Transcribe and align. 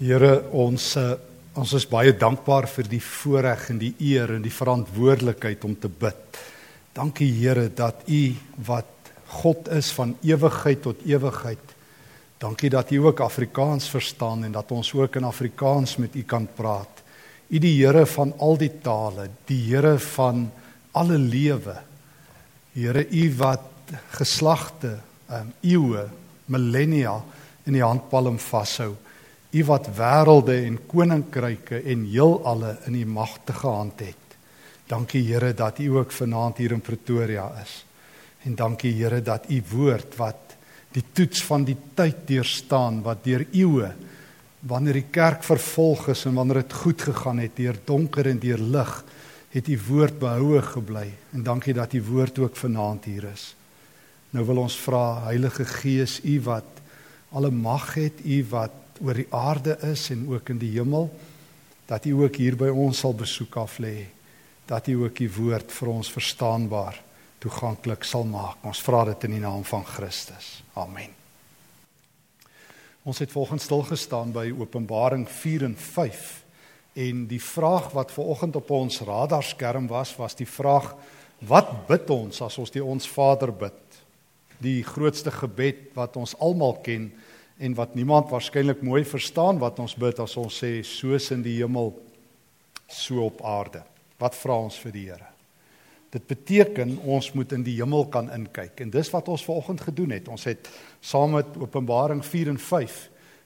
Here 0.00 0.40
ons 0.50 0.96
uh, 0.98 1.12
ons 1.54 1.70
is 1.78 1.84
baie 1.86 2.10
dankbaar 2.18 2.66
vir 2.66 2.88
die 2.90 2.98
voorreg 2.98 3.68
en 3.70 3.78
die 3.78 3.92
eer 4.02 4.32
en 4.34 4.42
die 4.42 4.50
verantwoordelikheid 4.50 5.62
om 5.68 5.76
te 5.78 5.86
bid. 5.86 6.40
Dankie 6.96 7.30
Here 7.30 7.68
dat 7.70 8.02
U 8.10 8.22
wat 8.66 8.90
God 9.38 9.70
is 9.70 9.92
van 9.94 10.16
ewigheid 10.26 10.82
tot 10.82 11.04
ewigheid. 11.06 11.74
Dankie 12.42 12.72
dat 12.74 12.90
U 12.90 13.04
ook 13.06 13.22
Afrikaans 13.22 13.86
verstaan 13.88 14.42
en 14.44 14.56
dat 14.56 14.74
ons 14.74 14.90
ook 14.98 15.20
in 15.20 15.28
Afrikaans 15.30 15.94
met 16.02 16.18
U 16.18 16.24
kan 16.26 16.48
praat. 16.56 17.04
U 17.46 17.62
die 17.62 17.76
Here 17.78 18.02
van 18.16 18.34
al 18.42 18.58
die 18.58 18.72
tale, 18.82 19.28
die 19.46 19.62
Here 19.68 19.94
van 19.98 20.48
alle 20.90 21.18
lewe. 21.22 21.78
Here 22.74 23.06
U 23.06 23.24
wat 23.38 23.94
geslagte, 24.18 24.96
um, 25.30 25.54
eeue, 25.62 26.08
millennia 26.50 27.20
in 27.64 27.78
die 27.78 27.86
handpalm 27.86 28.42
vashou. 28.42 28.96
U 29.54 29.62
wat 29.68 29.86
wêrelde 29.94 30.56
en 30.66 30.80
koninkryke 30.90 31.78
en 31.86 32.06
heelalle 32.10 32.72
in 32.88 32.94
u 32.98 33.04
magtige 33.06 33.66
hand 33.66 34.00
het. 34.02 34.38
Dankie 34.90 35.22
Here 35.28 35.54
dat 35.54 35.78
u 35.78 35.86
ook 35.94 36.12
vanaand 36.12 36.56
hier 36.56 36.72
in 36.72 36.80
Pretoria 36.80 37.52
is. 37.62 37.84
En 38.42 38.54
dankie 38.54 38.92
Here 38.98 39.22
dat 39.22 39.46
u 39.48 39.62
woord 39.70 40.16
wat 40.16 40.56
die 40.94 41.04
toets 41.12 41.44
van 41.44 41.64
die 41.64 41.76
tyd 41.94 42.26
deurstaan 42.26 43.02
wat 43.02 43.24
deur 43.24 43.46
eeue 43.52 43.92
wanneer 44.64 44.98
die 44.98 45.10
kerk 45.10 45.42
vervolg 45.44 46.08
is 46.14 46.24
en 46.24 46.34
wanneer 46.38 46.62
dit 46.62 46.72
goed 46.72 47.02
gegaan 47.02 47.42
het 47.42 47.56
deur 47.56 47.78
donker 47.84 48.26
en 48.30 48.38
deur 48.40 48.58
lig 48.58 48.92
het 49.54 49.68
u 49.68 49.78
woord 49.88 50.18
behoue 50.18 50.62
gebly 50.62 51.08
en 51.32 51.42
dankie 51.46 51.74
dat 51.74 51.92
u 51.92 52.02
woord 52.02 52.38
ook 52.38 52.56
vanaand 52.56 53.04
hier 53.04 53.26
is. 53.32 53.52
Nou 54.34 54.46
wil 54.46 54.64
ons 54.64 54.76
vra 54.82 55.26
Heilige 55.28 55.64
Gees 55.64 56.20
u 56.24 56.40
wat 56.46 56.80
alle 57.30 57.50
mag 57.50 57.94
het 57.94 58.24
u 58.24 58.44
wat 58.50 58.83
oor 59.00 59.18
die 59.18 59.30
aarde 59.34 59.78
is 59.90 60.10
en 60.14 60.26
ook 60.30 60.52
in 60.54 60.58
die 60.58 60.74
hemel 60.76 61.08
dat 61.88 62.06
U 62.06 62.24
ook 62.24 62.36
hier 62.36 62.56
by 62.56 62.70
ons 62.70 63.02
sal 63.04 63.14
besoek 63.16 63.56
af 63.60 63.78
lê 63.82 64.06
dat 64.68 64.88
U 64.88 65.04
ook 65.04 65.20
U 65.20 65.28
woord 65.38 65.72
vir 65.72 65.90
ons 65.92 66.12
verstaanbaar 66.12 67.00
toeganklik 67.44 68.06
sal 68.08 68.24
maak. 68.24 68.62
Ons 68.64 68.80
vra 68.80 69.02
dit 69.10 69.26
in 69.28 69.36
die 69.36 69.42
naam 69.42 69.64
van 69.68 69.84
Christus. 69.84 70.62
Amen. 70.80 71.12
Ons 73.04 73.20
het 73.20 73.32
volgens 73.32 73.66
stil 73.68 73.82
gestaan 73.84 74.32
by 74.32 74.46
Openbaring 74.56 75.26
4 75.28 75.66
en 75.68 75.76
5 75.76 76.30
en 77.04 77.24
die 77.28 77.42
vraag 77.42 77.90
wat 77.92 78.14
ver 78.14 78.30
oggend 78.32 78.56
op 78.56 78.70
ons 78.70 79.00
radarskerm 79.04 79.90
was 79.90 80.14
was 80.16 80.36
die 80.38 80.48
vraag 80.48 80.94
wat 81.44 81.72
bid 81.88 82.10
ons 82.14 82.40
as 82.46 82.56
ons 82.62 82.72
die 82.72 82.84
ons 82.84 83.08
Vader 83.10 83.52
bid? 83.52 83.98
Die 84.62 84.80
grootste 84.86 85.34
gebed 85.34 85.90
wat 85.98 86.16
ons 86.16 86.36
almal 86.40 86.78
ken 86.86 87.10
en 87.58 87.74
wat 87.74 87.94
niemand 87.94 88.30
waarskynlik 88.30 88.82
mooi 88.82 89.04
verstaan 89.04 89.60
wat 89.62 89.78
ons 89.78 89.94
bid 89.94 90.18
as 90.18 90.36
ons 90.40 90.62
sê 90.62 90.82
soos 90.82 91.30
in 91.34 91.42
die 91.42 91.58
hemel 91.60 91.92
so 92.90 93.24
op 93.26 93.42
aarde. 93.46 93.84
Wat 94.18 94.34
vra 94.38 94.58
ons 94.66 94.78
vir 94.82 94.94
die 94.94 95.06
Here? 95.10 95.30
Dit 96.14 96.26
beteken 96.30 96.98
ons 97.10 97.32
moet 97.34 97.52
in 97.56 97.64
die 97.66 97.76
hemel 97.80 98.06
kan 98.06 98.30
inkyk 98.30 98.84
en 98.84 98.92
dis 98.94 99.10
wat 99.10 99.28
ons 99.28 99.46
vanoggend 99.46 99.82
gedoen 99.82 100.14
het. 100.14 100.28
Ons 100.30 100.46
het 100.46 100.70
saam 101.02 101.34
met 101.34 101.56
Openbaring 101.58 102.22
4 102.24 102.52
en 102.54 102.58
5 102.58 102.98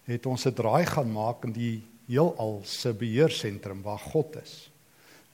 het 0.08 0.26
ons 0.26 0.46
'n 0.46 0.52
draai 0.52 0.86
gaan 0.86 1.12
maak 1.12 1.44
in 1.44 1.52
die 1.52 1.82
heelal 2.08 2.60
se 2.64 2.92
beheersentrum 2.92 3.82
waar 3.82 3.98
God 3.98 4.36
is. 4.42 4.70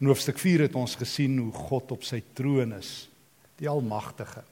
In 0.00 0.06
hoofstuk 0.06 0.38
4 0.38 0.60
het 0.60 0.74
ons 0.74 0.94
gesien 0.94 1.38
hoe 1.38 1.52
God 1.52 1.92
op 1.92 2.02
sy 2.02 2.22
troon 2.34 2.72
is, 2.72 3.08
die 3.56 3.68
almagtige. 3.68 4.42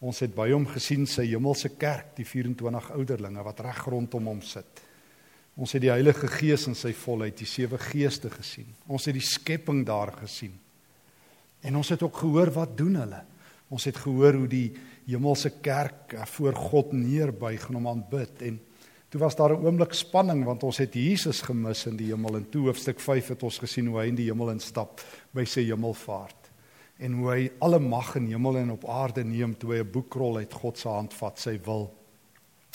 Ons 0.00 0.20
het 0.22 0.34
by 0.34 0.50
hom 0.52 0.66
gesien 0.70 1.06
sy 1.10 1.24
hemelse 1.32 1.72
kerk, 1.74 2.12
die 2.16 2.26
24 2.26 2.92
ouderlinge 2.94 3.42
wat 3.42 3.64
reg 3.66 3.80
rondom 3.90 4.30
hom 4.30 4.42
sit. 4.46 4.84
Ons 5.58 5.74
het 5.74 5.82
die 5.82 5.90
Heilige 5.90 6.28
Gees 6.30 6.68
in 6.70 6.76
sy 6.78 6.92
volheid, 6.94 7.34
die 7.40 7.48
sewe 7.50 7.80
geeste 7.82 8.30
gesien. 8.30 8.68
Ons 8.86 9.08
het 9.10 9.16
die 9.16 9.26
skepping 9.26 9.82
daar 9.86 10.12
gesien. 10.20 10.54
En 11.66 11.80
ons 11.80 11.90
het 11.90 12.02
ook 12.02 12.20
gehoor 12.22 12.52
wat 12.54 12.76
doen 12.78 12.94
hulle. 13.00 13.24
Ons 13.74 13.88
het 13.90 13.98
gehoor 13.98 14.38
hoe 14.38 14.48
die 14.48 14.68
hemelse 15.08 15.50
kerk 15.64 16.14
eh, 16.14 16.24
voor 16.36 16.54
God 16.54 16.92
neerbuig 16.92 17.68
en 17.68 17.80
hom 17.80 17.90
aanbid 17.90 18.42
en 18.48 18.58
toe 19.08 19.20
was 19.20 19.36
daar 19.36 19.56
'n 19.56 19.64
oomblik 19.64 19.92
spanning 19.92 20.44
want 20.44 20.62
ons 20.62 20.78
het 20.78 20.94
Jesus 20.94 21.40
gemis 21.42 21.86
in 21.86 21.96
die 21.96 22.12
hemel 22.12 22.36
en 22.36 22.50
toe 22.50 22.66
hoofstuk 22.66 23.00
5 23.00 23.28
het 23.28 23.42
ons 23.42 23.58
gesien 23.58 23.86
hoe 23.86 24.00
hy 24.00 24.06
in 24.08 24.14
die 24.14 24.28
hemel 24.28 24.50
instap 24.50 25.00
by 25.32 25.44
sy 25.44 25.64
hemelvaart 25.64 26.47
en 26.98 27.12
hoe 27.18 27.30
hy 27.30 27.50
alle 27.62 27.78
mag 27.78 28.14
in 28.18 28.26
hemel 28.26 28.58
en 28.58 28.70
op 28.74 28.86
aarde 28.90 29.24
neem 29.24 29.54
toe 29.56 29.74
hy 29.74 29.80
'n 29.82 29.92
boekrol 29.92 30.36
uit 30.36 30.52
God 30.52 30.78
se 30.78 30.88
hand 30.88 31.14
vat 31.14 31.38
sy 31.38 31.58
wil. 31.64 31.94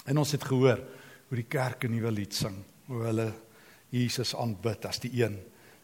En 0.06 0.18
ons 0.18 0.32
het 0.32 0.44
gehoor 0.44 0.80
hoe 1.28 1.36
die 1.36 1.50
kerk 1.50 1.84
'n 1.84 1.92
nuwe 1.92 2.12
lied 2.12 2.34
sing, 2.34 2.64
hoe 2.88 3.04
hulle 3.04 3.34
Jesus 3.90 4.36
aanbid 4.36 4.86
as 4.86 5.00
die 5.00 5.24
een 5.24 5.38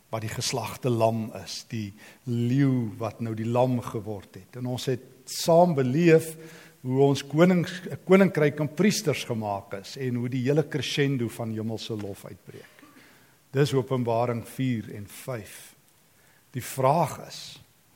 wat 0.10 0.22
die 0.22 0.34
geslagte 0.34 0.90
lam 0.90 1.32
is, 1.44 1.66
die 1.70 1.94
leeu 2.26 2.90
wat 2.98 3.22
nou 3.22 3.36
die 3.36 3.46
lam 3.46 3.80
geword 3.82 4.36
het. 4.36 4.58
En 4.58 4.66
ons 4.66 4.86
het 4.86 5.02
saam 5.26 5.76
beleef 5.76 6.36
hoe 6.82 7.02
ons 7.04 7.24
konings 7.28 7.82
koninkryk 8.08 8.60
en 8.60 8.72
priesters 8.74 9.24
gemaak 9.24 9.74
is 9.82 9.98
en 9.98 10.16
hoe 10.16 10.30
die 10.30 10.46
hele 10.48 10.68
crescendo 10.68 11.28
van 11.28 11.52
hemelse 11.52 11.94
lof 11.94 12.26
uitbreek. 12.26 12.84
Dis 13.52 13.74
Openbaring 13.74 14.48
4 14.48 14.94
en 14.96 15.08
5. 15.08 15.76
Die 16.52 16.64
vraag 16.64 17.20
is, 17.28 17.42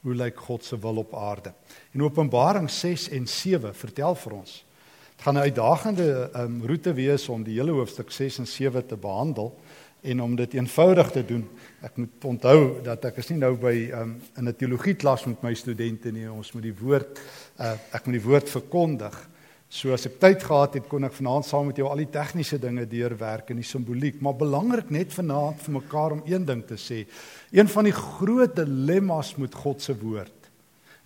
hoe 0.03 0.15
lyk 0.15 0.39
God 0.45 0.65
se 0.65 0.79
wil 0.79 0.99
op 0.99 1.15
aarde. 1.15 1.53
En 1.91 2.03
Openbaring 2.03 2.69
6 2.69 3.09
en 3.09 3.27
7 3.27 3.75
vertel 3.75 4.15
vir 4.15 4.35
ons. 4.35 4.65
Dit 5.15 5.25
gaan 5.25 5.35
'n 5.35 5.47
uitdagende 5.47 6.29
um, 6.35 6.61
roete 6.65 6.93
wees 6.93 7.29
om 7.29 7.43
die 7.43 7.55
hele 7.59 7.71
hoofstuk 7.71 8.11
6 8.11 8.37
en 8.37 8.47
7 8.47 8.85
te 8.85 8.97
behandel 8.97 9.55
en 10.01 10.21
om 10.21 10.35
dit 10.35 10.53
eenvoudig 10.53 11.11
te 11.11 11.25
doen. 11.25 11.49
Ek 11.81 11.95
moet 11.95 12.25
onthou 12.25 12.81
dat 12.83 13.05
ek 13.05 13.17
is 13.17 13.29
nie 13.29 13.39
nou 13.39 13.55
by 13.55 13.91
um, 13.93 14.21
in 14.37 14.47
'n 14.47 14.55
teologieklas 14.55 15.25
met 15.25 15.41
my 15.41 15.53
studente 15.53 16.11
nie. 16.11 16.31
Ons 16.31 16.51
moet 16.51 16.63
die 16.63 16.75
woord 16.75 17.19
uh, 17.59 17.71
ek 17.91 18.05
moet 18.05 18.19
die 18.19 18.27
woord 18.27 18.49
verkondig. 18.49 19.29
So 19.73 19.89
as 19.95 20.05
ek 20.05 20.19
tyd 20.21 20.43
gehad 20.45 20.75
het, 20.77 20.85
kon 20.85 21.07
ek 21.07 21.15
vanaand 21.17 21.47
saam 21.47 21.71
met 21.71 21.79
jou 21.81 21.87
al 21.89 22.03
die 22.03 22.11
tegniese 22.13 22.59
dinge 22.61 22.83
deurwerk 22.85 23.47
en 23.49 23.57
die 23.57 23.65
simboliek, 23.65 24.19
maar 24.21 24.35
belangrik 24.37 24.91
net 24.93 25.15
vanaand 25.15 25.63
vir 25.65 25.73
mekaar 25.79 26.13
om 26.13 26.21
een 26.29 26.45
ding 26.45 26.61
te 26.69 26.77
sê. 26.77 26.99
Een 27.49 27.71
van 27.73 27.89
die 27.89 27.95
groot 27.97 28.53
dilemma's 28.53 29.33
met 29.41 29.57
God 29.63 29.81
se 29.81 29.95
woord 29.97 30.51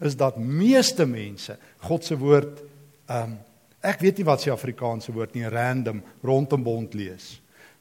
is 0.04 0.14
dat 0.20 0.36
meeste 0.38 1.08
mense 1.10 1.56
God 1.88 2.04
se 2.06 2.20
woord 2.20 2.60
ehm 3.08 3.32
um, 3.32 3.38
ek 3.88 4.02
weet 4.04 4.20
nie 4.20 4.26
wat 4.28 4.42
se 4.44 4.52
Afrikaanse 4.52 5.14
woord 5.16 5.36
nie, 5.38 5.46
random 5.48 6.02
rondom 6.26 6.64
bond 6.66 6.96
lees. 6.98 7.38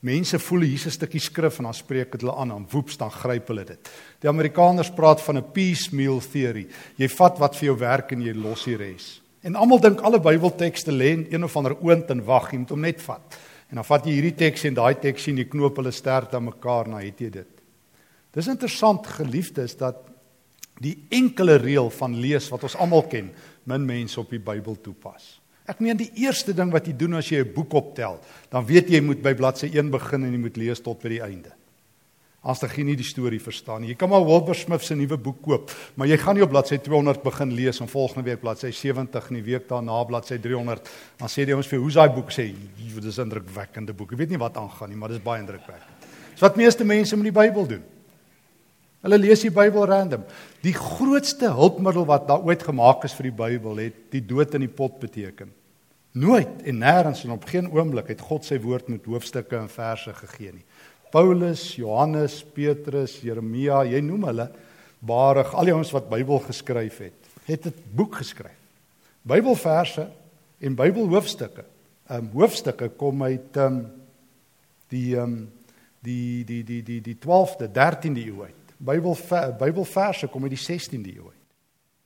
Mense 0.07 0.39
voel 0.39 0.69
hier's 0.69 0.87
'n 0.87 0.95
stukkie 0.95 1.21
skrif 1.21 1.59
en 1.59 1.65
dan 1.67 1.75
spreek 1.75 2.13
dit 2.13 2.21
hulle 2.21 2.37
aan 2.37 2.53
en 2.53 2.67
woeps 2.71 2.97
dan 2.97 3.11
gryp 3.11 3.49
hulle 3.49 3.65
dit. 3.65 3.91
Die 4.21 4.29
Amerikaners 4.29 4.95
praat 4.95 5.21
van 5.21 5.39
'n 5.39 5.51
piecemeal 5.53 6.21
theory. 6.21 6.69
Jy 6.97 7.09
vat 7.09 7.39
wat 7.39 7.57
vir 7.57 7.67
jou 7.67 7.79
werk 7.79 8.13
en 8.13 8.23
jy 8.23 8.35
los 8.35 8.65
die 8.65 8.77
res. 8.77 9.26
En 9.47 9.55
almal 9.55 9.79
dink 9.79 10.01
alle 10.03 10.19
Bybeltekste 10.19 10.91
lê 10.91 11.13
in 11.15 11.27
een 11.31 11.45
of 11.47 11.55
ander 11.57 11.77
oond 11.79 12.11
en 12.11 12.23
wag, 12.27 12.51
jy 12.51 12.59
moet 12.65 12.73
hom 12.75 12.83
net 12.83 13.03
vat. 13.05 13.37
En 13.71 13.79
dan 13.79 13.87
vat 13.87 14.07
jy 14.07 14.17
hierdie 14.17 14.35
teks 14.39 14.67
en 14.67 14.75
daai 14.75 14.97
teks 15.03 15.29
en 15.31 15.39
jy 15.39 15.47
knoop 15.53 15.79
hulle 15.79 15.93
sterk 15.95 16.35
aan 16.35 16.49
mekaar, 16.49 16.91
nou 16.91 17.03
het 17.03 17.23
jy 17.23 17.31
dit. 17.39 17.63
Dis 18.35 18.51
interessant 18.51 19.07
geliefdes 19.07 19.77
dat 19.79 20.03
die 20.83 20.97
enkele 21.15 21.61
reël 21.63 21.93
van 21.95 22.17
lees 22.21 22.51
wat 22.51 22.67
ons 22.67 22.75
almal 22.83 23.07
ken, 23.11 23.31
min 23.71 23.87
mense 23.87 24.19
op 24.21 24.35
die 24.35 24.43
Bybel 24.43 24.81
toepas. 24.83 25.37
Ek 25.67 25.79
meen 25.83 25.99
die 25.99 26.11
eerste 26.23 26.55
ding 26.55 26.73
wat 26.75 26.87
jy 26.87 26.97
doen 26.99 27.15
as 27.19 27.31
jy 27.31 27.43
'n 27.43 27.55
boek 27.55 27.75
optel, 27.75 28.19
dan 28.51 28.67
weet 28.67 28.91
jy 28.91 28.99
jy 28.99 29.03
moet 29.03 29.23
by 29.23 29.35
bladsy 29.35 29.71
1 29.73 29.91
begin 29.91 30.25
en 30.25 30.33
jy 30.33 30.39
moet 30.39 30.57
lees 30.57 30.81
tot 30.81 31.03
by 31.03 31.09
die 31.09 31.23
einde 31.23 31.55
as 32.47 32.63
jy 32.63 32.85
nie 32.87 32.95
die 32.99 33.07
storie 33.07 33.41
verstaan 33.43 33.83
nie. 33.83 33.91
Jy 33.91 33.99
kan 33.99 34.11
maar 34.13 34.25
Wilbur 34.27 34.55
Smith 34.55 34.85
se 34.87 34.95
nuwe 34.95 35.19
boek 35.19 35.41
koop, 35.43 35.73
maar 35.99 36.07
jy 36.07 36.19
gaan 36.23 36.39
nie 36.39 36.45
op 36.47 36.53
bladsy 36.53 36.79
200 36.79 37.25
begin 37.25 37.55
lees 37.59 37.81
en 37.83 37.91
volgende 37.91 38.31
week 38.31 38.41
bladsy 38.45 38.71
70 38.71 39.31
en 39.31 39.41
die 39.41 39.47
week 39.49 39.67
daarna 39.71 39.99
bladsy 40.07 40.39
300. 40.43 40.91
Dan 41.19 41.33
sê 41.33 41.43
jy 41.43 41.59
ons 41.59 41.71
vir 41.71 41.83
hoe's 41.83 41.99
daai 41.99 42.15
boek 42.15 42.31
sê, 42.31 42.47
dit 42.55 43.05
is 43.05 43.19
'n 43.19 43.27
indrukwekkende 43.27 43.93
boek. 43.93 44.13
Ek 44.13 44.19
weet 44.19 44.31
nie 44.31 44.39
wat 44.39 44.57
aangaan 44.57 44.89
nie, 44.91 44.97
maar 44.97 45.09
dit 45.09 45.19
is 45.19 45.25
baie 45.25 45.41
indrukwekkend. 45.41 46.07
Dis 46.33 46.41
wat 46.41 46.57
meeste 46.57 46.85
mense 46.85 47.17
met 47.17 47.25
die 47.25 47.41
Bybel 47.41 47.67
doen. 47.67 47.83
Hulle 49.03 49.19
lees 49.19 49.41
die 49.41 49.51
Bybel 49.51 49.87
random. 49.87 50.25
Die 50.63 50.75
grootste 50.75 51.51
hulpmiddel 51.53 52.07
wat 52.07 52.29
daar 52.29 52.43
ooit 52.43 52.63
gemaak 52.63 53.05
is 53.05 53.15
vir 53.15 53.31
die 53.31 53.37
Bybel 53.39 53.77
het 53.77 53.95
die 54.11 54.21
dood 54.21 54.55
in 54.55 54.61
die 54.61 54.73
pot 54.73 54.99
beteken. 55.01 55.53
Nooit 56.17 56.63
en 56.65 56.79
nêrens 56.81 57.25
en 57.25 57.35
op 57.35 57.45
geen 57.45 57.69
oomblik 57.71 58.09
het 58.09 58.21
God 58.25 58.45
sy 58.45 58.57
woord 58.59 58.89
met 58.89 59.05
hoofstukke 59.05 59.59
en 59.59 59.69
verse 59.69 60.15
gegee 60.15 60.53
nie. 60.53 60.65
Paulus, 61.11 61.77
Johannes, 61.77 62.45
Petrus, 62.45 63.21
Jeremia, 63.21 63.85
jy 63.85 64.01
noem 64.01 64.25
hulle 64.25 64.51
barig 65.07 65.55
al 65.55 65.65
die 65.69 65.75
ouens 65.75 65.93
wat 65.95 66.09
Bybel 66.11 66.41
geskryf 66.47 66.99
het, 66.99 67.29
het 67.47 67.67
'n 67.67 67.75
boek 67.95 68.17
geskryf. 68.17 68.59
Bybelverse 69.27 70.09
en 70.59 70.75
Bybelhoofstukke. 70.75 71.65
Ehm 72.07 72.25
um, 72.25 72.31
hoofstukke 72.33 72.89
kom 72.89 73.23
uit 73.23 73.57
ehm 73.57 73.67
um, 73.67 73.87
die 74.89 75.17
ehm 75.17 75.23
um, 75.23 75.53
die 76.01 76.45
die 76.45 76.63
die 76.65 76.83
die 76.83 77.01
die 77.01 77.17
12de, 77.19 77.69
13de 77.69 78.23
eeu 78.27 78.43
uit. 78.43 78.75
Bybel 78.79 79.17
Bybelverse 79.59 80.29
kom 80.29 80.43
uit 80.43 80.55
die 80.55 80.63
16de 80.63 81.17
eeu 81.17 81.25
uit. 81.25 81.43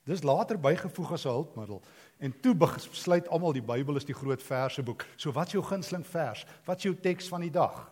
Dis 0.05 0.23
later 0.23 0.59
bygevoeg 0.59 1.13
as 1.13 1.25
'n 1.25 1.29
hulpmiddel 1.29 1.83
en 2.19 2.35
toe 2.41 2.55
besluit 2.55 3.29
almal 3.29 3.53
die 3.53 3.63
Bybel 3.63 3.97
is 3.97 4.05
die 4.05 4.15
groot 4.15 4.43
verseboek. 4.43 5.07
So 5.17 5.33
wat 5.33 5.47
is 5.47 5.53
jou 5.53 5.65
gunsteling 5.65 6.07
vers? 6.07 6.47
Wat 6.65 6.77
is 6.77 6.83
jou 6.83 6.97
teks 7.01 7.29
van 7.29 7.41
die 7.41 7.51
dag? 7.51 7.91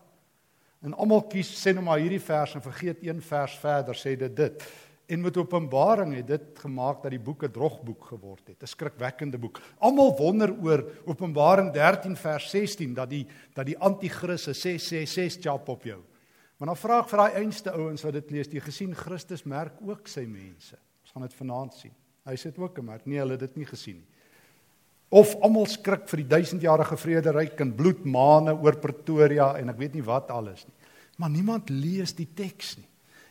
En 0.82 0.94
almal 0.94 1.24
kies 1.26 1.50
sê 1.58 1.72
nou 1.74 1.82
maar 1.84 1.98
hierdie 1.98 2.22
vers 2.22 2.54
en 2.54 2.62
vergeet 2.62 3.02
een 3.02 3.22
vers 3.22 3.56
verder 3.58 3.98
sê 3.98 4.14
dit 4.18 4.36
dit. 4.36 4.66
En 5.08 5.22
met 5.24 5.36
Openbaring 5.40 6.12
het 6.14 6.26
dit 6.28 6.58
gemaak 6.60 7.00
dat 7.02 7.10
die 7.10 7.22
boek 7.22 7.44
'n 7.44 7.50
drogboek 7.50 8.04
geword 8.04 8.48
het, 8.48 8.62
'n 8.62 8.66
skrikwekkende 8.66 9.38
boek. 9.38 9.60
Almal 9.78 10.16
wonder 10.16 10.52
oor 10.62 10.84
Openbaring 11.04 11.72
13 11.72 12.16
vers 12.16 12.50
16 12.50 12.94
dat 12.94 13.10
die 13.10 13.26
dat 13.54 13.66
die 13.66 13.78
anti-kris 13.78 14.46
'n 14.48 14.54
666 14.54 15.42
chap 15.42 15.68
op 15.68 15.82
jou. 15.82 16.00
Maar 16.58 16.68
dan 16.68 16.76
vra 16.76 16.98
ek 16.98 17.08
vir 17.08 17.18
daai 17.18 17.34
einste 17.44 17.70
ouens 17.70 18.02
wat 18.02 18.12
dit 18.12 18.30
lees, 18.30 18.50
jy 18.50 18.60
gesien 18.60 18.94
Christus 18.94 19.44
merk 19.44 19.74
ook 19.80 20.08
sy 20.08 20.26
mense. 20.26 20.76
Ons 21.02 21.12
gaan 21.12 21.22
dit 21.22 21.34
vanaand 21.34 21.74
sien. 21.74 21.94
Hy 22.26 22.34
sê 22.34 22.50
dit 22.50 22.58
ook, 22.58 22.80
maar 22.82 23.00
nee, 23.04 23.18
hulle 23.18 23.30
het 23.30 23.40
dit 23.40 23.56
nie 23.56 23.66
gesien 23.66 23.96
nie. 23.96 24.17
Of 25.08 25.34
almal 25.40 25.66
skrik 25.66 26.04
vir 26.10 26.22
die 26.22 26.28
duisendjarige 26.28 26.98
vrederyk 27.00 27.60
en 27.64 27.72
bloedmane 27.76 28.52
oor 28.52 28.76
Pretoria 28.80 29.54
en 29.56 29.72
ek 29.72 29.78
weet 29.80 29.96
nie 29.96 30.04
wat 30.04 30.30
alles 30.34 30.66
nie. 30.66 30.74
Maar 31.18 31.30
niemand 31.32 31.70
lees 31.72 32.12
die 32.14 32.28
teks 32.36 32.76
nie. 32.76 32.86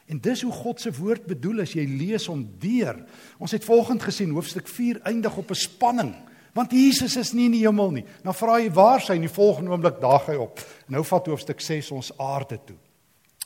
En 0.08 0.22
dis 0.24 0.42
hoe 0.42 0.54
God 0.56 0.82
se 0.82 0.92
woord 0.96 1.28
bedoel 1.28 1.66
as 1.66 1.76
jy 1.76 1.84
lees 1.86 2.26
hom 2.32 2.46
deur. 2.62 3.04
Ons 3.44 3.54
het 3.54 3.66
volgens 3.68 4.08
gesien 4.08 4.32
hoofstuk 4.34 4.68
4 4.72 5.04
eindig 5.06 5.38
op 5.38 5.52
'n 5.52 5.56
spanning 5.68 6.16
want 6.58 6.72
Jesus 6.74 7.16
is 7.16 7.34
nie 7.34 7.46
in 7.46 7.52
die 7.52 7.66
hemel 7.68 7.92
nie. 7.92 8.06
Nou 8.26 8.34
vra 8.34 8.58
jy 8.58 8.72
waar 8.74 9.04
sy 9.04 9.14
in 9.14 9.28
die 9.28 9.34
volgende 9.34 9.70
oomblik 9.72 10.00
daag 10.02 10.26
hy 10.32 10.38
op. 10.42 10.60
Nou 10.90 11.04
vat 11.06 11.28
hoofstuk 11.28 11.62
6 11.62 11.92
ons 11.92 12.12
aarde 12.18 12.58
toe. 12.66 12.78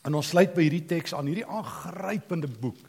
En 0.07 0.15
ons 0.15 0.29
sluit 0.31 0.53
by 0.53 0.61
hierdie 0.61 0.85
teks 0.87 1.13
aan 1.13 1.27
hierdie 1.27 1.45
aangrypende 1.45 2.47
boek. 2.47 2.79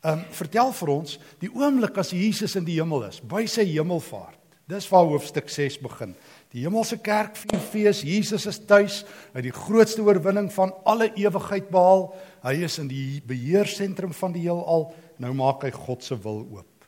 Ehm 0.00 0.18
um, 0.18 0.24
vertel 0.32 0.72
vir 0.72 0.88
ons 0.88 1.18
die 1.38 1.52
oomblik 1.52 1.98
as 2.00 2.10
Jesus 2.16 2.56
in 2.56 2.64
die 2.64 2.78
hemel 2.80 3.04
is, 3.04 3.20
by 3.20 3.44
sy 3.46 3.66
hemelvaart. 3.68 4.39
Dis 4.70 4.86
waar 4.88 5.08
hoofstuk 5.08 5.48
6 5.50 5.80
begin. 5.82 6.12
Die 6.54 6.62
hemelse 6.62 7.00
kerk 7.02 7.34
vier 7.40 7.62
fees. 7.72 8.02
Jesus 8.06 8.46
is 8.46 8.60
tuis. 8.70 9.00
Hy 9.32 9.40
het 9.40 9.46
die 9.48 9.54
grootste 9.54 10.04
oorwinning 10.06 10.50
van 10.54 10.70
alle 10.86 11.08
ewigheid 11.18 11.70
behaal. 11.72 12.12
Hy 12.44 12.54
is 12.68 12.78
in 12.78 12.90
die 12.90 13.18
beheersentrum 13.26 14.12
van 14.14 14.34
die 14.36 14.44
heelal. 14.44 14.92
Nou 15.18 15.32
maak 15.34 15.64
hy 15.66 15.72
God 15.74 16.06
se 16.06 16.14
wil 16.22 16.44
oop. 16.44 16.86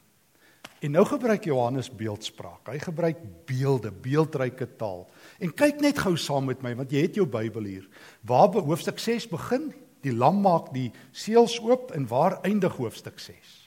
En 0.83 0.95
nou 0.95 1.03
gebruik 1.07 1.47
Johannes 1.47 1.91
beeldspraak. 1.91 2.71
Hy 2.71 2.79
gebruik 2.83 3.19
beelde, 3.51 3.91
beeldryke 3.91 4.69
taal. 4.79 5.05
En 5.43 5.55
kyk 5.55 5.83
net 5.83 5.99
gou 6.03 6.15
saam 6.19 6.47
met 6.51 6.63
my 6.63 6.75
want 6.79 6.95
jy 6.95 7.03
het 7.07 7.19
jou 7.19 7.27
Bybel 7.27 7.67
hier. 7.67 7.89
Waar 8.27 8.51
be 8.51 8.63
hoofstuk 8.63 9.03
6 9.03 9.27
begin? 9.31 9.73
Die 10.07 10.15
lam 10.15 10.39
maak 10.43 10.71
die 10.75 10.91
seels 11.15 11.59
oop 11.63 11.91
en 11.99 12.07
waar 12.11 12.39
eindig 12.47 12.79
hoofstuk 12.79 13.19
6? 13.23 13.59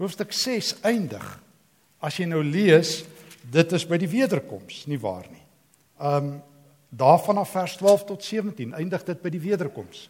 Hoofstuk 0.00 0.32
6 0.36 0.74
eindig 0.88 1.24
as 2.00 2.16
jy 2.16 2.28
nou 2.28 2.40
lees 2.44 3.02
dit 3.42 3.72
is 3.72 3.86
by 3.86 3.98
die 3.98 4.10
wederkoms, 4.10 4.84
nie 4.86 5.00
waar 5.00 5.26
nie. 5.30 5.44
Um 5.98 6.40
daarvan 6.90 7.38
af 7.38 7.52
vers 7.54 7.76
12 7.78 8.04
tot 8.04 8.24
17 8.24 8.72
eindig 8.74 9.04
dit 9.06 9.20
by 9.22 9.30
die 9.30 9.40
wederkoms. 9.40 10.08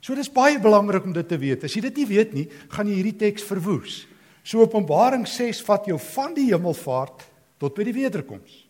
So 0.00 0.14
dis 0.14 0.30
baie 0.30 0.60
belangrik 0.62 1.04
om 1.04 1.12
dit 1.12 1.26
te 1.28 1.38
weet. 1.38 1.64
As 1.66 1.74
jy 1.74 1.82
dit 1.88 1.96
nie 2.00 2.06
weet 2.06 2.34
nie, 2.36 2.44
gaan 2.70 2.86
jy 2.86 3.00
hierdie 3.00 3.18
teks 3.18 3.42
verwoes. 3.42 4.04
So 4.46 4.62
Openbaring 4.62 5.26
6 5.28 5.60
vat 5.66 5.88
jou 5.90 5.98
van 6.14 6.36
die 6.36 6.46
hemelvaart 6.52 7.26
tot 7.60 7.74
by 7.74 7.84
die 7.88 7.96
wederkoms. 7.98 8.62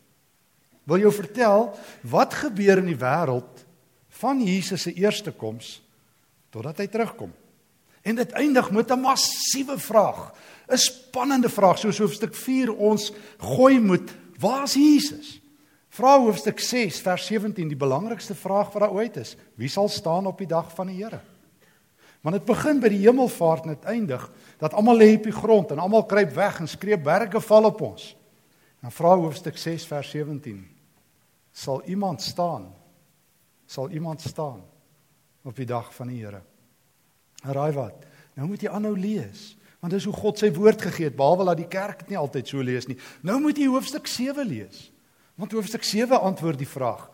Wil 0.89 1.05
jou 1.05 1.13
vertel 1.13 1.69
wat 2.09 2.33
gebeur 2.41 2.81
in 2.81 2.89
die 2.89 2.99
wêreld 2.99 3.63
van 4.21 4.41
Jesus 4.43 4.87
se 4.87 4.93
eerste 4.97 5.31
koms 5.31 5.77
totdat 6.51 6.81
hy 6.83 6.89
terugkom. 6.91 7.31
En 8.01 8.17
dit 8.17 8.31
eindig 8.35 8.71
met 8.71 8.91
'n 8.91 8.99
massiewe 8.99 9.77
vraag. 9.77 10.33
'n 10.71 10.77
spannende 10.77 11.49
vraag 11.49 11.77
soos 11.77 11.99
hoofstuk 11.99 12.35
4 12.35 12.73
ons 12.73 13.11
gooi 13.37 13.79
moet 13.79 14.11
waar 14.39 14.63
is 14.63 14.73
Jesus? 14.73 15.41
Vra 15.91 16.15
hoofstuk 16.19 16.59
6 16.59 17.01
vers 17.03 17.25
17 17.25 17.67
die 17.67 17.77
belangrikste 17.77 18.35
vraag 18.35 18.71
wat 18.71 18.81
daar 18.81 18.95
ooit 18.95 19.17
is. 19.17 19.35
Wie 19.55 19.67
sal 19.69 19.89
staan 19.89 20.25
op 20.25 20.37
die 20.37 20.47
dag 20.47 20.71
van 20.75 20.87
die 20.87 21.03
Here? 21.03 21.19
Want 22.21 22.37
dit 22.37 22.45
begin 22.45 22.79
by 22.79 22.89
die 22.93 23.01
hemelvaart 23.01 23.65
en 23.65 23.73
dit 23.75 23.85
eindig 23.89 24.23
dat 24.61 24.73
almal 24.77 24.97
lê 24.97 25.15
op 25.17 25.25
die 25.27 25.35
grond 25.35 25.71
en 25.71 25.81
almal 25.81 26.05
kruip 26.05 26.33
weg 26.37 26.59
en 26.61 26.69
skree 26.69 26.97
berge 26.97 27.41
val 27.41 27.67
op 27.69 27.81
ons. 27.81 28.11
Dan 28.81 28.93
vra 28.93 29.15
hoofstuk 29.17 29.57
6 29.57 29.85
vers 29.89 30.09
17 30.13 30.61
sal 31.51 31.81
iemand 31.83 32.21
staan? 32.21 32.69
Sal 33.65 33.89
iemand 33.89 34.21
staan 34.21 34.61
op 35.43 35.55
die 35.55 35.65
dag 35.65 35.91
van 35.95 36.07
die 36.07 36.21
Here? 36.23 36.41
Raai 37.43 37.71
wat? 37.75 38.05
Nou 38.37 38.47
moet 38.47 38.61
jy 38.61 38.69
aanhou 38.69 38.95
lees. 38.97 39.51
Want 39.81 39.95
dis 39.95 40.05
hoe 40.05 40.13
God 40.13 40.37
sy 40.37 40.51
woord 40.53 40.83
gegee 40.85 41.09
het, 41.09 41.17
behalwe 41.17 41.47
dat 41.49 41.57
die 41.57 41.69
kerk 41.71 42.03
dit 42.03 42.13
nie 42.13 42.19
altyd 42.21 42.51
so 42.51 42.61
lees 42.61 42.85
nie. 42.89 42.99
Nou 43.25 43.39
moet 43.41 43.57
jy 43.57 43.65
hoofstuk 43.71 44.07
7 44.09 44.45
lees. 44.45 44.91
Want 45.41 45.55
hoofstuk 45.57 45.85
7 45.87 46.21
antwoord 46.21 46.61
die 46.61 46.69
vraag: 46.69 47.07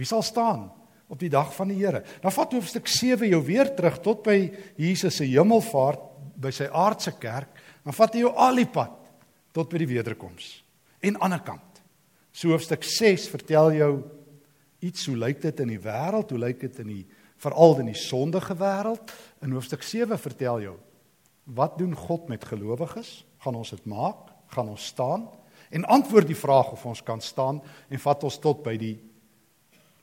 Wie 0.00 0.08
sal 0.08 0.24
staan 0.24 0.70
op 1.12 1.20
die 1.20 1.30
dag 1.30 1.52
van 1.54 1.68
die 1.68 1.78
Here? 1.82 2.02
Dan 2.22 2.32
vat 2.32 2.56
hoofstuk 2.56 2.88
7 2.88 3.28
jou 3.28 3.42
weer 3.44 3.68
terug 3.76 4.00
tot 4.04 4.24
by 4.24 4.38
Jesus 4.80 5.20
se 5.20 5.28
hemelvaart 5.28 6.02
by 6.40 6.52
sy 6.52 6.70
aardse 6.72 7.12
kerk, 7.20 7.52
dan 7.84 7.96
vat 7.96 8.16
hy 8.16 8.24
jou 8.24 8.32
al 8.32 8.60
die 8.60 8.68
pad 8.68 8.96
tot 9.56 9.68
by 9.72 9.80
die 9.84 9.92
wederkoms. 9.92 10.50
En 11.00 11.16
aan 11.16 11.20
die 11.20 11.24
ander 11.28 11.44
kant. 11.44 11.80
So 12.32 12.52
hoofstuk 12.52 12.84
6 12.84 13.28
vertel 13.32 13.76
jou 13.76 13.92
iets 14.84 15.06
hoe 15.08 15.16
lyk 15.16 15.40
dit 15.44 15.60
in 15.64 15.72
die 15.72 15.80
wêreld? 15.80 16.32
Hoe 16.32 16.40
lyk 16.40 16.60
dit 16.64 16.80
in 16.82 16.90
die 16.92 17.04
veral 17.40 17.78
in 17.80 17.92
die 17.92 18.00
sondige 18.00 18.56
wêreld? 18.56 19.12
In 19.44 19.52
hoofstuk 19.56 19.84
7 19.84 20.18
vertel 20.20 20.64
jou 20.64 20.76
Wat 21.46 21.78
doen 21.78 21.94
God 21.94 22.28
met 22.28 22.44
gelowiges? 22.44 23.24
Gaan 23.38 23.54
ons 23.54 23.70
dit 23.70 23.84
maak? 23.86 24.32
Gaan 24.50 24.68
ons 24.68 24.86
staan? 24.86 25.28
En 25.70 25.84
antwoord 25.84 26.26
die 26.26 26.38
vraag 26.38 26.72
of 26.74 26.86
ons 26.86 27.02
kan 27.02 27.20
staan 27.20 27.60
en 27.88 28.02
vat 28.02 28.24
ons 28.26 28.38
tot 28.42 28.62
by 28.64 28.74
die 28.80 28.96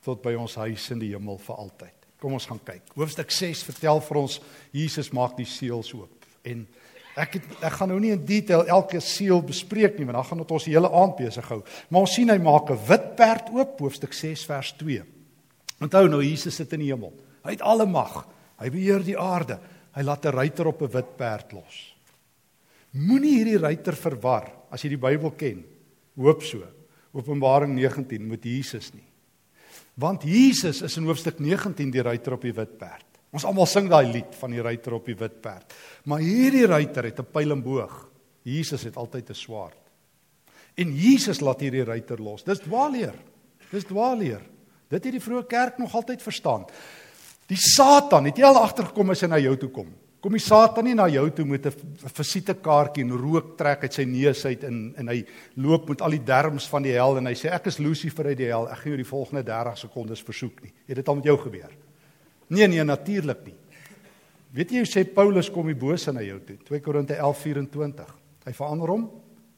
tot 0.04 0.20
by 0.24 0.34
ons 0.36 0.56
huis 0.60 0.86
in 0.92 1.00
die 1.00 1.14
hemel 1.14 1.38
vir 1.40 1.56
altyd. 1.56 2.08
Kom 2.20 2.36
ons 2.36 2.48
gaan 2.48 2.60
kyk. 2.64 2.90
Hoofstuk 2.96 3.32
6 3.32 3.62
vertel 3.68 4.02
vir 4.04 4.20
ons 4.20 4.40
Jesus 4.76 5.12
maak 5.16 5.38
die 5.40 5.48
seels 5.48 5.94
oop. 5.96 6.28
En 6.44 6.66
ek 7.20 7.38
het, 7.38 7.48
ek 7.64 7.78
gaan 7.78 7.92
nou 7.94 8.00
nie 8.04 8.12
in 8.16 8.26
detail 8.28 8.66
elke 8.68 9.00
seël 9.04 9.40
bespreek 9.44 9.96
nie 10.00 10.08
want 10.08 10.20
dan 10.20 10.28
gaan 10.28 10.44
dit 10.44 10.54
ons 10.58 10.68
die 10.68 10.76
hele 10.76 10.92
aand 10.92 11.16
besig 11.20 11.48
hou. 11.52 11.62
Maar 11.88 12.08
ons 12.08 12.16
sien 12.20 12.32
hy 12.32 12.38
maak 12.40 12.72
'n 12.72 12.84
wit 12.88 13.16
perd 13.16 13.52
oop, 13.56 13.80
hoofstuk 13.80 14.14
6 14.14 14.46
vers 14.46 14.74
2. 14.80 15.04
Onthou 15.80 16.08
nou 16.08 16.22
Jesus 16.24 16.56
sit 16.56 16.74
in 16.74 16.80
die 16.80 16.92
hemel. 16.92 17.14
Hy 17.44 17.52
het 17.52 17.62
alle 17.62 17.86
mag. 17.86 18.28
Hy 18.60 18.70
beheer 18.70 19.04
die 19.04 19.20
aarde. 19.20 19.60
Hy 19.94 20.02
laat 20.02 20.26
'n 20.26 20.34
ruiter 20.34 20.68
op 20.68 20.82
'n 20.82 20.92
wit 20.92 21.18
perd 21.18 21.52
los. 21.52 21.96
Moenie 22.92 23.38
hierdie 23.38 23.58
ruiter 23.58 23.96
verwar 23.96 24.52
as 24.70 24.84
jy 24.84 24.90
die 24.90 25.02
Bybel 25.02 25.32
ken. 25.32 25.64
Hoop 26.16 26.44
so. 26.44 26.64
Openbaring 27.14 27.76
19 27.76 28.28
met 28.28 28.44
Jesus 28.44 28.94
nie. 28.94 29.06
Want 29.94 30.24
Jesus 30.24 30.82
is 30.82 30.98
in 30.98 31.06
hoofstuk 31.06 31.40
19 31.40 31.92
die 31.92 32.02
ruiter 32.02 32.34
op 32.34 32.42
die 32.42 32.54
wit 32.54 32.78
perd. 32.78 33.06
Ons 33.34 33.46
almal 33.46 33.66
sing 33.66 33.90
daai 33.90 34.12
lied 34.12 34.36
van 34.38 34.52
die 34.52 34.62
ruiter 34.62 34.94
op 34.94 35.06
die 35.06 35.18
wit 35.18 35.42
perd. 35.42 35.74
Maar 36.06 36.20
hierdie 36.20 36.66
ruiter 36.66 37.04
het 37.04 37.20
'n 37.20 37.32
pyl 37.32 37.52
en 37.52 37.62
boog. 37.62 38.10
Jesus 38.44 38.84
het 38.84 38.96
altyd 38.96 39.30
'n 39.30 39.34
swaard. 39.34 39.78
En 40.76 40.96
Jesus 40.96 41.40
laat 41.40 41.60
hierdie 41.60 41.84
ruiter 41.84 42.22
los. 42.22 42.44
Dis 42.44 42.60
dwaalleer. 42.60 43.14
Dis 43.72 43.86
dwaalleer. 43.86 44.42
Dit 44.90 45.04
het 45.04 45.14
die 45.14 45.22
vroeë 45.22 45.46
kerk 45.48 45.78
nog 45.78 45.96
altyd 45.96 46.22
verstaan. 46.22 46.66
Die 47.54 47.60
Satan, 47.62 48.26
het 48.32 48.40
jy 48.40 48.48
al 48.48 48.58
agtergekom 48.64 49.14
as 49.14 49.22
hy 49.22 49.30
na 49.30 49.38
jou 49.42 49.54
toe 49.62 49.70
kom? 49.74 49.92
Kom 50.24 50.34
die 50.34 50.42
Satan 50.42 50.88
nie 50.88 50.96
na 50.96 51.06
jou 51.12 51.26
toe 51.36 51.44
met 51.46 51.66
'n 51.68 52.10
visitekaartjie 52.16 53.04
en 53.04 53.12
rook 53.12 53.58
trek 53.58 53.84
uit 53.84 53.94
sy 53.94 54.06
neus 54.06 54.46
uit 54.46 54.64
en 54.64 54.94
en 54.98 55.08
hy 55.08 55.26
loop 55.56 55.90
met 55.90 56.02
al 56.02 56.10
die 56.10 56.24
derms 56.24 56.66
van 56.70 56.84
die 56.84 56.94
hel 56.94 57.18
en 57.18 57.26
hy 57.28 57.34
sê 57.34 57.52
ek 57.52 57.68
is 57.68 57.78
Lucifer 57.78 58.26
uit 58.26 58.38
die 58.38 58.48
hel. 58.48 58.70
Ek 58.70 58.78
gaan 58.78 58.92
jou 58.92 58.98
die 58.98 59.12
volgende 59.12 59.44
30 59.44 59.78
sekondes 59.78 60.24
versoek 60.24 60.64
nie. 60.64 60.72
Het 60.88 60.96
dit 60.96 61.08
al 61.08 61.16
met 61.16 61.26
jou 61.26 61.38
gebeur? 61.38 61.72
Nee 62.48 62.68
nee, 62.68 62.84
natuurlik 62.84 63.46
nie. 63.46 63.56
Weet 64.52 64.72
jy 64.72 64.78
hoe 64.78 64.88
sê 64.88 65.14
Paulus 65.14 65.50
kom 65.52 65.68
die 65.68 65.76
bose 65.76 66.12
na 66.12 66.22
jou 66.22 66.40
toe? 66.40 66.58
2 66.64 66.80
Korinte 66.80 67.16
11:24. 67.16 68.16
Hy 68.46 68.54
verander 68.54 68.88
hom 68.88 69.12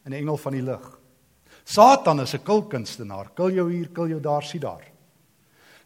in 0.06 0.12
'n 0.12 0.18
engel 0.18 0.38
van 0.38 0.54
die 0.54 0.64
lig. 0.64 1.00
Satan 1.64 2.20
is 2.20 2.34
'n 2.34 2.44
kulkunstenaar. 2.44 3.30
Kil 3.36 3.52
jou 3.52 3.72
hier, 3.72 3.90
kil 3.90 4.08
jou 4.08 4.20
daar, 4.20 4.44
sien 4.44 4.62
daar. 4.62 4.95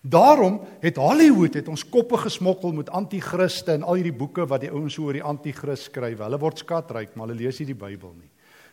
Daarom 0.02 0.62
het 0.80 0.96
Hollywood 0.96 1.58
het 1.60 1.68
ons 1.68 1.84
koppe 1.84 2.18
gesmokkel 2.18 2.72
met 2.72 2.90
anti-kriste 2.96 3.74
en 3.76 3.84
al 3.84 4.00
hierdie 4.00 4.16
boeke 4.16 4.46
wat 4.48 4.64
die 4.64 4.72
ouens 4.72 4.96
oor 4.98 5.18
die 5.18 5.24
anti-kris 5.24 5.90
skryf. 5.90 6.22
Hulle 6.24 6.40
word 6.40 6.62
skatryk, 6.62 7.16
maar 7.16 7.28
hulle 7.28 7.42
lees 7.42 7.60
nie 7.60 7.74
die 7.74 7.80
Bybel 7.80 8.14
nie. 8.16 8.30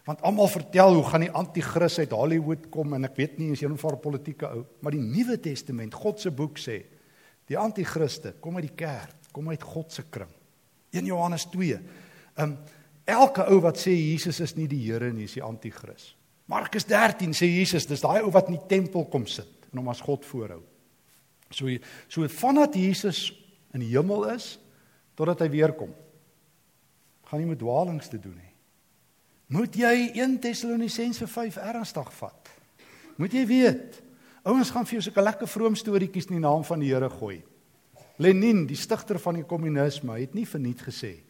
Want 0.07 0.23
almal 0.23 0.47
vertel 0.47 0.95
hoe 0.95 1.07
gaan 1.09 1.25
die 1.25 1.33
anti-kris 1.35 1.99
uit 1.99 2.15
Hollywood 2.15 2.69
kom 2.71 2.95
en 2.95 3.09
ek 3.09 3.17
weet 3.19 3.41
nie 3.41 3.51
as 3.57 3.63
jy 3.65 3.71
nou 3.73 3.79
vir 3.81 3.97
politieke 4.05 4.53
ou, 4.55 4.63
maar 4.79 4.95
die 4.95 5.03
Nuwe 5.03 5.41
Testament, 5.43 5.97
God 5.99 6.23
se 6.23 6.31
boek 6.31 6.61
sê, 6.63 6.79
die 7.51 7.59
anti-kriste 7.59 8.37
kom 8.43 8.61
uit 8.61 8.69
die 8.69 8.77
kerk, 8.79 9.33
kom 9.35 9.51
uit 9.51 9.67
God 9.67 9.91
se 9.91 10.07
kring. 10.07 10.31
1 10.95 11.11
Johannes 11.11 11.49
2. 11.51 11.81
Um 12.45 12.55
elke 13.07 13.49
ou 13.51 13.59
wat 13.67 13.83
sê 13.83 13.97
Jesus 13.97 14.39
is 14.43 14.55
nie 14.55 14.69
die 14.71 14.85
Here 14.85 15.11
nie, 15.11 15.27
is 15.27 15.35
die 15.35 15.43
anti-kris. 15.43 16.13
Markus 16.47 16.87
13 16.87 17.35
sê 17.35 17.51
Jesus, 17.51 17.91
dis 17.91 18.03
daai 18.03 18.23
ou 18.23 18.31
wat 18.31 18.47
in 18.47 18.61
die 18.61 18.71
tempel 18.71 19.09
kom 19.11 19.27
sit 19.27 19.67
en 19.73 19.83
hom 19.83 19.91
as 19.91 20.03
God 20.07 20.23
voorhou. 20.27 20.63
So 21.51 21.71
so 22.09 22.27
vandat 22.29 22.75
Jesus 22.75 23.33
in 23.75 23.81
die 23.81 23.93
hemel 23.93 24.25
is 24.35 24.59
totdat 25.17 25.41
hy 25.41 25.51
weer 25.51 25.73
kom. 25.73 25.93
Gaan 27.27 27.41
nie 27.43 27.51
met 27.51 27.59
dwaalings 27.59 28.09
te 28.09 28.19
doen 28.21 28.37
nie. 28.37 28.53
Moet 29.49 29.77
jy 29.79 29.95
1 30.19 30.41
Tessalonisense 30.43 31.27
5 31.27 31.57
ernstig 31.63 32.09
vat. 32.19 32.51
Moet 33.17 33.33
jy 33.33 33.45
weet, 33.47 34.01
ouens 34.43 34.71
gaan 34.71 34.87
vir 34.87 35.01
jou 35.01 35.13
'n 35.15 35.25
lekker 35.25 35.49
vroom 35.49 35.75
storieetjies 35.75 36.27
in 36.27 36.37
die 36.37 36.47
naam 36.47 36.65
van 36.65 36.81
die 36.81 36.93
Here 36.93 37.11
gooi. 37.11 37.43
Lenin, 38.19 38.67
die 38.67 38.77
stigter 38.77 39.19
van 39.19 39.35
die 39.35 39.45
kommunisme, 39.45 40.19
het 40.21 40.35
nie 40.35 40.47
verniet 40.47 40.83
gesê 40.83 41.27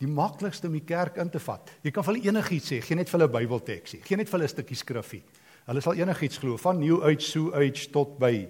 die 0.00 0.08
maklikste 0.08 0.66
om 0.66 0.72
die 0.72 0.86
kerk 0.86 1.18
in 1.20 1.28
te 1.30 1.38
vat. 1.38 1.70
Jy 1.84 1.90
kan 1.92 2.04
vir 2.06 2.14
hulle 2.14 2.28
enigiets 2.30 2.70
sê, 2.72 2.80
gee 2.80 2.96
net 2.96 3.10
vir 3.10 3.20
hulle 3.20 3.28
'n 3.28 3.32
Bybelteks, 3.32 3.96
gee 4.02 4.16
net 4.16 4.28
vir 4.28 4.38
hulle 4.38 4.48
'n 4.48 4.48
stukkie 4.48 4.76
skrifgie. 4.76 5.22
Hulle 5.66 5.80
sal 5.80 5.94
enigiets 5.94 6.38
glo, 6.38 6.56
van 6.56 6.80
New 6.80 7.02
Age, 7.02 7.38
New 7.38 7.54
Age 7.54 7.90
tot 7.90 8.18
by 8.18 8.48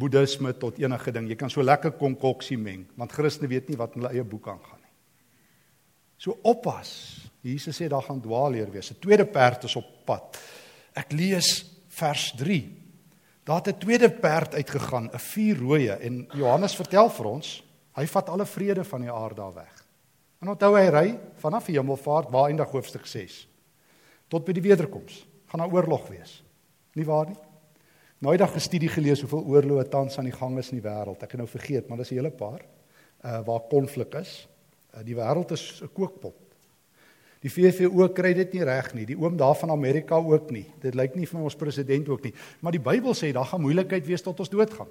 Boeddhisme 0.00 0.54
tot 0.58 0.78
enige 0.80 1.12
ding. 1.12 1.28
Jy 1.28 1.36
kan 1.38 1.52
so 1.52 1.62
lekker 1.62 1.92
konkoksie 1.98 2.58
meng, 2.58 2.86
want 2.98 3.12
Christene 3.12 3.50
weet 3.50 3.68
nie 3.68 3.78
wat 3.80 3.94
in 3.94 4.02
hulle 4.02 4.14
eie 4.14 4.24
boek 4.24 4.48
aangaan 4.48 4.80
nie. 4.80 4.94
So 6.20 6.38
oppas. 6.42 6.90
Jesus 7.44 7.78
sê 7.78 7.88
daar 7.88 8.04
gaan 8.04 8.20
dwaalleer 8.20 8.70
wees. 8.72 8.90
'n 8.90 9.00
Tweede 9.00 9.24
perd 9.24 9.64
is 9.64 9.76
op 9.76 9.86
pad. 10.04 10.36
Ek 10.92 11.12
lees 11.12 11.64
vers 11.88 12.32
3. 12.36 12.60
Daar 13.44 13.62
het 13.64 13.74
'n 13.74 13.78
tweede 13.78 14.10
perd 14.10 14.54
uitgegaan, 14.54 15.10
'n 15.12 15.18
vuur 15.18 15.56
rooie 15.58 15.92
en 15.92 16.28
Johannes 16.34 16.76
vertel 16.76 17.10
vir 17.10 17.26
ons, 17.26 17.64
hy 17.96 18.06
vat 18.06 18.28
alle 18.28 18.46
vrede 18.46 18.84
van 18.84 19.00
die 19.00 19.12
aarde 19.12 19.40
af 19.40 19.54
weg. 19.54 19.86
En 20.40 20.48
onthou 20.48 20.76
hy 20.76 20.88
ry 20.88 21.18
vanaf 21.36 21.66
die 21.66 21.76
hemelvaart 21.76 22.30
waar 22.30 22.48
eindig 22.48 22.70
hoofstuk 22.70 23.06
6 23.06 23.48
tot 24.28 24.44
by 24.44 24.52
die 24.52 24.62
wederkoms. 24.62 25.26
Gaan 25.46 25.60
daar 25.60 25.72
oorlog 25.72 26.08
wees. 26.08 26.42
Nie 26.94 27.04
waar 27.04 27.26
nie? 27.26 27.36
Nou 28.20 28.34
dag 28.36 28.52
gestudie 28.52 28.90
gelees 28.92 29.22
hoeveel 29.24 29.46
oorloë 29.48 29.86
tans 29.88 30.18
aan 30.20 30.26
die 30.28 30.36
gang 30.36 30.58
is 30.60 30.68
in 30.74 30.76
die 30.76 30.84
wêreld. 30.84 31.22
Ek 31.24 31.32
het 31.32 31.40
nou 31.40 31.48
vergeet, 31.48 31.88
maar 31.88 32.02
dis 32.02 32.10
'n 32.12 32.20
hele 32.20 32.30
paar 32.30 32.60
uh 33.24 33.40
waar 33.46 33.60
konflik 33.68 34.14
is. 34.14 34.48
Uh, 34.94 35.00
die 35.04 35.16
wêreld 35.16 35.50
is 35.52 35.80
'n 35.82 35.88
kookpot. 35.92 36.36
Die 37.40 37.50
VVO 37.50 38.08
kry 38.08 38.34
dit 38.34 38.52
nie 38.52 38.64
reg 38.64 38.94
nie. 38.94 39.06
Die 39.06 39.16
oom 39.16 39.36
daar 39.36 39.54
van 39.56 39.70
Amerika 39.70 40.14
ook 40.14 40.50
nie. 40.50 40.66
Dit 40.80 40.94
lyk 40.94 41.14
nie 41.14 41.26
vir 41.26 41.40
ons 41.40 41.56
president 41.56 42.08
ook 42.08 42.22
nie. 42.22 42.34
Maar 42.60 42.72
die 42.72 42.80
Bybel 42.80 43.14
sê 43.14 43.32
daar 43.32 43.44
gaan 43.44 43.60
moeilikheid 43.60 44.06
wees 44.06 44.22
tot 44.22 44.40
ons 44.40 44.48
doodgaan. 44.48 44.88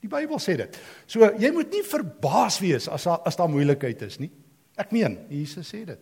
Die 0.00 0.08
Bybel 0.08 0.38
sê 0.38 0.56
dit. 0.56 0.78
So 1.06 1.20
jy 1.38 1.52
moet 1.52 1.70
nie 1.70 1.82
verbaas 1.82 2.58
wees 2.58 2.88
as 2.88 3.04
daar 3.04 3.20
as 3.24 3.36
daar 3.36 3.48
moeilikheid 3.48 4.02
is 4.02 4.18
nie. 4.18 4.30
Ek 4.76 4.90
meen, 4.90 5.18
Jesus 5.28 5.74
sê 5.74 5.84
dit. 5.84 6.00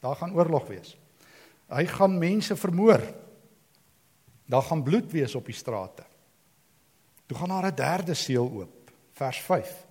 Daar 0.00 0.16
gaan 0.16 0.34
oorlog 0.34 0.68
wees. 0.68 0.96
Hy 1.68 1.86
gaan 1.86 2.18
mense 2.18 2.56
vermoor. 2.56 3.00
Daar 4.46 4.62
gaan 4.62 4.82
bloed 4.82 5.10
wees 5.12 5.34
op 5.34 5.46
die 5.46 5.54
strate. 5.54 6.04
Toe 7.26 7.36
gaan 7.36 7.48
daar 7.48 7.72
'n 7.72 7.74
derde 7.74 8.14
seël 8.14 8.50
oop, 8.50 8.90
vers 9.12 9.40
5. 9.40 9.86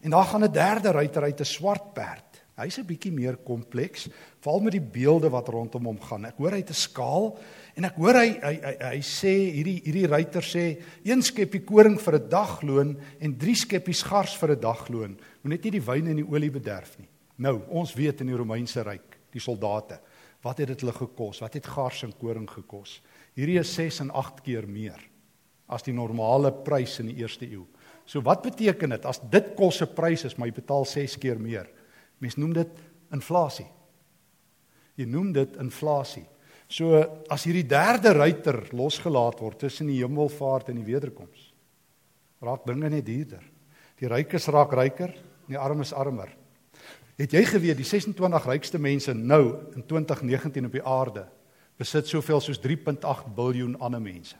En 0.00 0.10
daar 0.10 0.24
gaan 0.24 0.44
'n 0.44 0.52
derde 0.52 0.90
ruiter 0.90 1.22
uit 1.22 1.40
'n 1.40 1.44
swart 1.44 1.92
perd 1.92 2.32
Hy's 2.52 2.76
'n 2.78 2.84
bietjie 2.84 3.12
meer 3.12 3.36
kompleks, 3.40 4.08
veral 4.40 4.60
met 4.60 4.74
die 4.76 4.84
beelde 4.84 5.30
wat 5.32 5.48
rondom 5.48 5.86
hom 5.88 6.00
gaan. 6.00 6.26
Ek 6.28 6.36
hoor 6.36 6.52
hy 6.52 6.60
het 6.60 6.70
'n 6.70 6.74
skaal 6.74 7.38
en 7.76 7.84
ek 7.84 7.96
hoor 7.96 8.14
hy 8.14 8.28
hy 8.42 8.54
hy, 8.60 8.74
hy 8.92 9.00
sê 9.00 9.32
hierdie 9.56 9.80
hierdie 9.82 10.06
ruiter 10.06 10.42
sê 10.42 10.76
een 11.02 11.22
skeppie 11.22 11.64
koring 11.64 11.98
vir 11.98 12.14
'n 12.18 12.28
dagloon 12.28 12.96
en 13.20 13.38
drie 13.38 13.54
skeppies 13.54 14.02
gars 14.02 14.36
vir 14.36 14.50
'n 14.50 14.60
dagloon. 14.60 15.18
Moenie 15.42 15.60
net 15.62 15.72
die 15.72 15.80
wyn 15.80 16.06
en 16.08 16.16
die 16.16 16.28
olie 16.28 16.50
bederf 16.50 16.98
nie. 16.98 17.08
Nou, 17.38 17.62
ons 17.68 17.94
weet 17.94 18.20
in 18.20 18.26
die 18.26 18.36
Romeinse 18.36 18.82
ryk, 18.82 19.18
die 19.32 19.40
soldate, 19.40 20.00
wat 20.42 20.58
het 20.58 20.68
dit 20.68 20.80
hulle 20.80 20.92
gekos? 20.92 21.40
Wat 21.40 21.54
het 21.54 21.66
gars 21.66 22.02
en 22.02 22.12
koring 22.12 22.48
gekos? 22.48 23.00
Hierdie 23.38 23.58
is 23.62 23.72
6 23.74 24.02
en 24.04 24.10
8 24.12 24.42
keer 24.44 24.68
meer 24.68 25.00
as 25.72 25.84
die 25.86 25.94
normale 25.96 26.50
prys 26.52 26.98
in 27.00 27.08
die 27.08 27.22
eerste 27.22 27.46
eeu. 27.48 27.64
So 28.04 28.20
wat 28.26 28.42
beteken 28.44 28.92
dit 28.92 29.06
as 29.08 29.22
dit 29.32 29.54
kos 29.56 29.78
se 29.80 29.86
prys 29.88 30.26
is, 30.28 30.34
maar 30.36 30.50
jy 30.50 30.56
betaal 30.58 30.84
6 30.88 31.16
keer 31.22 31.40
meer? 31.40 31.70
Mens 32.20 32.36
noem 32.36 32.52
dit 32.58 32.82
inflasie. 33.14 33.68
Jy 35.00 35.06
noem 35.08 35.30
dit 35.32 35.56
inflasie. 35.62 36.26
So 36.72 36.98
as 37.32 37.46
hierdie 37.48 37.66
derde 37.68 38.12
ruiter 38.16 38.60
losgelaat 38.76 39.40
word 39.40 39.62
tussen 39.64 39.88
die 39.88 40.00
hemelvaart 40.02 40.70
en 40.72 40.80
die 40.80 40.88
wederkoms, 40.88 41.50
raak 42.44 42.66
dinge 42.68 42.90
net 42.92 43.06
duurder. 43.06 43.42
Die 44.00 44.10
rykes 44.10 44.48
raak 44.52 44.72
ryker, 44.76 45.12
die 45.48 45.58
armes 45.60 45.92
armer. 45.96 46.32
Het 47.20 47.36
jy 47.36 47.42
geweet 47.46 47.78
die 47.78 47.86
26 47.86 48.48
rykste 48.48 48.80
mense 48.82 49.14
nou 49.14 49.44
in 49.76 49.84
2019 49.88 50.68
op 50.68 50.76
die 50.76 50.84
aarde 50.84 51.26
besit 51.82 52.08
soveel 52.10 52.40
soos 52.42 52.60
3.8 52.62 53.34
miljard 53.36 53.80
ander 53.82 54.02
mense? 54.02 54.38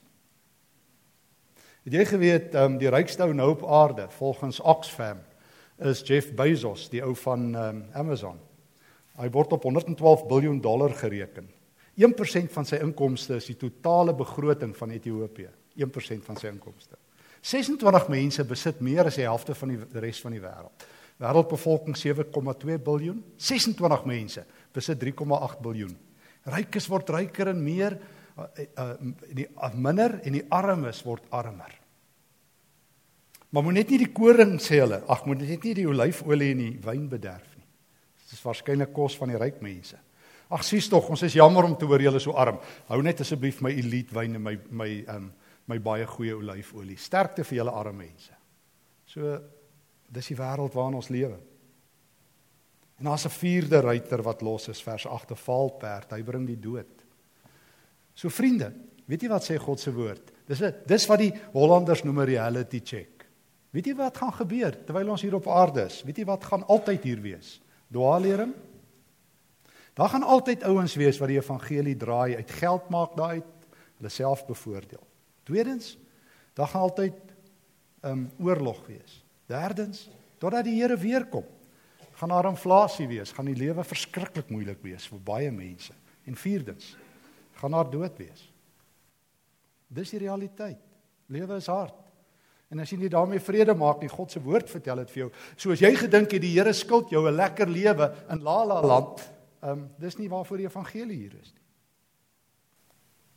Het 1.83 1.99
jy 1.99 2.05
geweet 2.07 2.55
um, 2.59 2.79
die 2.79 2.91
rykste 2.93 3.27
ou 3.27 3.35
nou 3.35 3.49
op 3.57 3.65
aarde 3.67 4.07
volgens 4.15 4.61
Oxfam 4.63 5.19
is 5.83 6.05
Jeff 6.07 6.31
Bezos, 6.39 6.87
die 6.93 7.03
ou 7.03 7.15
van 7.25 7.49
um, 7.59 7.81
Amazon. 7.99 8.39
Hy 9.19 9.27
word 9.35 9.57
op 9.57 9.67
112 9.67 10.23
miljard 10.31 10.63
dollar 10.63 10.95
gereken. 10.95 11.49
1% 11.99 12.53
van 12.55 12.69
sy 12.69 12.79
inkomste 12.81 13.41
is 13.41 13.51
die 13.51 13.59
totale 13.59 14.15
begroting 14.17 14.77
van 14.79 14.95
Ethiopië. 14.95 15.51
1% 15.83 16.25
van 16.29 16.39
sy 16.39 16.53
inkomste. 16.53 16.97
26 17.43 18.07
mense 18.13 18.47
besit 18.47 18.81
meer 18.81 19.11
as 19.11 19.19
die 19.19 19.27
helfte 19.27 19.57
van 19.59 19.75
die 19.75 20.01
res 20.05 20.23
van 20.23 20.37
die 20.37 20.41
wêreld. 20.41 20.87
Wêreldbevolking 21.21 21.99
7,2 21.99 22.79
miljard. 22.87 23.27
26 23.43 24.07
mense 24.09 24.47
besit 24.73 25.03
3,8 25.03 25.61
miljard. 25.67 25.99
Rykes 26.51 26.89
word 26.91 27.11
ryker 27.15 27.53
en 27.53 27.61
meer 27.63 27.95
uh, 28.39 28.47
uh, 28.65 28.89
die 29.31 29.47
uh, 29.47 29.71
minder 29.75 30.19
en 30.25 30.35
die 30.39 30.45
armes 30.51 31.03
word 31.07 31.29
armer. 31.31 31.79
Maar 33.53 33.67
moet 33.67 33.77
net 33.77 33.93
nie 33.93 34.01
die 34.07 34.13
koring 34.15 34.57
sê 34.65 34.81
hulle, 34.81 35.03
ag 35.13 35.27
moet 35.29 35.45
net 35.45 35.67
nie 35.69 35.75
die 35.77 35.89
olyfolie 35.89 36.55
en 36.55 36.63
die 36.65 36.73
wyn 36.83 37.05
bederf 37.11 37.51
nie. 37.59 37.69
Dit 38.25 38.39
is 38.39 38.43
waarskynlik 38.47 38.95
kos 38.97 39.19
van 39.21 39.35
die 39.35 39.41
ryk 39.41 39.61
mense. 39.65 39.99
Ag 40.53 40.65
sies 40.65 40.89
tog, 40.93 41.11
ons 41.13 41.23
is 41.25 41.37
jammer 41.37 41.65
om 41.69 41.77
te 41.77 41.89
hoor 41.89 42.03
julle 42.03 42.21
so 42.21 42.35
arm. 42.37 42.59
Hou 42.89 43.01
net 43.05 43.21
asseblief 43.25 43.61
my 43.65 43.73
elite 43.77 44.17
wyn 44.17 44.39
en 44.41 44.45
my 44.45 44.57
my 44.71 44.91
um 45.15 45.31
my 45.71 45.79
baie 45.79 46.07
goeie 46.11 46.35
olyfolie. 46.35 46.99
Sterkte 46.99 47.45
vir 47.47 47.61
julle 47.61 47.73
arme 47.77 48.03
mense. 48.03 48.35
So 49.07 49.37
dis 50.13 50.33
die 50.33 50.37
wêreld 50.37 50.75
waarin 50.75 50.99
ons 50.99 51.13
lewe. 51.13 51.39
En 53.03 53.09
daar's 53.09 53.25
'n 53.27 53.29
vierde 53.35 53.81
ruiter 53.81 54.23
wat 54.23 54.41
los 54.41 54.69
is 54.69 54.83
vers 54.83 55.07
8 55.07 55.31
'n 55.31 55.37
valperd. 55.37 56.11
Hy 56.11 56.23
bring 56.23 56.47
die 56.47 56.59
dood. 56.59 57.05
So 58.15 58.29
vriende, 58.29 58.73
weet 59.05 59.23
jy 59.23 59.29
wat 59.29 59.45
sê 59.45 59.57
God 59.57 59.81
se 59.81 59.93
woord? 59.93 60.33
Dis 60.47 60.61
'n 60.63 60.75
dis 60.87 61.07
wat 61.07 61.19
die 61.19 61.33
Hollanders 61.53 62.03
noem 62.03 62.21
'n 62.21 62.25
reality 62.25 62.81
check. 62.85 63.27
Weet 63.71 63.87
jy 63.87 63.95
wat 63.95 64.17
gaan 64.17 64.33
gebeur 64.33 64.85
terwyl 64.85 65.11
ons 65.11 65.23
hier 65.23 65.35
op 65.35 65.49
aarde 65.49 65.85
is? 65.85 66.03
Weet 66.03 66.17
jy 66.17 66.25
wat 66.25 66.45
gaan 66.45 66.67
altyd 66.67 67.03
hier 67.03 67.21
wees? 67.21 67.61
Dwaallering. 67.91 68.55
Daar 69.95 70.09
gaan 70.09 70.23
altyd 70.23 70.63
ouens 70.63 70.95
wees 70.95 71.19
wat 71.19 71.29
die 71.29 71.39
evangelie 71.39 71.97
draai, 71.97 72.37
uit 72.37 72.51
geld 72.51 72.89
maak 72.89 73.17
daaruit, 73.17 73.67
hulle 73.97 74.09
self 74.09 74.47
bevoordeel. 74.47 75.07
Tweedens, 75.43 75.99
daar 76.55 76.69
gaan 76.69 76.81
altyd 76.81 77.15
'n 78.03 78.09
um, 78.09 78.31
oorlog 78.39 78.87
wees. 78.87 79.25
Derdens, 79.47 80.11
totdat 80.39 80.65
die 80.65 80.81
Here 80.81 80.97
weer 80.97 81.27
kom, 81.27 81.45
gaan 82.23 82.31
daar 82.31 82.53
inflasie 82.53 83.09
wees, 83.11 83.33
gaan 83.35 83.49
die 83.51 83.59
lewe 83.59 83.83
verskriklik 83.83 84.51
moeilik 84.55 84.79
wees 84.87 85.09
vir 85.11 85.19
baie 85.27 85.51
mense. 85.51 85.95
En 86.31 86.37
vierdens, 86.39 86.93
gaan 87.59 87.75
daar 87.75 87.91
dood 87.91 88.15
wees. 88.21 88.45
Dis 89.91 90.15
die 90.15 90.21
realiteit. 90.23 90.79
Lewe 91.35 91.59
is 91.59 91.67
hard. 91.67 91.99
En 92.71 92.81
as 92.81 92.93
jy 92.95 93.01
nie 93.01 93.11
daarmee 93.11 93.43
vrede 93.43 93.75
maak 93.75 94.01
nie, 94.01 94.09
God 94.09 94.31
se 94.31 94.41
woord 94.41 94.71
vertel 94.71 95.03
dit 95.03 95.11
vir 95.11 95.21
jou. 95.25 95.29
So 95.59 95.75
as 95.75 95.83
jy 95.83 95.91
gedink 95.99 96.31
het 96.33 96.45
die 96.47 96.55
Here 96.55 96.73
skuld 96.73 97.11
jou 97.11 97.27
'n 97.27 97.35
lekker 97.35 97.69
lewe 97.69 98.15
in 98.31 98.41
Lala 98.41 98.81
land, 98.81 99.19
ehm 99.61 99.71
um, 99.71 99.91
dis 99.99 100.17
nie 100.19 100.31
waarvoor 100.31 100.57
die 100.57 100.71
evangelie 100.71 101.17
hier 101.17 101.35
is 101.43 101.53
nie. 101.53 101.63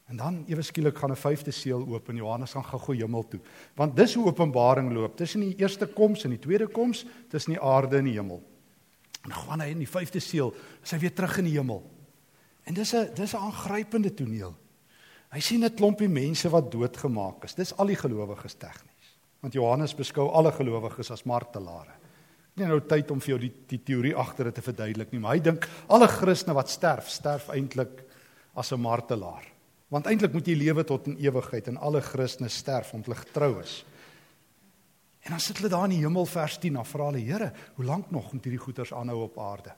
En 0.07 0.17
dan 0.17 0.43
ewe 0.47 0.61
skielik 0.61 0.97
gaan 0.97 1.11
'n 1.11 1.17
vyfde 1.17 1.51
seël 1.51 1.87
oop 1.87 2.09
en 2.09 2.15
Johannes 2.15 2.53
gaan 2.53 2.63
gou 2.63 2.95
hemel 2.95 3.27
toe. 3.27 3.39
Want 3.75 3.95
dis 3.95 4.13
hoe 4.13 4.27
Openbaring 4.27 4.93
loop. 4.93 5.17
Tussen 5.17 5.41
die 5.41 5.55
eerste 5.57 5.87
koms 5.87 6.23
en 6.23 6.29
die 6.29 6.39
tweede 6.39 6.67
koms, 6.67 7.05
tussen 7.29 7.53
die 7.53 7.61
aarde 7.61 7.97
en 7.97 8.05
die 8.05 8.13
hemel. 8.13 8.54
En 9.25 9.33
dan 9.33 9.39
gaan 9.41 9.61
hy 9.65 9.71
in 9.73 9.81
die 9.83 9.89
vyfde 9.89 10.21
seël, 10.21 10.53
is 10.83 10.93
hy 10.93 11.01
weer 11.01 11.13
terug 11.17 11.39
in 11.41 11.49
die 11.49 11.57
hemel. 11.57 11.81
En 12.65 12.73
dis 12.73 12.93
'n 12.93 13.13
dis 13.15 13.33
'n 13.33 13.41
aangrypende 13.41 14.13
toneel. 14.13 14.55
Hy 15.33 15.39
sien 15.39 15.63
'n 15.63 15.75
klompie 15.75 16.09
mense 16.09 16.49
wat 16.49 16.71
doodgemaak 16.71 17.43
is. 17.43 17.55
Dis 17.55 17.73
al 17.77 17.87
die 17.87 17.99
gelowiges 17.99 18.55
tegnies 18.55 18.93
want 19.45 19.53
Johannes 19.53 19.93
beskou 19.93 20.31
alle 20.33 20.49
gelowiges 20.51 21.11
as 21.11 21.23
martelare. 21.29 21.93
Nie 22.57 22.65
nou 22.65 22.79
tyd 22.81 23.11
om 23.11 23.19
vir 23.21 23.35
jou 23.35 23.39
die 23.43 23.51
die 23.69 23.81
teorie 23.85 24.15
agter 24.17 24.49
dit 24.49 24.55
te 24.57 24.63
verduidelik 24.65 25.11
nie, 25.11 25.19
maar 25.21 25.35
hy 25.35 25.43
dink 25.43 25.67
alle 25.87 26.07
Christene 26.07 26.55
wat 26.57 26.71
sterf, 26.73 27.11
sterf 27.13 27.51
eintlik 27.53 28.01
as 28.55 28.71
'n 28.71 28.81
martelaar. 28.81 29.45
Want 29.91 30.07
eintlik 30.07 30.33
moet 30.33 30.47
jy 30.47 30.55
lewe 30.55 30.83
tot 30.83 31.07
in 31.07 31.17
ewigheid 31.17 31.67
en 31.67 31.77
alle 31.77 32.01
Christene 32.01 32.49
sterf 32.49 32.93
omdat 32.93 33.05
hulle 33.05 33.25
getrou 33.25 33.61
is. 33.61 33.85
En 35.25 35.33
dan 35.33 35.41
sit 35.41 35.57
hulle 35.57 35.71
daar 35.73 35.87
in 35.89 35.95
die 35.95 36.03
hemel 36.03 36.27
vers 36.29 36.59
10 36.61 36.75
en 36.77 36.85
vra 36.85 37.09
hulle 37.09 37.23
Here, 37.25 37.49
hoe 37.75 37.85
lank 37.85 38.11
nog 38.13 38.29
moet 38.33 38.45
hierdie 38.45 38.61
goeters 38.61 38.93
aanhou 38.93 39.23
op 39.25 39.39
aarde? 39.41 39.73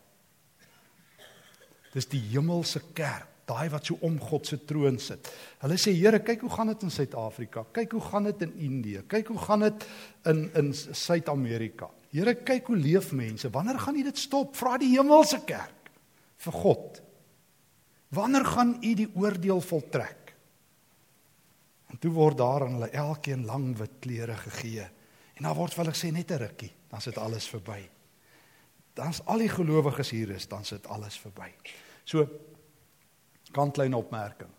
Dis 1.93 2.09
die 2.11 2.21
hemelse 2.33 2.81
kerk 2.93 3.33
daai 3.47 3.69
wat 3.71 3.87
so 3.87 3.95
om 4.03 4.17
God 4.19 4.43
se 4.43 4.57
troon 4.67 4.97
sit. 4.99 5.29
Hulle 5.61 5.77
sê 5.79 5.93
Here, 5.95 6.19
kyk 6.19 6.43
hoe 6.43 6.51
gaan 6.51 6.67
dit 6.73 6.83
in 6.83 6.91
Suid-Afrika? 6.91 7.63
Kyk 7.71 7.95
hoe 7.95 8.01
gaan 8.09 8.27
dit 8.27 8.43
in 8.43 8.57
Indië? 8.65 9.05
Kyk 9.07 9.31
hoe 9.31 9.39
gaan 9.39 9.63
dit 9.63 9.85
in 10.27 10.41
in 10.59 10.73
Suid-Amerika? 10.75 11.87
Here, 12.11 12.33
kyk 12.43 12.67
hoe 12.67 12.75
leef 12.75 13.13
mense. 13.15 13.47
Wanneer 13.53 13.79
gaan 13.79 13.95
U 13.95 14.03
dit 14.03 14.19
stop? 14.19 14.51
Vra 14.59 14.75
die 14.81 14.91
hemelse 14.97 15.39
kerk 15.47 15.91
vir 16.43 16.59
God. 16.59 17.01
Wanneer 18.19 18.51
gaan 18.51 18.75
U 18.83 18.93
die 18.99 19.07
oordeel 19.15 19.63
voltrek? 19.63 20.35
En 21.87 22.03
toe 22.03 22.11
word 22.11 22.37
daar 22.43 22.67
aan 22.67 22.81
hulle 22.81 22.91
elkeen 22.91 23.47
lang 23.47 23.71
wit 23.79 23.95
klere 24.03 24.35
gegee 24.43 24.91
En 25.37 25.45
dan 25.45 25.55
word 25.57 25.75
hulle 25.77 25.93
gesê 25.93 26.11
net 26.11 26.31
'n 26.31 26.41
rukkie, 26.41 26.71
dan 26.89 27.01
sit 27.01 27.17
alles 27.17 27.47
verby. 27.47 27.89
Dan's 28.93 29.21
al 29.25 29.37
die 29.37 29.49
gelowiges 29.49 30.09
hier 30.09 30.29
is, 30.29 30.47
dan 30.47 30.65
sit 30.65 30.87
alles 30.87 31.17
verby. 31.17 31.53
So 32.03 32.27
kantlyn 33.51 33.93
opmerking. 33.93 34.49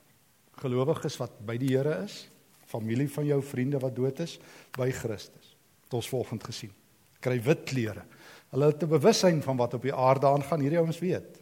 Gelowiges 0.58 1.16
wat 1.18 1.38
by 1.46 1.56
die 1.56 1.76
Here 1.76 2.04
is, 2.04 2.28
familie 2.66 3.08
van 3.10 3.26
jou 3.26 3.42
vriende 3.42 3.78
wat 3.78 3.96
dood 3.96 4.20
is 4.20 4.38
by 4.76 4.90
Christus. 4.90 5.56
Het 5.84 5.94
ons 5.94 6.08
volgend 6.08 6.44
gesien. 6.44 6.72
Kry 7.20 7.42
wit 7.42 7.64
klere. 7.64 8.04
Hulle 8.50 8.66
het 8.66 8.82
'n 8.82 8.88
bewussyn 8.88 9.42
van 9.42 9.56
wat 9.56 9.74
op 9.74 9.82
die 9.82 9.94
aarde 9.94 10.26
aangaan. 10.26 10.60
Hierdie 10.60 10.78
ouens 10.78 10.98
weet. 10.98 11.40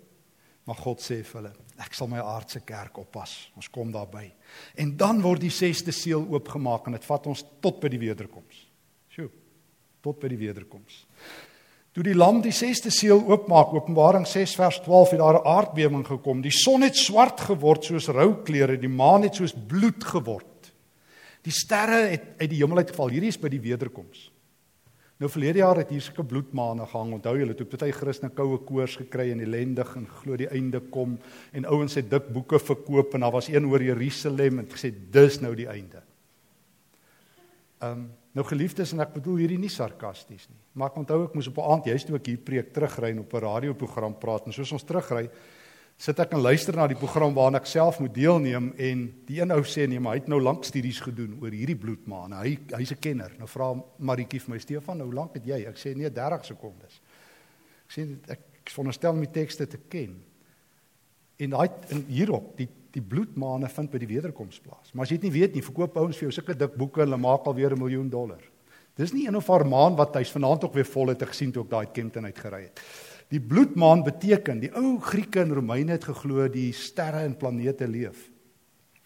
Maar 0.65 0.77
God 0.77 1.01
sê 1.01 1.23
vir 1.25 1.43
hulle, 1.43 1.53
ek 1.79 1.95
sal 1.95 2.09
my 2.09 2.19
aardse 2.19 2.61
kerk 2.61 2.99
oppas. 2.99 3.53
Ons 3.57 3.71
kom 3.71 3.93
daarby. 3.93 4.33
En 4.75 4.97
dan 4.97 5.21
word 5.23 5.41
die 5.41 5.51
6de 5.51 5.93
seël 5.93 6.27
oopgemaak 6.27 6.87
en 6.87 6.93
dit 6.93 7.05
vat 7.05 7.27
ons 7.27 7.45
tot 7.61 7.81
by 7.81 7.89
die 7.89 7.99
wederkoms. 7.99 8.66
Tot 10.07 10.21
by 10.23 10.31
die 10.31 10.39
wederkoms. 10.39 11.03
Toe 11.97 12.05
die 12.05 12.15
lam 12.15 12.43
die 12.45 12.53
6de 12.53 12.93
seël 12.93 13.23
oopmaak, 13.25 13.73
Openbaring 13.73 14.27
6 14.29 14.53
vers 14.59 14.79
12, 14.85 15.15
het 15.15 15.21
daar 15.23 15.41
'n 15.41 15.47
aardbewing 15.49 16.07
gekom. 16.07 16.43
Die 16.43 16.53
son 16.53 16.83
het 16.83 16.97
swart 16.97 17.41
geword 17.41 17.85
soos 17.85 18.09
rou 18.09 18.43
klere, 18.45 18.77
die 18.79 18.89
maan 18.89 19.23
het 19.23 19.35
soos 19.35 19.55
bloed 19.67 20.05
geword. 20.05 20.73
Die 21.43 21.53
sterre 21.53 22.11
het 22.11 22.23
uit 22.39 22.51
die 22.51 22.59
hemel 22.59 22.77
uitgeval. 22.77 23.09
Hierdie 23.09 23.29
is 23.29 23.41
by 23.41 23.49
die 23.49 23.61
wederkoms. 23.61 24.31
Nou 25.17 25.31
verlede 25.31 25.63
jaar 25.63 25.77
het 25.77 25.91
hier 25.91 26.03
sulke 26.05 26.25
bloedmaane 26.25 26.87
gehang. 26.87 27.15
Onthou 27.17 27.39
julle, 27.39 27.55
toe 27.55 27.67
party 27.67 27.91
Christene 27.91 28.35
koue 28.37 28.59
koors 28.59 28.97
gekry 28.97 29.31
en 29.33 29.41
ellendig 29.41 29.97
en 29.97 30.07
glo 30.07 30.37
die 30.37 30.51
einde 30.53 30.81
kom 30.81 31.19
en 31.53 31.65
ouens 31.65 31.95
het 31.95 32.11
dik 32.11 32.29
boeke 32.35 32.59
verkoop 32.59 33.15
en 33.15 33.21
daar 33.21 33.33
was 33.33 33.49
een 33.49 33.67
oor 33.67 33.83
Jerusalem 33.83 34.59
en 34.59 34.69
gesê 34.69 34.93
dis 34.93 35.41
nou 35.41 35.55
die 35.55 35.69
einde. 35.69 36.03
Ehm 37.81 37.93
um, 37.93 38.07
nou 38.37 38.45
geliefdes 38.45 38.93
en 38.93 39.01
ek 39.01 39.15
bedoel 39.17 39.43
hierdie 39.45 39.61
nie 39.61 39.73
sarkasties 39.73 40.49
nie. 40.51 40.59
Maar 40.77 40.93
ek 40.93 40.99
onthou 41.01 41.23
ek 41.25 41.37
moes 41.39 41.49
op 41.49 41.59
'n 41.59 41.71
aand 41.73 41.85
juist 41.89 42.07
toe 42.07 42.17
ek 42.17 42.27
hier 42.27 42.39
preek 42.39 42.73
terugry 42.73 43.11
en 43.11 43.21
op 43.21 43.33
'n 43.33 43.41
radioprogram 43.41 44.19
praat 44.19 44.47
en 44.47 44.53
soos 44.53 44.73
ons 44.73 44.85
terugry 44.85 45.31
sit 45.97 46.19
ek 46.21 46.35
en 46.37 46.43
luister 46.45 46.77
na 46.77 46.87
die 46.87 46.99
program 46.99 47.33
waarna 47.37 47.59
ek 47.63 47.67
self 47.67 48.01
moet 48.01 48.13
deelneem 48.15 48.69
en 48.77 49.05
die 49.29 49.41
een 49.41 49.53
ou 49.55 49.63
sê 49.65 49.87
nee 49.89 50.01
maar 50.01 50.17
hy 50.17 50.21
het 50.21 50.29
nou 50.29 50.41
lank 50.43 50.65
studies 50.69 51.01
gedoen 51.01 51.39
oor 51.41 51.51
hierdie 51.51 51.77
bloedmaan. 51.77 52.33
Hy 52.37 52.59
hy's 52.77 52.93
'n 52.93 53.01
kenner. 53.01 53.33
Nou 53.39 53.49
vra 53.49 53.73
Maritjie 53.99 54.41
vir 54.41 54.51
my 54.51 54.59
Stefan, 54.59 55.01
hoe 55.01 55.15
lank 55.15 55.35
het 55.35 55.45
jy? 55.45 55.65
Ek 55.67 55.77
sê 55.77 55.97
nee 55.97 56.11
30 56.11 56.45
sekondes. 56.45 57.01
Ek 57.89 57.93
sê 57.93 58.19
ek 58.29 58.41
veronderstel 58.69 59.21
die 59.21 59.33
tekste 59.33 59.67
te 59.67 59.79
ken. 59.89 60.23
En 61.39 61.51
daai 61.51 61.71
in 61.89 62.05
hierop 62.09 62.57
die 62.57 62.69
die 62.97 63.05
bloedmaane 63.05 63.69
vind 63.69 63.93
by 63.93 64.01
die 64.01 64.09
wederkoms 64.09 64.61
plaas. 64.65 64.93
Maar 64.95 65.05
as 65.05 65.13
jy 65.13 65.19
dit 65.21 65.29
nie 65.29 65.35
weet 65.35 65.57
nie, 65.57 65.65
verkoop 65.65 65.99
ouens 66.01 66.17
vir 66.17 66.29
jou 66.29 66.37
sulke 66.39 66.57
dik 66.57 66.79
boeke 66.81 67.03
hulle 67.03 67.19
maak 67.21 67.45
alweer 67.47 67.75
'n 67.75 67.79
miljoen 67.79 68.09
dollar. 68.11 68.41
Dis 68.97 69.13
nie 69.13 69.27
een 69.27 69.37
of 69.37 69.47
haar 69.47 69.67
maan 69.67 69.97
wat 69.97 70.15
hy's 70.17 70.33
vanaand 70.33 70.65
ook 70.65 70.75
weer 70.75 70.89
vol 70.89 71.09
het 71.09 71.23
gesien 71.23 71.53
toe 71.53 71.65
ek 71.65 71.71
daai 71.71 71.87
Kempton 71.93 72.25
uitgery 72.25 72.63
het. 72.63 72.81
Die 73.29 73.41
bloedmaan 73.41 74.03
beteken, 74.03 74.61
die 74.61 74.73
ou 74.73 74.99
Grieke 74.99 75.41
en 75.41 75.53
Romeine 75.53 75.93
het 75.93 76.05
geglo 76.05 76.49
die 76.49 76.73
sterre 76.73 77.25
en 77.27 77.37
planete 77.37 77.87
leef. 77.87 78.31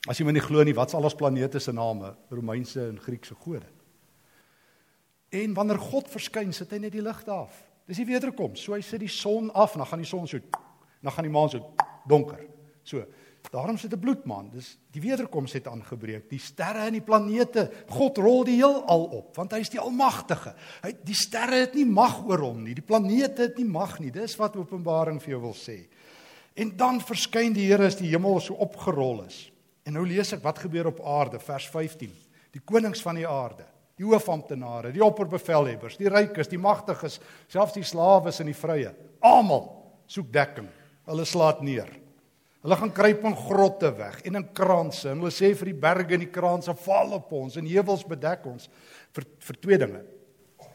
As 0.09 0.19
jy 0.19 0.25
my 0.25 0.33
nie 0.33 0.41
glo 0.41 0.63
nie, 0.63 0.75
wat 0.75 0.89
is 0.89 0.95
al 0.95 1.03
ons 1.03 1.15
planete 1.15 1.59
se 1.59 1.73
name? 1.73 2.15
Romeinse 2.31 2.89
en 2.89 2.99
Griekse 2.99 3.35
gode. 3.35 3.67
En 5.31 5.55
wanneer 5.55 5.79
God 5.79 6.09
verskyn, 6.09 6.53
sit 6.53 6.71
hy 6.71 6.79
net 6.79 6.93
die 6.93 7.03
ligte 7.03 7.31
af. 7.31 7.51
Dis 7.87 7.97
die 7.97 8.07
wederkoms. 8.07 8.61
So 8.63 8.75
hy 8.75 8.81
sit 8.81 9.01
die 9.01 9.09
son 9.09 9.51
af, 9.51 9.75
dan 9.75 9.87
gaan 9.87 9.99
die 9.99 10.09
son 10.09 10.27
so 10.29 10.39
dan 11.01 11.13
gaan 11.13 11.25
die 11.25 11.33
maan 11.33 11.49
so 11.49 11.75
donker. 12.07 12.41
So, 12.85 13.05
Daarom 13.51 13.79
sit 13.79 13.93
'n 13.93 13.99
bloedmaan. 13.99 14.51
Dis 14.53 14.79
die 14.91 15.01
wederkoms 15.01 15.53
het 15.53 15.67
aangebreek. 15.67 16.29
Die 16.31 16.39
sterre 16.39 16.87
en 16.87 16.93
die 16.93 17.01
planete, 17.01 17.71
God 17.89 18.19
rol 18.19 18.45
die 18.45 18.57
heelal 18.57 19.05
op, 19.05 19.37
want 19.37 19.53
hy 19.53 19.59
is 19.59 19.71
die 19.71 19.81
almagtige. 19.81 20.55
Hy 20.83 20.93
die 21.03 21.15
sterre 21.15 21.55
het 21.55 21.75
nie 21.75 21.87
mag 21.87 22.25
oor 22.27 22.39
hom 22.39 22.63
nie. 22.63 22.75
Die 22.75 22.85
planete 22.85 23.43
het 23.43 23.57
nie 23.57 23.67
mag 23.67 23.99
nie. 23.99 24.11
Dis 24.11 24.37
wat 24.37 24.57
Openbaring 24.57 25.21
vir 25.23 25.31
jou 25.31 25.41
wil 25.41 25.55
sê. 25.55 25.89
En 26.55 26.77
dan 26.77 27.01
verskyn 27.01 27.53
die 27.53 27.67
Here 27.67 27.87
as 27.87 27.97
die 27.97 28.09
hemel 28.09 28.41
so 28.41 28.55
opgerol 28.55 29.25
is. 29.25 29.51
En 29.85 29.93
nou 29.93 30.07
lees 30.07 30.33
ek 30.33 30.43
wat 30.43 30.59
gebeur 30.59 30.87
op 30.87 31.01
aarde, 31.01 31.39
vers 31.39 31.69
15. 31.69 32.11
Die 32.53 32.63
konings 32.65 33.03
van 33.03 33.15
die 33.15 33.29
aarde, 33.29 33.65
die 33.97 34.05
hoofamptenare, 34.05 34.93
die 34.93 35.05
opperbevelhebbers, 35.05 35.97
die 35.97 36.09
rykes, 36.09 36.49
die 36.49 36.59
magtiges, 36.59 37.21
selfs 37.49 37.73
die 37.73 37.87
slawe 37.87 38.33
en 38.33 38.47
die 38.47 38.55
vrye, 38.55 38.95
almal 39.21 39.67
soek 40.07 40.31
dekking. 40.33 40.69
Hulle 41.07 41.25
slaat 41.25 41.63
neer. 41.63 41.91
Hulle 42.61 42.77
gaan 42.77 42.93
kruip 42.93 43.23
in 43.25 43.37
grotte 43.37 43.89
weg 43.97 44.21
en 44.29 44.37
in 44.37 44.49
kranse 44.53 45.09
en 45.09 45.23
hulle 45.23 45.33
sê 45.33 45.55
vir 45.57 45.71
die 45.71 45.81
berge 45.81 46.17
en 46.17 46.25
die 46.27 46.33
kranse 46.33 46.75
val 46.83 47.15
op 47.17 47.31
ons 47.39 47.57
en 47.57 47.69
heuwels 47.69 48.05
bedek 48.09 48.45
ons 48.51 48.69
vir 49.17 49.27
vir 49.47 49.61
twee 49.65 49.79
dinge. 49.81 50.03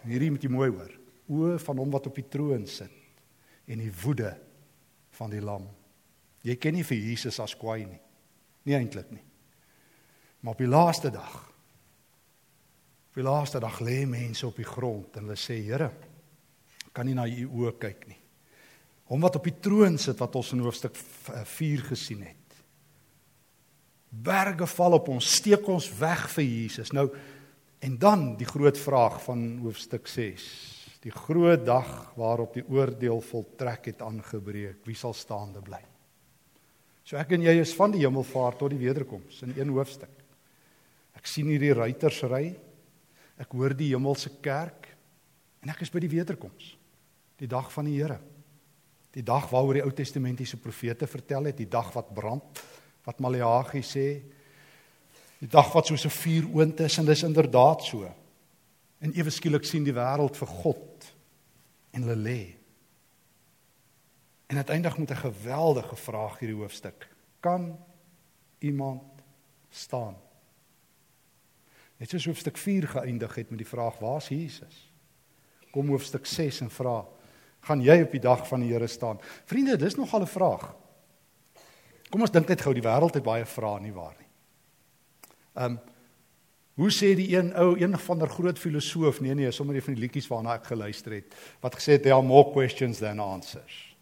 Hierdie 0.06 0.32
moet 0.34 0.46
jy 0.46 0.52
mooi 0.54 0.70
hoor. 0.72 0.94
O 1.30 1.54
van 1.62 1.82
hom 1.82 1.94
wat 1.94 2.10
op 2.10 2.18
die 2.18 2.26
troon 2.30 2.66
sit 2.70 3.70
en 3.70 3.82
die 3.82 3.94
woede 4.04 4.34
van 5.18 5.32
die 5.34 5.42
lam. 5.42 5.68
Jy 6.46 6.58
ken 6.62 6.78
nie 6.78 6.86
vir 6.86 7.02
Jesus 7.02 7.40
as 7.42 7.56
kwaai 7.58 7.86
nie. 7.86 8.02
Nie 8.66 8.78
eintlik 8.80 9.14
nie. 9.14 9.24
Maar 10.42 10.58
op 10.58 10.62
die 10.62 10.70
laaste 10.70 11.14
dag 11.14 11.42
op 13.16 13.22
die 13.22 13.30
laaste 13.30 13.62
dag 13.64 13.78
lê 13.80 14.02
mense 14.04 14.44
op 14.44 14.58
die 14.60 14.68
grond 14.68 15.16
en 15.16 15.30
hulle 15.30 15.40
sê 15.40 15.62
Here 15.64 15.88
kan 16.92 17.08
nie 17.08 17.16
na 17.16 17.24
u 17.24 17.46
oë 17.62 17.78
kyk 17.80 18.08
nie. 18.10 18.18
Hom 19.12 19.22
wat 19.22 19.38
op 19.38 19.46
die 19.46 19.58
troon 19.62 20.00
sit 20.02 20.18
wat 20.22 20.36
ons 20.40 20.52
in 20.56 20.64
hoofstuk 20.66 20.96
4 20.98 21.84
gesien 21.92 22.24
het. 22.26 22.42
Berge 24.10 24.68
val 24.72 24.98
op 24.98 25.10
ons, 25.14 25.36
steek 25.42 25.68
ons 25.70 25.90
weg 26.00 26.26
vir 26.38 26.46
Jesus. 26.46 26.94
Nou 26.96 27.10
en 27.86 27.98
dan 28.02 28.32
die 28.40 28.48
groot 28.50 28.78
vraag 28.80 29.20
van 29.28 29.44
hoofstuk 29.62 30.08
6. 30.10 30.46
Die 31.06 31.14
groot 31.14 31.62
dag 31.68 31.90
waarop 32.18 32.56
die 32.58 32.66
oordeel 32.66 33.20
voltrek 33.22 33.92
het 33.92 34.02
aangebreek. 34.02 34.80
Wie 34.88 34.98
sal 34.98 35.14
staande 35.14 35.62
bly? 35.62 35.84
So 37.06 37.20
ek 37.22 37.36
en 37.38 37.46
jy 37.46 37.60
is 37.62 37.76
van 37.78 37.94
die 37.94 38.02
hemelvaart 38.02 38.64
tot 38.64 38.74
die 38.74 38.82
wederkoms 38.82 39.44
in 39.46 39.54
een 39.54 39.74
hoofstuk. 39.76 40.14
Ek 41.14 41.30
sien 41.30 41.52
hierdie 41.52 41.76
ruiters 41.78 42.24
ry. 42.26 42.48
Ek 43.38 43.54
hoor 43.54 43.76
die 43.78 43.92
hemelse 43.92 44.32
kerk 44.42 44.90
en 45.62 45.74
ek 45.74 45.84
is 45.86 45.94
by 45.94 46.02
die 46.02 46.14
wederkoms. 46.16 46.74
Die 47.38 47.52
dag 47.52 47.70
van 47.74 47.86
die 47.86 48.00
Here. 48.00 48.18
Die 49.16 49.24
dag 49.24 49.48
waaroor 49.50 49.78
die 49.78 49.84
Ou 49.86 49.94
Testamentiese 49.96 50.58
profete 50.60 51.08
vertel 51.08 51.48
het, 51.48 51.58
die 51.58 51.70
dag 51.72 51.94
wat 51.96 52.12
brand, 52.14 52.60
wat 53.08 53.22
Maleagi 53.24 53.80
sê, 53.86 54.08
die 55.40 55.52
dag 55.52 55.72
wat 55.72 55.88
soos 55.88 56.06
'n 56.06 56.12
vuuroond 56.12 56.80
is 56.80 56.98
en 56.98 57.06
dis 57.06 57.24
inderdaad 57.24 57.84
so. 57.84 58.12
En 59.00 59.14
ewe 59.14 59.30
skielik 59.30 59.64
sien 59.64 59.84
die 59.84 59.94
wêreld 59.94 60.36
vir 60.36 60.48
God 60.48 61.14
en 61.92 62.02
hulle 62.02 62.16
lê. 62.16 62.56
En 64.48 64.58
uiteindelik 64.58 64.98
moet 64.98 65.12
'n 65.12 65.32
geweldige 65.32 65.96
vraag 65.96 66.40
hierdie 66.40 66.58
hoofstuk. 66.58 67.08
Kan 67.40 67.80
iemand 68.60 69.04
staan? 69.70 70.16
Net 71.98 72.10
soos 72.10 72.26
hoofstuk 72.26 72.58
4 72.58 72.88
geëindig 72.88 73.36
het 73.36 73.50
met 73.50 73.58
die 73.58 73.68
vraag: 73.68 74.00
Waar 74.00 74.18
is 74.18 74.28
Jesus? 74.28 74.92
Kom 75.72 75.88
hoofstuk 75.88 76.26
6 76.26 76.62
en 76.62 76.72
vra: 76.72 77.06
gaan 77.66 77.82
jy 77.82 78.02
op 78.06 78.14
die 78.14 78.22
dag 78.22 78.46
van 78.48 78.64
die 78.64 78.72
Here 78.74 78.88
staan? 78.88 79.20
Vriende, 79.50 79.78
dis 79.78 79.98
nogal 79.98 80.22
'n 80.22 80.28
vraag. 80.28 80.76
Kom 82.10 82.22
ons 82.22 82.32
dink 82.32 82.48
net 82.48 82.62
gou, 82.62 82.74
die 82.74 82.86
wêreld 82.86 83.14
het 83.14 83.24
baie 83.24 83.46
vrae 83.46 83.80
nie 83.82 83.94
waar 83.94 84.16
nie. 84.20 84.30
Ehm 85.56 85.72
um, 85.72 85.80
hoe 86.76 86.92
sê 86.92 87.14
die 87.16 87.30
een 87.38 87.54
ou, 87.56 87.78
een 87.80 87.98
van 87.98 88.20
der 88.20 88.28
groot 88.28 88.60
filosoof, 88.60 89.22
nee 89.22 89.34
nee, 89.34 89.52
sommer 89.52 89.76
een 89.76 89.82
van 89.82 89.94
die 89.94 90.02
liedjies 90.02 90.28
waarna 90.28 90.58
ek 90.58 90.66
geluister 90.66 91.14
het, 91.16 91.36
wat 91.62 91.76
gesê 91.76 91.96
het 91.96 92.04
there 92.04 92.16
are 92.16 92.24
more 92.24 92.52
questions 92.52 93.00
than 93.00 93.20
answers. 93.20 93.96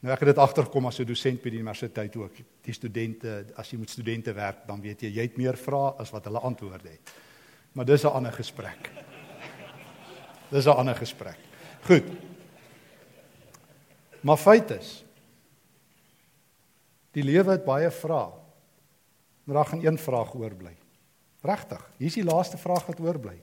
Nou 0.00 0.12
ek 0.14 0.20
het 0.20 0.28
dit 0.28 0.38
agtergekom 0.38 0.86
as 0.86 1.00
'n 1.00 1.06
dosent 1.06 1.42
by 1.42 1.50
die 1.50 1.58
universiteit 1.58 2.16
ook. 2.16 2.36
Die 2.62 2.72
studente, 2.72 3.46
as 3.56 3.70
jy 3.70 3.78
met 3.78 3.90
studente 3.90 4.32
werk, 4.32 4.66
dan 4.66 4.80
weet 4.80 5.00
jy 5.00 5.08
jy 5.08 5.22
het 5.22 5.36
meer 5.36 5.56
vrae 5.56 5.94
as 5.98 6.10
wat 6.10 6.24
hulle 6.24 6.38
antwoorde 6.38 6.88
het. 6.88 7.12
Maar 7.72 7.84
dis 7.84 8.04
'n 8.04 8.14
ander 8.14 8.32
gesprek. 8.32 8.90
Dis 10.50 10.66
'n 10.66 10.76
ander 10.76 10.94
gesprek. 10.94 11.38
Goed. 11.82 12.33
Maar 14.24 14.40
feit 14.40 14.70
is 14.72 15.00
die 17.14 17.22
lewe 17.22 17.54
het 17.54 17.66
baie 17.66 17.90
vrae. 17.94 18.32
Maar 19.44 19.60
daar 19.60 19.68
gaan 19.70 19.84
een 19.84 19.98
vraag 19.98 20.32
oorbly. 20.34 20.72
Regtig, 21.44 21.82
hier 22.00 22.08
is 22.08 22.16
die 22.16 22.24
laaste 22.24 22.58
vraag 22.58 22.86
wat 22.88 23.00
oorbly. 23.00 23.36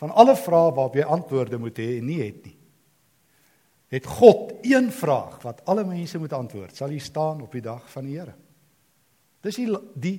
Van 0.00 0.10
alle 0.10 0.34
vrae 0.36 0.72
waarop 0.72 0.96
jy 0.96 1.04
antwoorde 1.04 1.60
moet 1.60 1.78
hê 1.78 1.98
en 1.98 2.08
nie 2.08 2.22
het 2.22 2.40
nie. 2.48 2.56
Het 3.90 4.06
God 4.06 4.54
een 4.66 4.88
vraag 4.94 5.40
wat 5.42 5.60
alle 5.68 5.84
mense 5.84 6.18
moet 6.18 6.32
antwoord, 6.32 6.76
sal 6.76 6.90
hy 6.94 6.98
staan 7.02 7.42
op 7.44 7.52
die 7.52 7.62
dag 7.62 7.84
van 7.92 8.06
die 8.06 8.16
Here. 8.16 8.34
Dis 9.44 9.58
die 9.60 9.68
die 9.94 10.18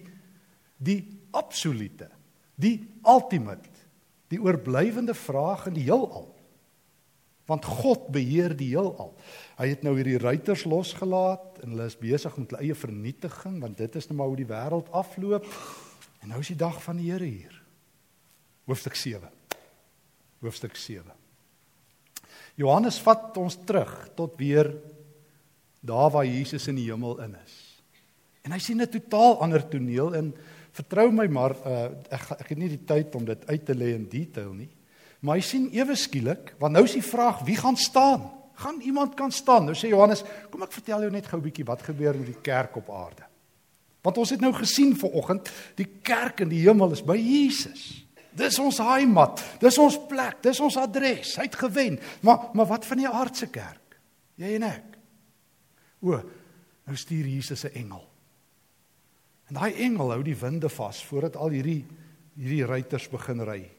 die 0.82 1.02
absolute, 1.38 2.08
die 2.58 2.76
ultimate, 3.06 3.70
die 4.34 4.40
oorblywende 4.42 5.14
vraag 5.14 5.68
in 5.70 5.76
die 5.78 5.86
heelal 5.86 6.30
want 7.52 7.68
God 7.68 8.08
beheer 8.16 8.56
die 8.58 8.72
heelal. 8.72 9.12
Hy 9.60 9.68
het 9.74 9.84
nou 9.86 9.94
hierdie 9.98 10.20
ruiters 10.22 10.64
losgelaat 10.70 11.62
en 11.64 11.76
hulle 11.76 11.90
is 11.92 12.00
besig 12.00 12.38
met 12.40 12.54
hulle 12.54 12.66
eie 12.66 12.78
vernietiging 12.78 13.60
want 13.64 13.80
dit 13.82 13.98
is 14.00 14.08
nou 14.10 14.20
maar 14.20 14.32
hoe 14.32 14.40
die 14.40 14.50
wêreld 14.50 14.92
afloop. 14.96 15.48
En 16.22 16.32
nou 16.32 16.40
is 16.44 16.54
die 16.54 16.60
dag 16.60 16.80
van 16.84 17.02
die 17.02 17.10
Here 17.12 17.28
hier. 17.28 17.58
Hoofstuk 18.70 18.96
7. 18.96 19.28
hoofstuk 20.42 20.78
7. 20.78 21.12
Johannes 22.58 23.00
vat 23.04 23.38
ons 23.38 23.58
terug 23.66 23.92
tot 24.18 24.38
weer 24.40 24.72
daar 25.82 26.12
waar 26.14 26.26
Jesus 26.26 26.68
in 26.70 26.78
die 26.78 26.88
hemel 26.90 27.20
in 27.26 27.36
is. 27.42 27.56
En 28.46 28.54
hy 28.54 28.60
sien 28.60 28.82
'n 28.82 28.90
totaal 28.90 29.42
ander 29.42 29.64
toneel 29.70 30.16
en 30.16 30.34
vertrou 30.72 31.12
my 31.12 31.28
maar 31.28 31.56
uh, 31.66 31.90
ek 32.10 32.32
ek 32.40 32.50
het 32.50 32.58
nie 32.58 32.70
die 32.70 32.86
tyd 32.86 33.16
om 33.16 33.26
dit 33.26 33.48
uit 33.48 33.66
te 33.66 33.76
lê 33.76 33.94
in 33.96 34.08
detail 34.10 34.54
nie. 34.54 34.70
Maar 35.22 35.38
hy 35.38 35.44
sien 35.46 35.68
ewe 35.76 35.96
skielik, 35.96 36.56
want 36.62 36.74
nou 36.74 36.84
is 36.88 36.98
die 36.98 37.06
vraag 37.06 37.44
wie 37.46 37.58
gaan 37.58 37.78
staan? 37.78 38.24
Gaan 38.62 38.82
iemand 38.82 39.14
kan 39.18 39.32
staan? 39.34 39.68
Nou 39.70 39.76
sê 39.78 39.92
Johannes, 39.92 40.24
kom 40.50 40.64
ek 40.66 40.74
vertel 40.74 41.06
jou 41.06 41.12
net 41.14 41.28
gou 41.30 41.38
'n 41.38 41.46
bietjie 41.46 41.66
wat 41.66 41.82
gebeur 41.82 42.18
met 42.18 42.26
die 42.26 42.42
kerk 42.42 42.76
op 42.76 42.90
aarde. 42.90 43.26
Want 44.02 44.18
ons 44.18 44.30
het 44.30 44.42
nou 44.42 44.54
gesien 44.54 44.96
vanoggend, 44.98 45.52
die 45.76 45.86
kerk 46.02 46.42
in 46.42 46.50
die 46.50 46.62
hemel 46.66 46.92
is 46.92 47.04
by 47.04 47.18
Jesus. 47.18 48.06
Dis 48.34 48.60
ons 48.60 48.78
heimat, 48.78 49.44
dis 49.60 49.78
ons 49.78 49.98
plek, 50.08 50.42
dis 50.42 50.60
ons 50.60 50.78
adres. 50.78 51.36
Hy 51.36 51.44
het 51.44 51.56
gewen. 51.56 52.00
Maar 52.22 52.50
maar 52.54 52.66
wat 52.66 52.86
van 52.86 52.98
die 52.98 53.10
aardse 53.10 53.48
kerk? 53.48 54.00
Jy 54.36 54.56
en 54.56 54.64
ek. 54.64 54.98
O, 56.02 56.22
nou 56.86 56.96
stuur 56.96 57.26
Jesus 57.26 57.66
'n 57.66 57.76
engel. 57.76 58.08
En 59.50 59.56
daai 59.56 59.74
engel 59.74 60.12
hou 60.12 60.24
die 60.24 60.36
winde 60.36 60.70
vas 60.70 61.04
voordat 61.06 61.36
al 61.36 61.50
hierdie 61.50 61.86
hierdie 62.36 62.66
ruiters 62.66 63.10
begin 63.10 63.42
ry. 63.42 63.70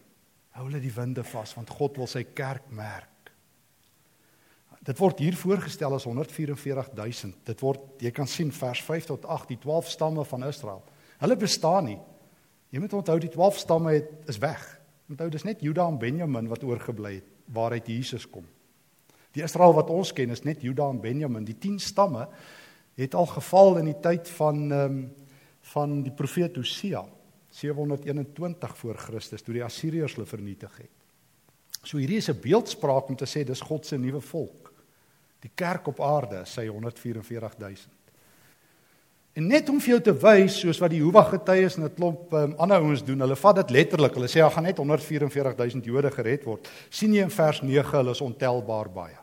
Hou 0.56 0.66
hulle 0.66 0.82
die 0.82 0.92
winde 0.92 1.24
vas 1.24 1.54
want 1.56 1.72
God 1.72 1.96
wil 2.00 2.10
sy 2.10 2.24
kerk 2.36 2.68
merk. 2.74 3.08
Dit 4.82 4.98
word 4.98 5.20
hier 5.22 5.36
voorgestel 5.38 5.94
as 5.94 6.04
144000. 6.08 7.36
Dit 7.46 7.60
word 7.62 8.02
jy 8.02 8.10
kan 8.14 8.26
sien 8.26 8.50
vers 8.52 8.82
5 8.82 9.12
tot 9.12 9.28
8 9.30 9.52
die 9.54 9.60
12 9.62 9.92
stamme 9.94 10.24
van 10.26 10.48
Israel. 10.48 10.82
Hulle 11.22 11.36
bestaan 11.38 11.86
nie. 11.86 12.00
Jy 12.74 12.82
moet 12.82 12.96
onthou 12.98 13.18
die 13.22 13.30
12 13.30 13.60
stamme 13.62 13.92
het 13.94 14.32
is 14.32 14.40
weg. 14.42 14.64
Onthou 15.12 15.28
dis 15.30 15.46
net 15.46 15.62
Juda 15.62 15.86
en 15.86 16.00
Benjamin 16.02 16.50
wat 16.50 16.64
oorgebly 16.66 17.20
het 17.20 17.30
waaruit 17.52 17.86
Jesus 17.86 18.26
kom. 18.30 18.46
Die 19.36 19.44
Israel 19.44 19.74
wat 19.76 19.90
ons 19.92 20.12
ken 20.16 20.34
is 20.34 20.44
net 20.44 20.64
Juda 20.64 20.88
en 20.90 21.00
Benjamin. 21.00 21.46
Die 21.46 21.58
10 21.58 21.78
stamme 21.80 22.26
het 22.98 23.14
al 23.14 23.28
geval 23.30 23.78
in 23.80 23.92
die 23.92 24.00
tyd 24.02 24.28
van 24.38 24.64
ehm 24.68 25.02
um, 25.02 25.02
van 25.62 26.00
die 26.02 26.10
profeet 26.10 26.56
Hosea 26.58 27.04
721 27.52 28.76
voor 28.80 28.98
Christus 28.98 29.44
toe 29.44 29.54
die 29.54 29.64
Assiriërs 29.64 30.16
hulle 30.16 30.28
vernietig 30.28 30.76
het. 30.80 30.90
So 31.82 31.98
hierdie 31.98 32.20
is 32.22 32.30
'n 32.30 32.40
beeldspraak 32.40 33.08
om 33.08 33.16
te 33.16 33.26
sê 33.26 33.44
dis 33.44 33.60
God 33.60 33.86
se 33.86 33.96
nuwe 33.96 34.20
volk. 34.20 34.72
Die 35.40 35.50
kerk 35.54 35.86
op 35.86 36.00
aarde, 36.00 36.44
sy 36.44 36.68
144000. 36.68 37.90
En 39.32 39.46
net 39.46 39.68
om 39.68 39.80
vir 39.80 39.88
jou 39.88 40.00
te 40.00 40.12
wys 40.12 40.58
soos 40.60 40.78
wat 40.78 40.90
die 40.90 40.98
Jehovah 40.98 41.28
getuies 41.30 41.76
en 41.76 41.84
'n 41.84 41.94
klomp 41.94 42.32
um, 42.32 42.54
ander 42.58 42.80
ouens 42.80 43.04
doen, 43.04 43.20
hulle 43.20 43.36
vat 43.36 43.56
dit 43.56 43.70
letterlik. 43.70 44.14
Hulle 44.14 44.28
sê 44.28 44.38
daar 44.40 44.50
gaan 44.50 44.62
net 44.64 44.78
144000 44.78 45.84
Jode 45.84 46.10
gered 46.10 46.44
word. 46.44 46.68
sien 46.90 47.14
jy 47.14 47.22
in 47.22 47.30
vers 47.30 47.60
9 47.60 47.96
hulle 47.98 48.10
is 48.10 48.20
ontelbaar 48.20 48.92
baie. 48.92 49.16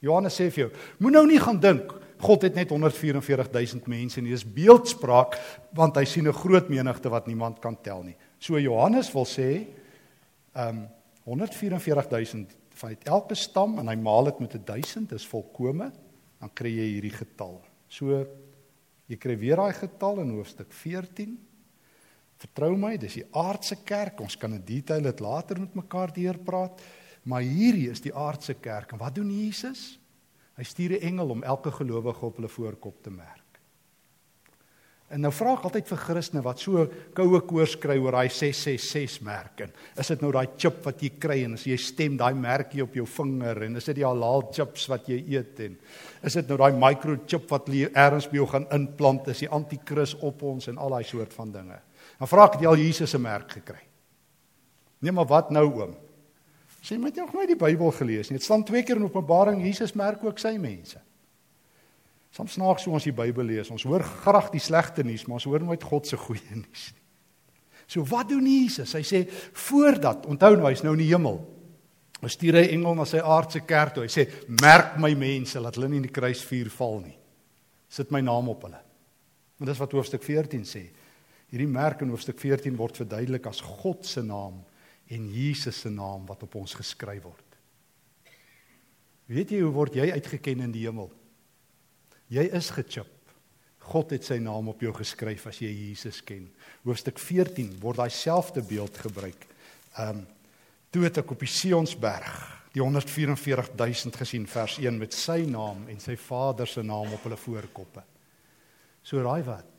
Johannes 0.00 0.40
sê 0.40 0.50
vir 0.50 0.66
jou, 0.66 0.70
moenie 0.98 1.16
nou 1.16 1.26
nie 1.26 1.40
gaan 1.40 1.60
dink 1.60 2.05
God 2.18 2.42
het 2.42 2.54
net 2.54 2.68
144000 2.68 3.86
mense 3.86 4.20
nie. 4.20 4.30
Dis 4.30 4.44
beeldspraak 4.44 5.36
want 5.76 5.96
hy 5.96 6.04
sien 6.04 6.28
'n 6.28 6.32
groot 6.32 6.68
menigte 6.68 7.08
wat 7.08 7.26
niemand 7.26 7.60
kan 7.60 7.76
tel 7.82 8.02
nie. 8.02 8.16
So 8.38 8.58
Johannes 8.58 9.12
wil 9.12 9.24
sê, 9.24 9.66
ehm 10.54 10.68
um, 10.68 10.88
144000 11.24 12.56
van 12.74 12.96
elke 13.02 13.34
stam 13.34 13.78
en 13.78 13.88
hy 13.88 13.96
maal 13.96 14.24
dit 14.24 14.38
met 14.40 14.66
1000 14.66 15.12
is 15.12 15.26
volkome, 15.26 15.90
dan 16.40 16.50
kry 16.54 16.70
jy 16.70 16.92
hierdie 16.94 17.16
getal. 17.16 17.60
So 17.88 18.26
Jy 19.06 19.18
kry 19.22 19.36
weer 19.38 19.60
daai 19.60 19.74
getal 19.76 20.18
in 20.22 20.32
hoofstuk 20.34 20.72
14. 20.74 21.36
Vertrou 22.42 22.72
my, 22.78 22.96
dis 23.00 23.20
die 23.20 23.26
aardse 23.38 23.78
kerk. 23.86 24.18
Ons 24.24 24.36
kan 24.40 24.56
in 24.56 24.64
detail 24.66 25.06
dit 25.06 25.22
later 25.24 25.60
met 25.62 25.76
mekaar 25.78 26.12
deurpraat, 26.14 26.82
maar 27.26 27.46
hierdie 27.46 27.88
is 27.92 28.02
die 28.02 28.14
aardse 28.14 28.56
kerk. 28.62 28.92
En 28.92 29.02
wat 29.02 29.14
doen 29.16 29.30
Jesus? 29.30 29.94
Hy 30.56 30.64
stuur 30.64 30.96
'n 30.96 31.02
engel 31.02 31.30
om 31.30 31.42
elke 31.42 31.70
gelowige 31.70 32.26
op 32.26 32.36
hulle 32.36 32.48
voorkop 32.48 33.02
te 33.02 33.10
merk. 33.10 33.46
En 35.06 35.22
nou 35.22 35.30
vra 35.30 35.52
ek 35.54 35.66
altyd 35.68 35.86
vir 35.86 36.00
Christene 36.02 36.40
wat 36.42 36.58
so 36.58 36.82
koue 37.14 37.38
koors 37.46 37.76
kry 37.78 37.94
oor 38.02 38.16
daai 38.16 38.26
666 38.26 39.20
merk 39.22 39.60
en 39.62 39.70
is 40.02 40.08
dit 40.10 40.22
nou 40.24 40.32
daai 40.34 40.48
chip 40.58 40.80
wat 40.82 41.02
jy 41.04 41.12
kry 41.22 41.36
en 41.44 41.54
as 41.54 41.66
jy 41.68 41.76
stem 41.78 42.16
daai 42.18 42.34
merkie 42.34 42.82
op 42.82 42.96
jou 42.98 43.06
vinger 43.06 43.62
en 43.68 43.76
is 43.76 43.86
dit 43.86 44.00
die 44.00 44.06
halal 44.06 44.48
chips 44.50 44.88
wat 44.90 45.06
jy 45.06 45.20
eet 45.36 45.60
en 45.60 45.76
is 46.26 46.38
dit 46.40 46.48
nou 46.50 46.58
daai 46.58 46.72
microchip 46.74 47.46
wat 47.54 47.70
eers 47.70 48.26
by 48.32 48.40
jou 48.40 48.48
gaan 48.50 48.66
implant 48.74 49.30
is 49.30 49.44
die 49.44 49.50
antikris 49.54 50.16
op 50.26 50.42
ons 50.42 50.66
en 50.72 50.78
al 50.82 50.98
daai 50.98 51.06
soort 51.06 51.38
van 51.38 51.54
dinge. 51.54 51.78
Dan 52.18 52.32
vra 52.32 52.48
ek 52.48 52.58
het 52.58 52.66
jy 52.66 52.72
al 52.72 52.82
Jesus 52.82 53.14
se 53.14 53.18
merk 53.22 53.52
gekry? 53.60 53.82
Nee 55.06 55.14
maar 55.14 55.30
wat 55.30 55.54
nou 55.54 55.68
oom? 55.70 55.94
Sê 56.86 57.00
my 57.02 57.10
jy 57.10 57.24
nog 57.24 57.34
nooit 57.34 57.50
die 57.50 57.58
Bybel 57.58 57.90
gelees 57.96 58.28
nie. 58.30 58.38
Dit 58.38 58.46
staan 58.46 58.62
twee 58.66 58.84
keer 58.86 59.00
in 59.00 59.08
Openbaring 59.08 59.64
Jesus 59.64 59.96
merk 59.98 60.22
ook 60.22 60.38
sy 60.38 60.54
mense. 60.62 61.00
Soms 62.36 62.54
snaaks 62.54 62.84
so 62.86 62.94
ons 62.94 63.06
die 63.08 63.14
Bybel 63.16 63.48
lees, 63.48 63.72
ons 63.74 63.86
hoor 63.88 64.04
graag 64.22 64.52
die 64.52 64.62
slegte 64.62 65.02
nuus, 65.06 65.24
maar 65.26 65.40
ons 65.40 65.48
hoor 65.48 65.64
nooit 65.64 65.82
God 65.82 66.06
se 66.06 66.18
goeie 66.20 66.60
nuus 66.60 66.86
nie. 66.92 67.02
So 67.86 68.02
wat 68.10 68.30
doen 68.32 68.46
Jesus? 68.50 68.96
Hy 68.98 69.02
sê 69.06 69.20
voordat, 69.54 70.26
onthou 70.26 70.56
nou 70.58 70.66
hy's 70.66 70.82
nou 70.82 70.96
in 70.96 71.04
die 71.04 71.10
hemel. 71.12 71.38
Hy 72.18 72.30
stuur 72.32 72.58
hy 72.58 72.64
engel 72.74 72.96
na 72.98 73.06
sy 73.06 73.20
aardse 73.22 73.62
kerk 73.66 73.94
toe. 73.94 74.06
Hy 74.06 74.10
sê 74.10 74.24
merk 74.62 74.96
my 75.02 75.12
mense 75.18 75.60
dat 75.62 75.78
hulle 75.78 75.90
nie 75.92 76.00
in 76.02 76.08
die 76.08 76.14
kruisvuur 76.14 76.70
val 76.74 76.98
nie. 77.04 77.14
Sit 77.92 78.10
my 78.14 78.22
naam 78.26 78.50
op 78.50 78.66
hulle. 78.66 78.80
Want 79.56 79.70
dis 79.70 79.82
wat 79.82 79.94
hoofstuk 79.94 80.24
14 80.26 80.66
sê. 80.66 80.82
Hierdie 81.52 81.70
merk 81.70 82.02
in 82.02 82.10
hoofstuk 82.10 82.40
14 82.42 82.74
word 82.78 82.98
verduidelik 83.04 83.46
as 83.46 83.62
God 83.62 84.02
se 84.06 84.24
naam 84.26 84.58
en 85.08 85.28
Jesus 85.30 85.80
se 85.80 85.90
naam 85.90 86.26
wat 86.26 86.42
op 86.42 86.54
ons 86.58 86.74
geskryf 86.74 87.22
word. 87.22 87.42
Weet 89.26 89.52
jy 89.54 89.60
hoe 89.64 89.74
word 89.74 89.98
jy 89.98 90.10
uitgeken 90.14 90.62
in 90.66 90.74
die 90.74 90.86
hemel? 90.86 91.10
Jy 92.30 92.46
is 92.58 92.70
gechip. 92.74 93.12
God 93.86 94.10
het 94.14 94.26
sy 94.26 94.38
naam 94.42 94.72
op 94.72 94.80
jou 94.82 94.90
geskryf 94.94 95.46
as 95.46 95.60
jy 95.62 95.70
Jesus 95.70 96.18
ken. 96.26 96.48
Hoofstuk 96.86 97.20
14 97.22 97.76
word 97.82 98.02
daai 98.02 98.10
selfde 98.10 98.62
beeld 98.66 98.98
gebruik. 98.98 99.46
Um, 99.98 100.24
toe 100.90 101.06
het 101.06 101.22
ek 101.22 101.30
op 101.34 101.42
die 101.42 101.50
Sionsberg 101.50 102.34
die 102.74 102.82
144000 102.82 104.18
gesien 104.20 104.44
vers 104.50 104.76
1 104.82 104.98
met 105.00 105.14
sy 105.16 105.38
naam 105.48 105.86
en 105.88 106.02
sy 106.02 106.18
Vader 106.20 106.68
se 106.68 106.82
naam 106.84 107.14
op 107.14 107.22
hulle 107.24 107.38
voorkoppe. 107.40 108.02
So 109.06 109.22
raai 109.22 109.46
wat? 109.46 109.70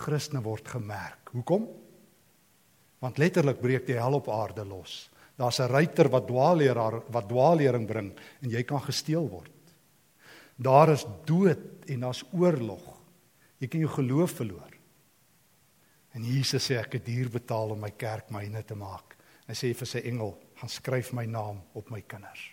Christene 0.00 0.40
word 0.44 0.70
gemerk. 0.72 1.34
Hoekom? 1.34 1.66
Want 3.02 3.18
letterlik 3.18 3.60
breek 3.60 3.86
die 3.88 3.98
hel 3.98 4.14
op 4.14 4.30
aarde 4.30 4.64
los. 4.64 5.10
Daar's 5.36 5.58
'n 5.58 5.72
ruiter 5.72 6.08
wat 6.08 6.26
dwaalleraar 6.26 7.02
wat 7.10 7.28
dwaallering 7.28 7.86
bring 7.86 8.12
en 8.42 8.50
jy 8.50 8.62
kan 8.62 8.80
gesteel 8.80 9.28
word. 9.28 9.50
Daar 10.56 10.88
is 10.88 11.06
dood 11.24 11.58
en 11.86 12.00
daar's 12.00 12.24
oorlog. 12.32 13.00
Jy 13.58 13.68
kan 13.68 13.80
jou 13.80 13.90
geloof 13.90 14.30
verloor. 14.30 14.72
En 16.12 16.24
Jesus 16.24 16.70
sê 16.70 16.76
ek 16.78 16.92
het 16.92 17.06
duur 17.06 17.30
betaal 17.30 17.70
om 17.70 17.80
my 17.80 17.90
kerk 17.90 18.30
myne 18.30 18.62
te 18.62 18.74
maak. 18.74 19.16
Hy 19.48 19.54
sê 19.54 19.72
vir 19.74 19.86
sy 19.86 19.98
engel, 19.98 20.36
gaan 20.60 20.68
skryf 20.68 21.12
my 21.12 21.24
naam 21.26 21.62
op 21.74 21.90
my 21.90 22.00
kinders. 22.00 22.52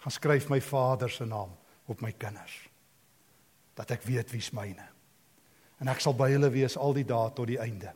Gaan 0.00 0.14
skryf 0.14 0.48
my 0.48 0.60
Vader 0.60 1.10
se 1.10 1.24
naam 1.24 1.50
op 1.86 2.00
my 2.00 2.12
kinders. 2.12 2.56
Dat 3.74 3.90
ek 3.90 4.02
weet 4.02 4.30
wie's 4.32 4.52
myne. 4.52 4.86
En 5.80 5.88
ek 5.88 6.00
sal 6.00 6.14
by 6.14 6.30
hulle 6.30 6.50
wees 6.50 6.76
al 6.76 6.94
die 6.96 7.04
dae 7.04 7.32
tot 7.34 7.48
die 7.50 7.58
einde. 7.60 7.92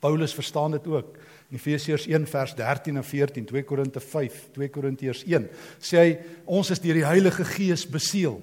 Paulus 0.00 0.34
verstaan 0.34 0.70
dit 0.70 0.86
ook. 0.86 1.16
In 1.48 1.56
Efesiërs 1.56 2.06
1 2.06 2.26
vers 2.26 2.54
13 2.54 2.96
en 2.96 3.04
14, 3.04 3.44
2 3.44 3.64
Korinte 3.64 4.00
5, 4.00 4.48
2 4.52 4.68
Korintiërs 4.68 5.24
1 5.24 5.48
sê 5.78 6.00
hy 6.00 6.10
ons 6.44 6.70
is 6.70 6.82
deur 6.82 6.98
die 6.98 7.06
Heilige 7.06 7.44
Gees 7.44 7.86
beseël. 7.86 8.40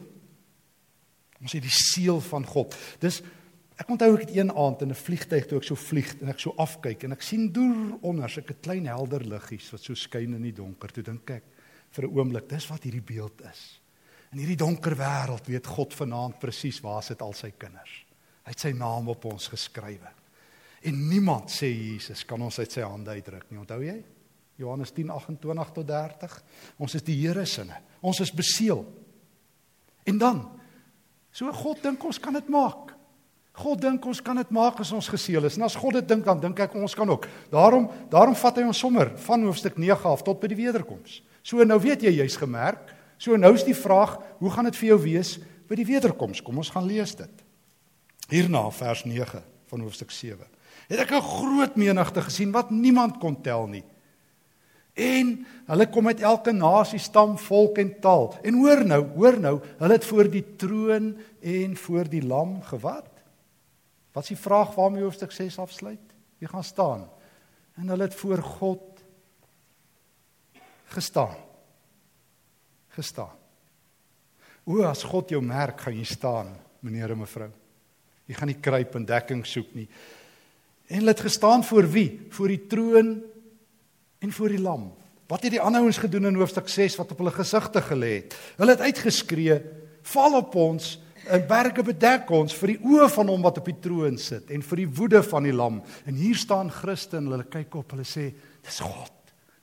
Ons 1.42 1.56
het 1.58 1.64
die 1.66 1.74
seël 1.74 2.22
van 2.22 2.46
God. 2.46 2.76
Dis 3.02 3.22
ek 3.82 3.90
onthou 3.90 4.12
ek 4.14 4.28
het 4.28 4.36
een 4.36 4.52
aand 4.54 4.84
in 4.86 4.92
'n 4.94 5.04
vliegtyg 5.04 5.48
toe 5.48 5.58
ek 5.58 5.66
so 5.66 5.76
vlieg 5.76 6.14
en 6.22 6.30
ek 6.30 6.40
so 6.40 6.54
afkyk 6.58 7.04
en 7.04 7.12
ek 7.12 7.22
sien 7.22 7.52
deur 7.52 7.98
onder 8.02 8.30
so 8.30 8.42
'n 8.42 8.62
klein 8.62 8.86
helder 8.86 9.26
liggies 9.26 9.72
wat 9.72 9.82
so 9.82 9.94
skyn 9.94 10.36
in 10.36 10.44
die 10.44 10.54
donker. 10.54 10.92
Toe 10.92 11.04
dink 11.04 11.30
ek 11.30 11.44
vir 11.92 12.06
'n 12.06 12.18
oomblik, 12.18 12.48
dis 12.48 12.68
wat 12.68 12.84
hierdie 12.84 13.02
beeld 13.02 13.42
is. 13.42 13.82
In 14.32 14.40
hierdie 14.40 14.56
donker 14.56 14.96
wêreld 14.96 15.48
weet 15.48 15.68
God 15.68 15.94
vanaand 15.94 16.40
presies 16.40 16.80
waar 16.80 17.04
sit 17.04 17.22
al 17.22 17.34
sy 17.34 17.52
kinders. 17.52 18.06
Hy 18.46 18.50
het 18.50 18.60
sy 18.60 18.72
naam 18.72 19.10
op 19.10 19.26
ons 19.26 19.48
geskrywe. 19.48 20.21
En 20.82 21.08
niemand 21.08 21.52
sê 21.54 21.70
Jesus 21.70 22.24
kan 22.26 22.42
ons 22.42 22.58
uit 22.58 22.74
sy 22.74 22.82
hande 22.82 23.14
uitdruk 23.14 23.46
nie. 23.52 23.60
Onthou 23.62 23.82
jy? 23.86 24.00
Johannes 24.62 24.94
10:28 24.94 25.74
tot 25.76 25.88
30. 25.88 26.38
Ons 26.78 26.96
is 26.98 27.04
die 27.06 27.18
Here 27.22 27.46
se. 27.46 27.66
Ons 28.02 28.20
is 28.20 28.32
beseël. 28.34 28.86
En 30.04 30.18
dan 30.18 30.42
so 31.32 31.52
God 31.52 31.84
dink 31.84 32.04
ons 32.04 32.20
kan 32.20 32.34
dit 32.34 32.50
maak. 32.50 32.96
God 33.54 33.82
dink 33.82 34.06
ons 34.06 34.22
kan 34.22 34.36
dit 34.36 34.50
maak 34.50 34.80
as 34.80 34.92
ons 34.92 35.08
geseël 35.08 35.46
is. 35.46 35.58
En 35.58 35.64
as 35.64 35.76
God 35.76 35.94
dit 35.94 36.08
dink 36.08 36.26
dan 36.26 36.40
dink 36.40 36.60
ek 36.60 36.74
ons 36.76 36.96
kan 36.96 37.10
ook. 37.10 37.28
Daarom 37.52 37.90
daarom 38.10 38.36
vat 38.36 38.58
hy 38.58 38.64
ons 38.64 38.80
sommer 38.80 39.14
van 39.28 39.44
hoofstuk 39.44 39.78
9 39.78 40.10
af 40.10 40.24
tot 40.24 40.40
by 40.40 40.48
die 40.48 40.66
wederkoms. 40.66 41.22
So 41.44 41.64
nou 41.64 41.80
weet 41.80 42.02
jy 42.02 42.18
jy's 42.22 42.38
gemerk. 42.38 42.90
So 43.22 43.38
nou 43.38 43.54
is 43.54 43.64
die 43.64 43.78
vraag, 43.78 44.18
hoe 44.40 44.50
gaan 44.50 44.66
dit 44.66 44.76
vir 44.76 44.88
jou 44.88 45.02
wees 45.04 45.38
by 45.70 45.78
die 45.78 45.86
wederkoms? 45.86 46.42
Kom 46.42 46.58
ons 46.58 46.72
gaan 46.74 46.88
lees 46.90 47.14
dit. 47.16 47.44
Hierna 48.32 48.64
vers 48.72 49.06
9 49.06 49.44
van 49.70 49.86
hoofstuk 49.86 50.12
7 50.12 50.50
het 50.88 51.00
ek 51.00 51.12
'n 51.12 51.22
groot 51.22 51.76
menigte 51.76 52.22
gesien 52.22 52.52
wat 52.52 52.70
niemand 52.70 53.18
kon 53.18 53.42
tel 53.42 53.68
nie. 53.68 53.84
En 54.94 55.46
hulle 55.66 55.88
kom 55.90 56.08
uit 56.08 56.20
elke 56.20 56.52
nasie, 56.52 57.00
stam, 57.00 57.38
volk 57.38 57.78
en 57.78 57.94
taal. 58.04 58.36
En 58.44 58.54
hoor 58.60 58.86
nou, 58.86 59.02
hoor 59.16 59.40
nou, 59.40 59.62
hulle 59.78 59.94
het 59.94 60.06
voor 60.06 60.30
die 60.30 60.44
troon 60.56 61.18
en 61.40 61.78
voor 61.78 62.10
die 62.10 62.24
lam 62.26 62.62
gewat. 62.62 63.08
Wat 64.12 64.24
is 64.24 64.36
die 64.36 64.44
vraag 64.44 64.76
waarmee 64.76 65.04
hoofstuk 65.04 65.32
6 65.32 65.58
afsluit? 65.60 66.16
Wie 66.38 66.48
gaan 66.48 66.64
staan? 66.64 67.08
En 67.80 67.88
hulle 67.88 68.04
het 68.04 68.16
voor 68.16 68.44
God 68.44 69.04
gestaan. 70.92 71.36
Gestaan. 72.88 73.38
O, 74.64 74.84
as 74.84 75.04
God 75.08 75.32
jou 75.32 75.42
merk, 75.42 75.80
gaan 75.82 75.96
jy 75.96 76.06
staan, 76.06 76.52
meneer 76.84 77.16
en 77.16 77.24
mevrou. 77.24 77.50
Jy 78.28 78.36
gaan 78.38 78.52
nie 78.52 78.60
kruip 78.60 78.96
en 79.00 79.08
dekking 79.08 79.46
soek 79.48 79.72
nie. 79.76 79.88
En 80.92 80.98
hulle 80.98 81.14
het 81.16 81.24
gestaan 81.24 81.64
voor 81.64 81.88
wie? 81.90 82.26
Voor 82.30 82.48
die 82.52 82.66
troon 82.68 83.22
en 84.20 84.32
voor 84.32 84.50
die 84.52 84.60
lam. 84.60 84.90
Wat 85.32 85.46
het 85.46 85.54
die 85.56 85.62
ander 85.62 85.82
ouens 85.82 85.98
gedoen 85.98 86.28
in 86.28 86.36
hoofstuk 86.36 86.68
6 86.68 86.98
wat 87.00 87.14
op 87.14 87.22
hulle 87.24 87.32
gesigte 87.32 87.80
gelê 87.82 88.10
het? 88.18 88.36
Hulle 88.60 88.76
het 88.76 88.84
uitgeskree: 88.84 89.62
"Val 90.02 90.36
op 90.36 90.56
ons, 90.56 91.00
en 91.26 91.48
berge 91.48 91.84
bedek 91.84 92.30
ons 92.30 92.56
vir 92.56 92.74
die 92.74 92.80
oë 92.84 93.08
van 93.10 93.28
hom 93.28 93.42
wat 93.42 93.58
op 93.62 93.66
die 93.66 93.80
troon 93.80 94.18
sit 94.18 94.50
en 94.52 94.62
vir 94.62 94.78
die 94.84 94.90
woede 94.90 95.24
van 95.24 95.48
die 95.48 95.54
lam." 95.54 95.82
En 96.06 96.14
hier 96.14 96.36
staan 96.36 96.72
Christen, 96.72 97.32
hulle 97.32 97.48
kyk 97.48 97.76
op, 97.76 97.92
hulle 97.92 98.04
sê: 98.04 98.34
"Dis 98.62 98.80
God. 98.80 99.14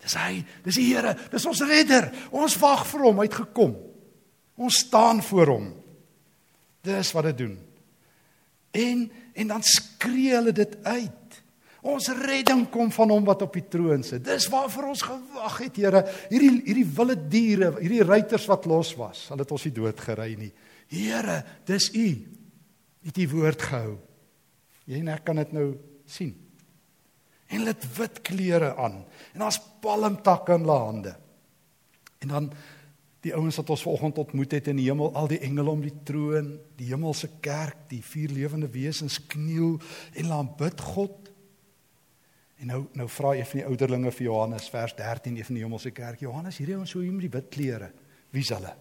Dis 0.01 0.15
hy. 0.15 0.45
Dis 0.65 0.75
die 0.75 0.95
Here. 0.95 1.17
Dis 1.31 1.47
ons 1.47 1.61
redder. 1.61 2.13
Ons 2.31 2.57
wag 2.57 2.87
vir 2.87 3.01
hom 3.01 3.21
uitgekom. 3.21 3.77
Ons 4.57 4.79
staan 4.79 5.23
voor 5.23 5.47
hom." 5.47 5.75
Dis 6.81 7.13
wat 7.13 7.25
dit 7.25 7.39
doen. 7.39 7.59
En 8.71 9.11
en 9.39 9.47
dan 9.47 9.63
skree 9.63 10.35
hulle 10.35 10.53
dit 10.53 10.77
uit. 10.83 11.18
Ons 11.89 12.11
redding 12.19 12.67
kom 12.73 12.91
van 12.93 13.13
hom 13.15 13.25
wat 13.29 13.45
op 13.47 13.55
die 13.57 13.65
troon 13.71 14.03
sit. 14.05 14.25
Dis 14.27 14.49
waarvoor 14.53 14.91
ons 14.91 15.05
gewag 15.07 15.61
het, 15.65 15.79
Here. 15.81 16.03
Hierdie 16.29 16.51
hierdie 16.67 16.89
wilde 16.99 17.17
diere, 17.33 17.71
hierdie 17.79 18.05
ruiters 18.05 18.49
wat 18.51 18.69
los 18.69 18.93
was, 18.99 19.29
hulle 19.33 19.47
het 19.47 19.55
ons 19.55 19.65
nie 19.69 19.77
dood 19.77 20.03
gery 20.05 20.35
nie. 20.41 20.51
Here, 20.93 21.41
dis 21.69 21.91
U. 21.97 22.09
Het 23.09 23.23
U 23.25 23.29
woord 23.37 23.65
gehou. 23.71 23.95
Jy 24.89 25.01
en 25.03 25.13
ek 25.13 25.25
kan 25.29 25.41
dit 25.41 25.55
nou 25.57 25.71
sien. 26.09 26.35
En 27.49 27.63
hulle 27.63 27.73
het 27.73 27.87
wit 27.97 28.21
klere 28.27 28.75
aan 28.77 29.01
en 29.33 29.45
daar's 29.45 29.61
palmtakke 29.81 30.59
in 30.59 30.67
hulle 30.67 30.81
hande. 30.83 31.15
En 32.25 32.35
dan 32.35 32.51
die 33.25 33.33
ouens 33.35 33.57
wat 33.59 33.71
ons 33.75 33.83
vanoggend 33.83 34.21
ontmoet 34.23 34.53
het 34.55 34.69
in 34.71 34.79
die 34.79 34.87
hemel, 34.87 35.11
al 35.17 35.29
die 35.31 35.41
engele 35.45 35.73
om 35.73 35.81
die 35.83 35.95
troon, 36.07 36.53
die 36.79 36.91
hemelse 36.93 37.31
kerk, 37.45 37.89
die 37.91 38.03
vier 38.05 38.31
lewende 38.33 38.69
wesens 38.73 39.19
kniel 39.33 39.79
en 40.13 40.21
hulle 40.21 40.39
aanbid 40.39 40.85
God 40.93 41.28
En 42.59 42.67
nou 42.67 42.81
nou 42.99 43.07
vra 43.09 43.35
een 43.37 43.47
van 43.47 43.61
die 43.61 43.67
ouderlinge 43.67 44.11
vir 44.11 44.27
Johannes 44.27 44.69
vers 44.73 44.95
13 44.99 45.37
een 45.37 45.47
van 45.47 45.59
die 45.59 45.63
hemelse 45.63 45.91
kerk. 45.95 46.23
Johannes, 46.25 46.59
hierdie 46.59 46.79
ons 46.79 46.91
so 46.91 47.03
hier 47.05 47.15
met 47.15 47.29
die 47.29 47.35
wit 47.37 47.53
klere. 47.55 47.93
Wie's 48.35 48.51
hulle? 48.51 48.73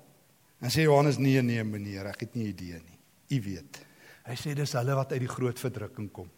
En 0.57 0.73
sê 0.73 0.87
Johannes 0.87 1.19
nee 1.21 1.41
nee 1.45 1.63
meneer, 1.63 2.09
ek 2.09 2.25
het 2.25 2.33
nie 2.39 2.49
idee 2.49 2.81
nie. 2.81 2.97
U 3.37 3.41
weet. 3.45 3.83
Hy 4.25 4.39
sê 4.39 4.55
dis 4.57 4.73
hulle 4.79 4.97
wat 4.97 5.13
uit 5.13 5.21
die 5.21 5.29
groot 5.29 5.61
verdrukking 5.61 6.09
kom. 6.11 6.31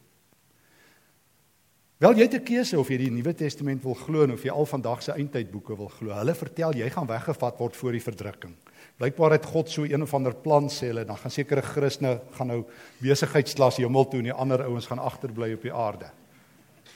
Wel 1.99 2.15
jy 2.15 2.27
het 2.27 2.35
'n 2.35 2.43
keuse 2.43 2.79
of 2.79 2.89
jy 2.89 2.97
die 2.97 3.11
Nuwe 3.11 3.33
Testament 3.33 3.83
wil 3.83 3.93
glo 3.93 4.27
of 4.33 4.43
jy 4.43 4.51
al 4.51 4.65
vandag 4.65 5.03
se 5.03 5.11
eindtydboeke 5.11 5.77
wil 5.77 5.87
glo. 5.89 6.13
Hulle 6.13 6.35
vertel 6.35 6.73
jy 6.73 6.89
gaan 6.89 7.07
weggevat 7.07 7.59
word 7.59 7.75
voor 7.75 7.91
die 7.91 8.03
verdrukking. 8.03 8.55
Blykbaar 8.97 9.31
het 9.31 9.45
God 9.45 9.69
so 9.69 9.83
een 9.83 10.01
of 10.01 10.13
ander 10.13 10.35
plan 10.35 10.69
sê 10.69 10.87
hulle, 10.87 11.05
dan 11.05 11.17
gaan 11.17 11.31
sekere 11.31 11.61
Christene 11.61 12.21
gaan 12.31 12.47
nou 12.47 12.65
besigheidsklas 12.99 13.77
hemel 13.77 14.07
toe 14.07 14.19
en 14.19 14.25
die 14.25 14.33
ander 14.33 14.63
ouens 14.63 14.87
gaan 14.87 14.99
agterbly 14.99 15.53
op 15.53 15.61
die 15.61 15.73
aarde 15.73 16.11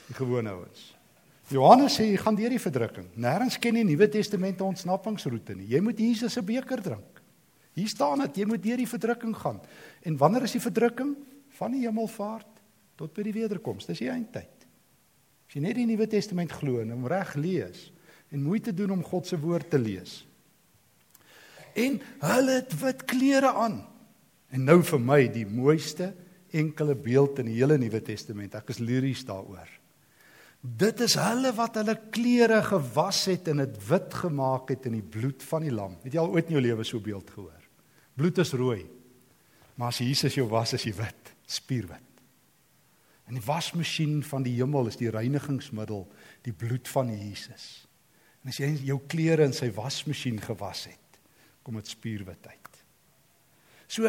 die 0.08 0.18
gewone 0.18 0.54
ouens. 0.54 0.92
Johannes 1.52 1.98
sê 1.98 2.08
jy 2.08 2.20
gaan 2.22 2.38
deur 2.38 2.54
die 2.54 2.62
verdrukking. 2.62 3.10
Nêrens 3.20 3.60
ken 3.62 3.76
die 3.78 3.86
Nuwe 3.86 4.08
Testament 4.10 4.60
'n 4.60 4.72
ontsnappingsroete 4.72 5.56
nie. 5.56 5.68
Jy 5.68 5.82
moet 5.82 6.00
Jesus 6.00 6.34
se 6.34 6.42
beker 6.42 6.82
drink. 6.82 7.22
Hier 7.74 7.88
staan 7.88 8.20
dit 8.20 8.38
jy 8.38 8.46
moet 8.46 8.64
deur 8.64 8.78
die 8.78 8.88
verdrukking 8.88 9.36
gaan. 9.36 9.60
En 10.06 10.18
wanneer 10.18 10.44
is 10.44 10.52
die 10.52 10.62
verdrukking? 10.62 11.16
Van 11.58 11.72
die 11.72 11.86
hemelvaart 11.86 12.62
tot 12.96 13.14
by 13.14 13.24
die 13.24 13.34
wederkoms. 13.34 13.86
Dis 13.86 14.00
die 14.00 14.10
eindtyd. 14.10 14.68
As 15.48 15.54
jy 15.54 15.62
net 15.62 15.76
die 15.76 15.86
Nuwe 15.86 16.08
Testament 16.08 16.52
glo 16.52 16.80
en 16.82 16.92
hom 16.92 17.08
reg 17.08 17.36
lees 17.36 17.92
en 18.32 18.42
moeite 18.42 18.74
doen 18.74 18.92
om 18.92 19.04
God 19.04 19.28
se 19.28 19.38
woord 19.38 19.70
te 19.70 19.78
lees. 19.78 20.26
En 21.76 22.00
hulle 22.20 22.52
het 22.52 22.74
wit 22.80 23.06
klere 23.06 23.54
aan. 23.54 23.84
En 24.54 24.64
nou 24.66 24.82
vir 24.84 25.00
my 25.00 25.28
die 25.28 25.46
mooiste 25.46 26.14
enkele 26.54 26.96
beeld 26.96 27.40
in 27.40 27.46
die 27.46 27.58
hele 27.58 27.78
Nuwe 27.78 28.02
Testament. 28.02 28.56
Ek 28.56 28.70
is 28.70 28.82
liries 28.82 29.26
daaroor. 29.26 29.83
Dit 30.64 31.02
is 31.04 31.18
hulle 31.20 31.52
wat 31.58 31.76
hulle 31.76 31.98
klere 32.14 32.62
gewas 32.64 33.26
het 33.28 33.50
en 33.52 33.60
dit 33.60 33.80
wit 33.90 34.14
gemaak 34.16 34.70
het 34.72 34.86
in 34.88 34.96
die 34.96 35.04
bloed 35.04 35.44
van 35.44 35.66
die 35.66 35.74
lam. 35.74 35.98
Het 36.06 36.16
jy 36.16 36.22
al 36.22 36.32
ooit 36.32 36.48
in 36.48 36.56
jou 36.56 36.64
lewe 36.64 36.86
so 36.88 37.04
beeld 37.04 37.34
gehoor? 37.36 37.66
Bloed 38.16 38.40
is 38.40 38.54
rooi. 38.56 38.86
Maar 39.76 39.92
as 39.92 40.00
Jesus 40.00 40.38
jou 40.38 40.46
was, 40.48 40.72
is 40.78 40.86
hy 40.88 40.94
wit, 40.96 41.34
spierwit. 41.52 42.22
En 43.28 43.36
die 43.36 43.44
wasmasjien 43.44 44.22
van 44.28 44.46
die 44.46 44.54
hemel 44.56 44.88
is 44.92 45.00
die 45.00 45.12
reinigingsmiddel, 45.12 46.06
die 46.48 46.56
bloed 46.56 46.88
van 46.92 47.12
Jesus. 47.12 47.66
En 48.44 48.52
as 48.52 48.60
jy 48.62 48.70
jou 48.88 49.00
klere 49.12 49.48
in 49.48 49.56
sy 49.56 49.68
wasmasjien 49.76 50.40
gewas 50.44 50.86
het, 50.92 51.20
kom 51.64 51.80
dit 51.80 51.92
spierwit 51.92 52.48
uit. 52.48 52.80
So, 53.88 54.08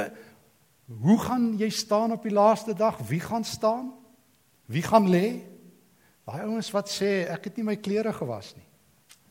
hoe 1.02 1.18
gaan 1.22 1.52
jy 1.58 1.70
staan 1.74 2.14
op 2.14 2.22
die 2.26 2.34
laaste 2.34 2.74
dag? 2.78 3.00
Wie 3.08 3.22
gaan 3.22 3.46
staan? 3.46 3.90
Wie 4.70 4.82
gaan 4.86 5.10
lê? 5.10 5.53
Daai 6.24 6.46
ouens 6.46 6.70
wat 6.72 6.88
sê 6.88 7.26
ek 7.28 7.50
het 7.50 7.58
nie 7.58 7.66
my 7.66 7.76
klere 7.76 8.12
gewas 8.16 8.54
nie. 8.56 8.64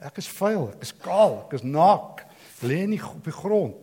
Ek 0.03 0.19
is 0.19 0.27
vuil, 0.36 0.67
ek 0.75 0.84
is 0.86 0.91
kaal, 1.01 1.39
ek 1.45 1.56
is 1.58 1.63
naak, 1.65 2.25
lê 2.67 2.84
nie 2.89 2.99
op 3.01 3.23
die 3.25 3.34
grond. 3.34 3.79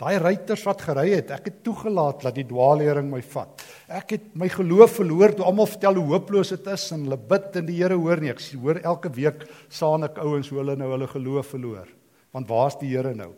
Daai 0.00 0.16
ruiters 0.16 0.62
wat 0.64 0.80
gery 0.80 1.10
het, 1.12 1.32
ek 1.34 1.50
het 1.50 1.58
toegelaat 1.66 2.22
dat 2.24 2.38
die 2.38 2.46
dwaallering 2.48 3.10
my 3.10 3.20
vat. 3.34 3.60
Ek 3.92 4.14
het 4.14 4.30
my 4.38 4.48
geloof 4.48 4.94
verloor 5.02 5.34
toe 5.36 5.44
almal 5.44 5.68
vertel 5.68 5.98
hoe 6.00 6.06
hooploos 6.14 6.54
dit 6.54 6.70
is 6.72 6.86
en 6.96 7.04
hulle 7.04 7.18
bid 7.20 7.58
en 7.60 7.68
die 7.68 7.76
Here 7.82 7.98
hoor 8.00 8.22
nie. 8.22 8.30
Ek 8.32 8.40
hoor 8.54 8.80
elke 8.80 9.12
week 9.12 9.44
saan 9.68 10.08
ek 10.08 10.22
ouens 10.24 10.48
hoe 10.48 10.62
hulle 10.62 10.78
nou 10.80 10.88
hulle 10.94 11.10
geloof 11.10 11.52
verloor. 11.52 11.92
Want 12.32 12.48
waar's 12.48 12.78
die 12.80 12.94
Here 12.94 13.12
nou? 13.18 13.34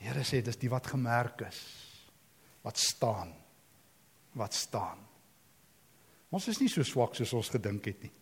Die 0.00 0.08
Here 0.08 0.24
sê 0.24 0.40
dis 0.46 0.56
die 0.62 0.72
wat 0.72 0.88
gemerk 0.88 1.44
is. 1.50 1.60
Wat 2.64 2.80
staan. 2.80 3.34
Wat 4.40 4.56
staan. 4.56 5.09
Ons 6.30 6.46
is 6.52 6.60
nie 6.62 6.70
so 6.70 6.86
swak 6.86 7.16
soos 7.18 7.34
ons 7.34 7.50
gedink 7.50 7.86
het 7.90 8.06
nie. 8.06 8.12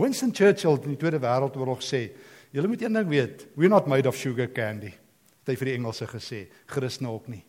Winston 0.00 0.32
Churchill 0.34 0.80
in 0.82 0.96
die 0.96 0.98
Tweede 0.98 1.20
Wêreldoorlog 1.22 1.82
sê, 1.86 2.08
julle 2.54 2.70
moet 2.70 2.82
een 2.82 2.98
ding 2.98 3.10
weet, 3.10 3.46
we're 3.54 3.70
not 3.70 3.86
made 3.90 4.08
of 4.10 4.18
sugar 4.18 4.50
candy. 4.50 4.90
Het 5.44 5.52
hy 5.52 5.58
vir 5.60 5.70
die 5.70 5.76
Engelse 5.78 6.08
gesê, 6.10 6.40
Christene 6.70 7.12
ook 7.12 7.28
nie. 7.30 7.44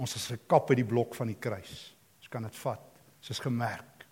Ons 0.00 0.16
is 0.16 0.30
gekap 0.32 0.70
by 0.70 0.78
die 0.78 0.86
blok 0.88 1.14
van 1.18 1.28
die 1.30 1.38
kruis. 1.38 1.74
Ons 2.22 2.30
kan 2.32 2.46
dit 2.46 2.56
vat. 2.62 2.86
Dit 3.20 3.34
is 3.34 3.42
gemerk. 3.44 4.06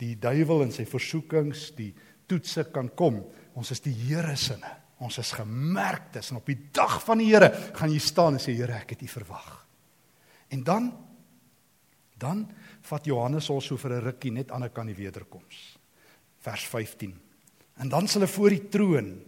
Die 0.00 0.14
duiwel 0.18 0.64
en 0.64 0.72
sy 0.72 0.86
versoekings, 0.88 1.68
die 1.76 1.90
toetse 2.30 2.64
kan 2.72 2.88
kom. 2.96 3.20
Ons 3.58 3.74
is 3.76 3.84
die 3.84 3.92
Here 4.06 4.32
se. 4.40 4.56
Ons 5.00 5.20
is 5.20 5.32
gemerk 5.36 6.10
dis 6.14 6.32
en 6.32 6.40
op 6.40 6.48
die 6.48 6.58
dag 6.76 6.98
van 7.04 7.20
die 7.20 7.28
Here 7.30 7.50
gaan 7.76 7.92
jy 7.92 8.00
staan 8.00 8.38
en 8.38 8.42
sê 8.42 8.56
Here, 8.56 8.80
ek 8.80 8.96
het 8.96 9.04
U 9.04 9.10
verwag. 9.12 9.52
En 10.50 10.64
dan 10.64 10.90
dan 12.20 12.44
vat 12.90 13.08
Johannes 13.08 13.50
ons 13.50 13.66
so 13.66 13.76
vir 13.76 13.96
'n 13.96 14.04
rukkie 14.04 14.32
net 14.32 14.50
aan 14.50 14.62
die 14.62 14.72
kant 14.72 14.88
die 14.88 15.04
wederkoms. 15.04 15.78
Vers 16.40 16.64
15. 16.64 17.14
En 17.80 17.88
dan 17.88 18.08
sal 18.08 18.20
hulle 18.20 18.32
voor 18.32 18.50
die 18.50 18.68
troon. 18.68 19.20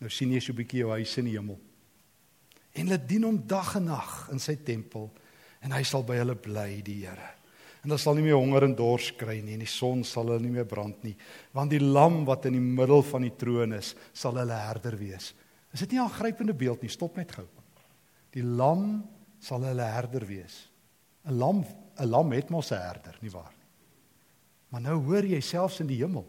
Nou 0.00 0.10
sien 0.10 0.32
jy 0.32 0.40
so 0.40 0.52
'n 0.52 0.56
bietjie 0.56 0.80
jou 0.80 0.90
huis 0.90 1.18
in 1.18 1.24
die 1.24 1.36
hemel. 1.36 1.58
En 2.74 2.86
hulle 2.86 3.06
dien 3.06 3.24
hom 3.24 3.46
dag 3.46 3.76
en 3.76 3.84
nag 3.84 4.28
in 4.32 4.38
sy 4.38 4.56
tempel 4.56 5.10
en 5.60 5.72
hy 5.72 5.82
sal 5.82 6.02
by 6.02 6.16
hulle 6.16 6.36
bly, 6.36 6.82
die 6.82 7.06
Here. 7.06 7.30
En 7.82 7.90
hulle 7.90 7.98
sal 7.98 8.14
nie 8.14 8.22
meer 8.22 8.36
honger 8.36 8.64
en 8.64 8.74
dors 8.74 9.12
kry 9.16 9.40
nie 9.40 9.54
en 9.54 9.60
die 9.60 9.66
son 9.66 10.04
sal 10.04 10.26
hulle 10.26 10.42
nie 10.42 10.50
meer 10.50 10.66
brand 10.66 11.02
nie, 11.04 11.16
want 11.52 11.70
die 11.70 11.80
lam 11.80 12.24
wat 12.24 12.46
in 12.46 12.52
die 12.52 12.60
middel 12.60 13.02
van 13.02 13.22
die 13.22 13.34
troon 13.38 13.72
is, 13.72 13.94
sal 14.12 14.36
hulle 14.36 14.52
herder 14.52 14.96
wees. 14.96 15.34
Is 15.72 15.80
dit 15.80 15.92
nie 15.92 15.98
'n 15.98 16.08
aangrypende 16.08 16.54
beeld 16.54 16.82
nie? 16.82 16.88
Stop 16.88 17.16
net 17.16 17.32
gou. 17.32 17.46
Die 18.32 18.42
lam 18.42 19.04
sal 19.38 19.62
hulle 19.62 19.82
herder 19.82 20.26
wees. 20.26 20.68
'n 21.24 21.38
Lam 21.38 21.64
'n 21.98 22.08
lam 22.08 22.32
het 22.32 22.50
mos 22.50 22.70
'n 22.70 22.80
herder, 22.80 23.16
nie 23.20 23.30
waar 23.30 23.52
nie? 23.52 23.66
Maar 24.68 24.80
nou 24.80 25.02
hoor 25.04 25.24
jy 25.24 25.40
selfs 25.40 25.80
in 25.80 25.86
die 25.86 26.02
hemel 26.02 26.26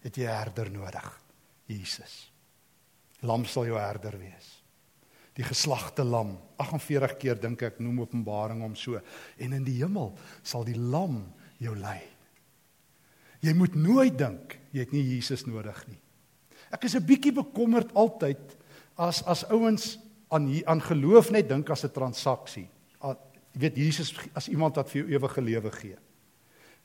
het 0.00 0.16
jy 0.16 0.24
'n 0.24 0.36
herder 0.38 0.70
nodig. 0.70 1.20
Jesus. 1.66 2.32
Lam 3.20 3.44
sal 3.44 3.66
jou 3.66 3.78
herder 3.78 4.18
wees. 4.18 4.62
Die 5.34 5.44
geslagte 5.44 6.04
lam, 6.04 6.38
48 6.56 7.16
keer 7.16 7.40
dink 7.40 7.62
ek 7.62 7.78
noem 7.78 8.00
Openbaring 8.00 8.60
hom 8.60 8.74
so. 8.74 9.00
En 9.38 9.52
in 9.52 9.64
die 9.64 9.78
hemel 9.78 10.16
sal 10.42 10.64
die 10.64 10.78
lam 10.78 11.34
jou 11.58 11.76
lei. 11.76 12.02
Jy 13.40 13.54
moet 13.54 13.74
nooit 13.74 14.18
dink 14.18 14.58
jy 14.72 14.80
het 14.80 14.92
nie 14.92 15.04
Jesus 15.14 15.46
nodig 15.46 15.78
nie. 15.88 16.00
Ek 16.70 16.84
is 16.84 16.94
'n 16.94 17.06
bietjie 17.06 17.32
bekommerd 17.32 17.94
altyd 17.94 18.56
as 18.96 19.22
as 19.22 19.44
ouens 19.44 19.98
aan 20.30 20.50
aan 20.66 20.80
geloof 20.80 21.30
net 21.30 21.48
dink 21.48 21.70
as 21.70 21.84
'n 21.84 21.92
transaksie. 21.92 22.68
Jy 23.58 23.64
weet 23.66 23.78
Jesus 23.82 24.12
as 24.38 24.46
iemand 24.46 24.76
wat 24.78 24.86
vir 24.92 25.02
jou 25.02 25.08
ewige 25.16 25.42
lewe 25.42 25.70
gee. 25.74 25.96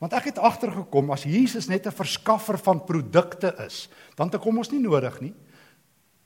Want 0.02 0.16
ek 0.18 0.32
het 0.32 0.40
agtergekom 0.42 1.12
as 1.14 1.22
Jesus 1.22 1.68
net 1.70 1.86
'n 1.86 1.94
verskaffer 1.94 2.58
van 2.58 2.82
produkte 2.84 3.54
is, 3.64 3.88
dan 4.16 4.28
te 4.28 4.38
kom 4.38 4.58
ons 4.58 4.70
nie 4.72 4.80
nodig 4.82 5.20
nie. 5.20 5.34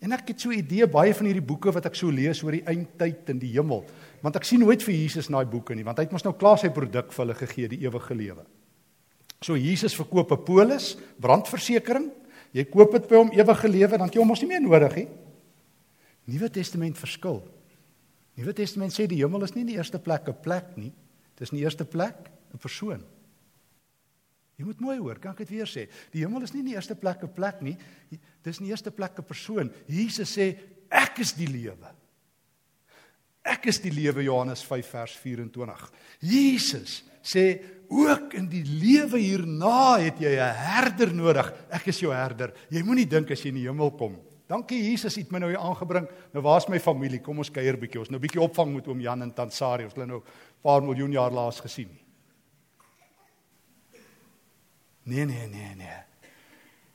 En 0.01 0.13
ek 0.13 0.29
het 0.29 0.41
so 0.41 0.49
'n 0.49 0.59
idee 0.59 0.87
baie 0.87 1.15
van 1.15 1.27
hierdie 1.27 1.45
boeke 1.45 1.71
wat 1.71 1.85
ek 1.85 1.95
so 1.95 2.09
lees 2.09 2.43
oor 2.43 2.53
die 2.53 2.65
eindtyd 2.65 3.29
en 3.29 3.39
die 3.39 3.53
hemel, 3.53 3.85
want 4.23 4.37
ek 4.37 4.45
sien 4.45 4.61
nooit 4.61 4.83
vir 4.83 4.95
Jesus 4.95 5.29
in 5.29 5.35
daai 5.35 5.45
boeke 5.45 5.75
nie, 5.75 5.85
want 5.85 5.99
hy 5.99 6.05
het 6.05 6.13
mos 6.13 6.25
nou 6.25 6.33
klaar 6.33 6.59
sy 6.59 6.71
produk 6.71 7.13
vir 7.13 7.27
hulle 7.27 7.35
gegee, 7.35 7.69
die 7.69 7.85
ewige 7.85 8.15
lewe. 8.15 8.45
So 9.43 9.55
Jesus 9.55 9.95
verkoop 9.95 10.33
'n 10.33 10.45
polis, 10.45 10.97
brandversekering. 11.21 12.11
Jy 12.53 12.65
koop 12.65 12.93
dit 12.93 13.09
by 13.09 13.17
hom 13.17 13.31
ewige 13.31 13.69
lewe, 13.69 13.99
dan 13.99 14.09
jy 14.09 14.19
hom 14.19 14.29
mos 14.29 14.41
nie 14.41 14.49
meer 14.49 14.63
nodig 14.63 14.97
nie. 14.97 15.09
Nuwe 16.27 16.51
Testament 16.51 16.97
verskil. 16.97 17.58
Nuwe 18.39 18.55
Testament 18.55 18.95
sê 18.95 19.09
die 19.11 19.19
hemel 19.19 19.43
is 19.43 19.55
nie 19.55 19.65
in 19.65 19.73
die 19.73 19.79
eerste 19.79 19.99
plek 19.99 20.29
'n 20.29 20.43
plek 20.43 20.77
nie. 20.77 20.93
Dis 21.37 21.51
in 21.51 21.59
die 21.59 21.65
eerste 21.65 21.85
plek 21.85 22.31
'n 22.55 22.59
persoon. 22.59 23.05
Jy 24.59 24.65
moet 24.65 24.81
mooi 24.81 24.99
hoor, 24.99 25.19
kan 25.19 25.33
ek 25.33 25.39
dit 25.39 25.51
weer 25.51 25.67
sê? 25.67 25.89
Die 26.11 26.25
hemel 26.25 26.43
is 26.43 26.53
nie 26.53 26.61
in 26.61 26.67
die 26.67 26.75
eerste 26.75 26.95
plek 26.95 27.23
'n 27.23 27.33
plek 27.35 27.63
nie. 27.63 27.77
Dis 28.43 28.59
in 28.59 28.67
die 28.67 28.71
eerste 28.71 28.91
plek 28.91 29.19
'n 29.19 29.25
persoon. 29.25 29.73
Jesus 29.87 30.37
sê 30.37 30.57
ek 30.91 31.19
is 31.19 31.33
die 31.33 31.47
lewe. 31.47 31.95
Ek 33.45 33.67
is 33.67 33.79
die 33.79 33.91
lewe 33.91 34.23
Johannes 34.23 34.63
5 34.63 34.87
vers 34.87 35.17
24. 35.17 35.91
Jesus 36.21 37.05
sê 37.23 37.61
ook 37.89 38.35
in 38.35 38.49
die 38.49 38.65
lewe 38.65 39.19
hierna 39.19 39.99
het 39.99 40.19
jy 40.21 40.37
'n 40.37 40.55
herder 40.55 41.15
nodig. 41.15 41.53
Ek 41.71 41.87
is 41.87 42.01
jou 42.01 42.13
herder. 42.13 42.53
Jy 42.71 42.83
moenie 42.83 43.09
dink 43.09 43.31
as 43.31 43.43
jy 43.43 43.49
in 43.49 43.55
die 43.55 43.69
hemel 43.69 43.91
kom. 43.91 44.28
Dankie 44.49 44.81
Jesus 44.81 45.19
het 45.21 45.31
my 45.31 45.43
nou 45.43 45.51
hier 45.53 45.61
aangebring. 45.61 46.09
Nou 46.33 46.43
waar's 46.43 46.69
my 46.73 46.81
familie? 46.81 47.21
Kom 47.21 47.39
ons 47.39 47.51
kuier 47.53 47.77
bietjie. 47.77 48.01
Ons 48.01 48.11
nou 48.11 48.21
bietjie 48.21 48.41
opvang 48.41 48.73
met 48.73 48.89
oom 48.89 49.01
Jan 49.05 49.23
in 49.23 49.33
Tansari. 49.37 49.85
Ons 49.85 49.93
het 49.93 50.01
hulle 50.01 50.09
nou 50.09 50.21
'n 50.23 50.63
paar 50.63 50.83
miljoen 50.83 51.13
jaar 51.13 51.31
laas 51.31 51.61
gesien. 51.61 51.91
Nee 55.05 55.25
nee 55.25 55.47
nee 55.49 55.75
nee. 55.77 55.99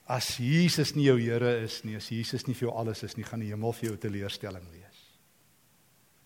As 0.06 0.36
Jesus 0.36 0.94
nie 0.94 1.04
jou 1.04 1.18
Here 1.18 1.62
is 1.64 1.82
nie, 1.84 1.96
as 1.96 2.08
Jesus 2.08 2.46
nie 2.46 2.54
vir 2.54 2.68
jou 2.68 2.76
alles 2.76 3.02
is 3.02 3.16
nie, 3.16 3.24
gaan 3.24 3.40
die 3.40 3.48
hemel 3.48 3.72
vir 3.72 3.88
jou 3.88 3.96
teleurstelling 3.96 4.66
wees. 4.70 4.83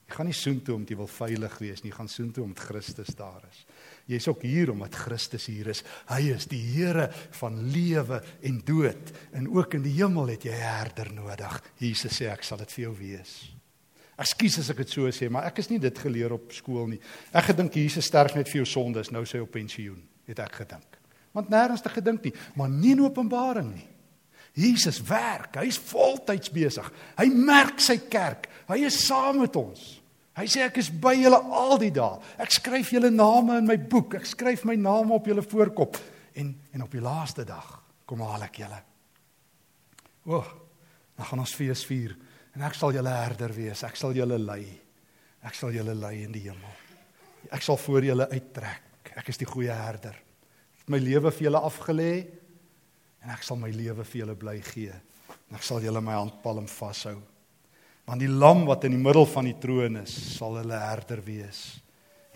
Jy 0.08 0.16
gaan 0.16 0.28
nie 0.30 0.36
soontoe 0.36 0.74
omdat 0.74 0.90
jy 0.94 0.96
wil 1.02 1.10
veilig 1.12 1.54
wees 1.60 1.82
nie, 1.82 1.90
jy 1.90 1.96
gaan 1.98 2.08
soontoe 2.08 2.44
omdat 2.46 2.64
Christus 2.64 3.10
daar 3.16 3.42
is. 3.50 3.58
Jy's 4.08 4.28
ook 4.30 4.46
hier 4.48 4.70
omdat 4.72 4.96
Christus 4.96 5.50
hier 5.50 5.68
is. 5.68 5.82
Hy 6.08 6.30
is 6.32 6.46
die 6.48 6.62
Here 6.64 7.10
van 7.36 7.58
lewe 7.68 8.22
en 8.48 8.56
dood. 8.64 9.12
En 9.36 9.50
ook 9.52 9.76
in 9.76 9.84
die 9.84 9.92
hemel 9.98 10.32
het 10.32 10.46
jy 10.48 10.56
herder 10.56 11.12
nodig. 11.12 11.58
Jesus 11.76 12.16
sê 12.16 12.30
ek 12.32 12.46
sal 12.46 12.62
dit 12.64 12.72
vir 12.72 12.86
jou 12.86 12.94
wees. 13.02 13.34
Ekskuus 14.18 14.56
as 14.62 14.72
ek 14.72 14.80
dit 14.82 14.96
so 14.96 15.12
sê, 15.14 15.28
maar 15.30 15.46
ek 15.46 15.60
is 15.62 15.68
nie 15.70 15.78
dit 15.82 16.00
geleer 16.02 16.32
op 16.34 16.56
skool 16.56 16.88
nie. 16.90 16.98
Ek 17.36 17.52
gedink 17.52 17.76
Jesus 17.78 18.08
sterf 18.08 18.34
net 18.34 18.48
vir 18.48 18.62
jou 18.62 18.66
sondes, 18.66 19.12
nou 19.14 19.22
sê 19.28 19.38
hy 19.38 19.44
op 19.44 19.52
pensioen, 19.54 20.00
het 20.26 20.40
ek 20.42 20.56
gedink. 20.64 20.98
Want 21.36 21.52
nêrens 21.52 21.84
te 21.84 21.92
gedink 21.92 22.24
nie, 22.26 22.34
maar 22.58 22.72
nie 22.72 22.96
in 22.96 23.04
Openbaring 23.04 23.70
nie. 23.76 23.86
Jesus 24.58 24.98
werk, 25.06 25.60
hy's 25.60 25.78
voltyds 25.92 26.50
besig. 26.50 26.88
Hy 27.20 27.28
merk 27.30 27.78
sy 27.84 28.00
kerk. 28.10 28.48
Hy 28.66 28.80
is 28.88 29.04
saam 29.06 29.38
met 29.44 29.54
ons. 29.60 29.97
Hy 30.38 30.46
sê 30.46 30.62
ek 30.68 30.78
is 30.78 30.88
by 30.94 31.16
julle 31.18 31.38
al 31.58 31.80
die 31.82 31.90
dae. 31.94 32.20
Ek 32.38 32.52
skryf 32.54 32.92
julle 32.94 33.10
name 33.10 33.56
in 33.58 33.66
my 33.66 33.74
boek. 33.90 34.14
Ek 34.20 34.28
skryf 34.28 34.62
my 34.68 34.76
naam 34.78 35.10
op 35.16 35.26
julle 35.26 35.42
voorkop 35.42 35.98
en 36.38 36.52
en 36.74 36.84
op 36.84 36.92
die 36.94 37.02
laaste 37.02 37.42
dag 37.44 37.72
kom 38.06 38.22
haal 38.22 38.44
ek 38.46 38.60
julle. 38.62 38.78
O, 40.30 40.38
dan 41.18 41.26
gaan 41.26 41.42
ons 41.42 41.54
fees 41.58 41.82
vier 41.88 42.14
en 42.54 42.62
ek 42.68 42.76
sal 42.78 42.94
julle 42.94 43.10
herder 43.10 43.54
wees. 43.56 43.82
Ek 43.82 43.98
sal 43.98 44.14
julle 44.14 44.38
lei. 44.38 44.62
Ek 45.42 45.58
sal 45.58 45.74
julle 45.74 45.96
lei 45.98 46.20
in 46.22 46.34
die 46.34 46.44
hemel. 46.46 46.76
Ek 47.50 47.64
sal 47.64 47.78
voor 47.80 48.06
julle 48.06 48.28
uittrek. 48.30 49.10
Ek 49.18 49.32
is 49.32 49.40
die 49.40 49.48
goeie 49.48 49.74
herder. 49.74 50.14
Ek 50.14 50.84
het 50.84 50.92
my 50.94 51.00
lewe 51.02 51.32
vir 51.34 51.48
julle 51.48 51.64
afgelê 51.66 52.12
en 53.24 53.34
ek 53.34 53.42
sal 53.42 53.58
my 53.58 53.72
lewe 53.74 54.06
vir 54.06 54.22
julle 54.22 54.38
bly 54.38 54.60
gee. 54.70 54.94
En 55.48 55.58
ek 55.58 55.66
sal 55.66 55.82
julle 55.82 56.02
my 56.04 56.14
handpalm 56.20 56.70
vashou. 56.70 57.18
Want 58.08 58.22
die 58.24 58.30
lam 58.30 58.64
wat 58.64 58.86
in 58.88 58.94
die 58.96 59.02
middel 59.02 59.26
van 59.28 59.44
die 59.44 59.58
troon 59.60 60.00
is, 60.00 60.14
sal 60.38 60.56
hulle 60.62 60.78
herder 60.80 61.20
wees 61.26 61.60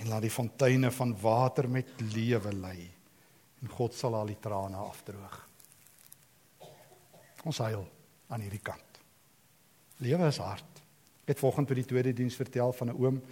en 0.02 0.11
laat 0.11 0.24
die 0.24 0.35
fonteine 0.35 0.90
van 0.90 1.12
water 1.22 1.68
met 1.70 2.00
lewe 2.12 2.50
lei. 2.58 2.80
En 3.62 3.70
God 3.70 3.94
sal 3.94 4.16
al 4.18 4.32
die 4.32 4.40
trane 4.42 4.76
afdroog. 4.82 5.37
Ons 7.46 7.61
huil 7.62 7.85
aan 8.35 8.42
hierdie 8.42 8.62
kant. 8.62 9.00
Lewe 10.02 10.26
is 10.28 10.40
hard. 10.42 10.82
Ek 11.22 11.32
het 11.32 11.40
vanoggend 11.40 11.70
by 11.70 11.78
die 11.78 11.87
tweede 11.88 12.12
diens 12.18 12.37
vertel 12.37 12.74
van 12.74 12.90
'n 12.90 12.98
oom 12.98 13.22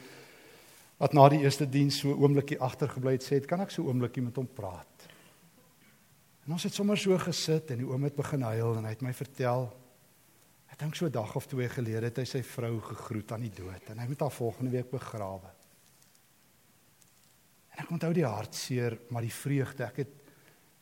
wat 1.01 1.13
na 1.13 1.29
die 1.29 1.41
eerste 1.43 1.67
diens 1.67 1.99
so 1.99 2.13
oombliekie 2.13 2.61
agtergebly 2.61 3.13
het 3.13 3.25
sê, 3.25 3.41
het, 3.41 3.47
"Kan 3.47 3.61
ek 3.61 3.71
so 3.71 3.83
oombliekie 3.83 4.23
met 4.23 4.37
hom 4.37 4.47
praat?" 4.47 5.09
En 6.47 6.53
ons 6.53 6.63
het 6.63 6.75
sommer 6.75 6.97
so 6.97 7.19
gesit 7.19 7.71
en 7.71 7.79
die 7.79 7.87
oom 7.87 8.05
het 8.05 8.17
begin 8.17 8.43
huil 8.43 8.77
en 8.77 8.85
hy 8.85 8.91
het 8.91 9.03
my 9.03 9.13
vertel 9.13 9.73
dink 10.79 10.95
so 10.95 11.07
'n 11.07 11.13
dag 11.13 11.35
of 11.37 11.47
twee 11.47 11.69
gelede 11.69 12.07
het 12.07 12.17
hy 12.17 12.25
sy 12.25 12.43
vrou 12.43 12.81
gegroet 12.81 13.33
aan 13.33 13.41
die 13.41 13.55
dood 13.55 13.91
en 13.91 13.99
hy 13.99 14.07
moet 14.07 14.21
haar 14.21 14.31
volgende 14.31 14.71
week 14.71 14.91
begrawe. 14.91 15.51
En 17.71 17.85
ek 17.85 17.91
onthou 17.91 18.13
die 18.13 18.25
hartseer, 18.25 18.99
maar 19.11 19.23
die 19.23 19.33
vreugde. 19.33 19.85
Ek 19.85 19.97
het 19.97 20.15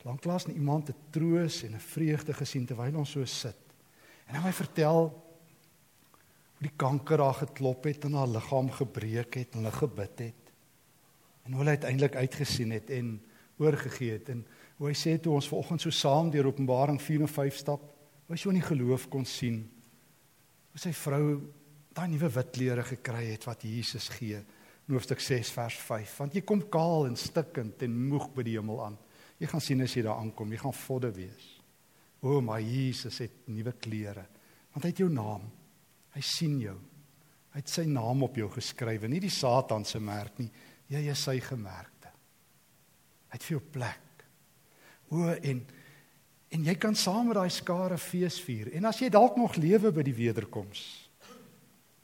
lanklaas 0.03 0.47
net 0.47 0.55
iemand 0.55 0.85
te 0.85 0.93
troos 1.11 1.63
en 1.63 1.75
'n 1.75 1.79
vreugde 1.79 2.33
gesien 2.33 2.65
terwyl 2.65 2.97
ons 2.97 3.11
so 3.11 3.25
sit. 3.25 3.57
En 4.27 4.35
hy 4.35 4.43
my 4.43 4.53
vertel 4.53 5.09
hoe 6.57 6.67
die 6.67 6.75
kanker 6.75 7.19
haar 7.19 7.33
geklop 7.33 7.83
het 7.83 8.05
en 8.05 8.13
haar 8.13 8.27
liggaam 8.27 8.69
gebreek 8.69 9.33
het 9.35 9.53
en 9.53 9.63
hulle 9.63 9.71
gebid 9.71 10.19
het. 10.19 10.53
En 11.43 11.53
hoe 11.53 11.63
hy 11.63 11.69
uiteindelik 11.69 12.15
uitgesien 12.15 12.71
het 12.71 12.89
en 12.89 13.21
oorgegee 13.57 14.11
het 14.11 14.29
en 14.29 14.45
hoe 14.77 14.87
hy 14.87 14.93
sê 14.93 15.19
toe 15.19 15.33
ons 15.33 15.47
vanoggend 15.47 15.81
so 15.81 15.89
saam 15.89 16.29
deur 16.29 16.45
Openbaring 16.45 17.01
4 17.01 17.21
en 17.21 17.27
5 17.27 17.55
stap, 17.55 17.81
hoe 18.25 18.35
hy 18.35 18.37
so 18.37 18.49
in 18.49 18.59
die 18.61 18.67
geloof 18.67 19.09
kon 19.09 19.25
sien 19.25 19.78
hoe 20.71 20.81
sy 20.81 20.93
vrou 20.95 21.25
daai 21.95 22.07
nuwe 22.11 22.29
wit 22.31 22.51
klere 22.55 22.85
gekry 22.87 23.25
het 23.31 23.47
wat 23.49 23.65
Jesus 23.65 24.09
gee 24.13 24.39
in 24.39 24.95
hoofstuk 24.95 25.21
6 25.21 25.51
vers 25.53 25.77
5 25.85 26.17
want 26.23 26.35
jy 26.37 26.43
kom 26.47 26.65
kaal 26.71 27.07
en 27.09 27.17
stikkend 27.19 27.81
en 27.85 28.01
moeg 28.09 28.29
by 28.35 28.45
die 28.45 28.57
hemel 28.57 28.83
aan. 28.85 28.97
Jy 29.39 29.47
gaan 29.47 29.63
sien 29.63 29.81
as 29.85 29.95
jy 29.95 30.03
daar 30.03 30.19
aankom. 30.19 30.51
Jy 30.51 30.59
gaan 30.59 30.75
vodde 30.75 31.11
wees. 31.15 31.47
O 32.25 32.41
maar 32.43 32.59
Jesus 32.61 33.21
het 33.23 33.47
nuwe 33.47 33.71
klere. 33.79 34.25
Want 34.73 34.83
hy 34.83 34.91
het 34.91 35.01
jou 35.03 35.09
naam. 35.11 35.45
Hy 36.15 36.23
sien 36.25 36.57
jou. 36.59 36.75
Hy 37.53 37.61
het 37.61 37.71
sy 37.71 37.85
naam 37.89 38.25
op 38.27 38.35
jou 38.37 38.49
geskryf 38.51 39.07
nie 39.09 39.21
die 39.23 39.33
satan 39.33 39.85
se 39.87 40.01
merk 40.03 40.41
nie. 40.41 40.49
Jy 40.89 41.01
is 41.13 41.23
sy 41.23 41.37
gemerkte. 41.43 42.11
Hy 43.29 43.37
het 43.37 43.45
vir 43.45 43.55
jou 43.55 43.63
plek. 43.73 44.25
O 45.15 45.29
en 45.31 45.63
En 46.49 46.65
jy 46.65 46.73
kan 46.81 46.95
saam 46.97 47.29
met 47.29 47.37
daai 47.37 47.51
skare 47.53 47.97
fees 48.01 48.39
vier. 48.41 48.71
En 48.77 48.89
as 48.89 48.99
jy 49.01 49.11
dalk 49.13 49.37
nog 49.37 49.57
lewe 49.61 49.91
by 49.93 50.05
die 50.05 50.15
wederkoms, 50.17 50.81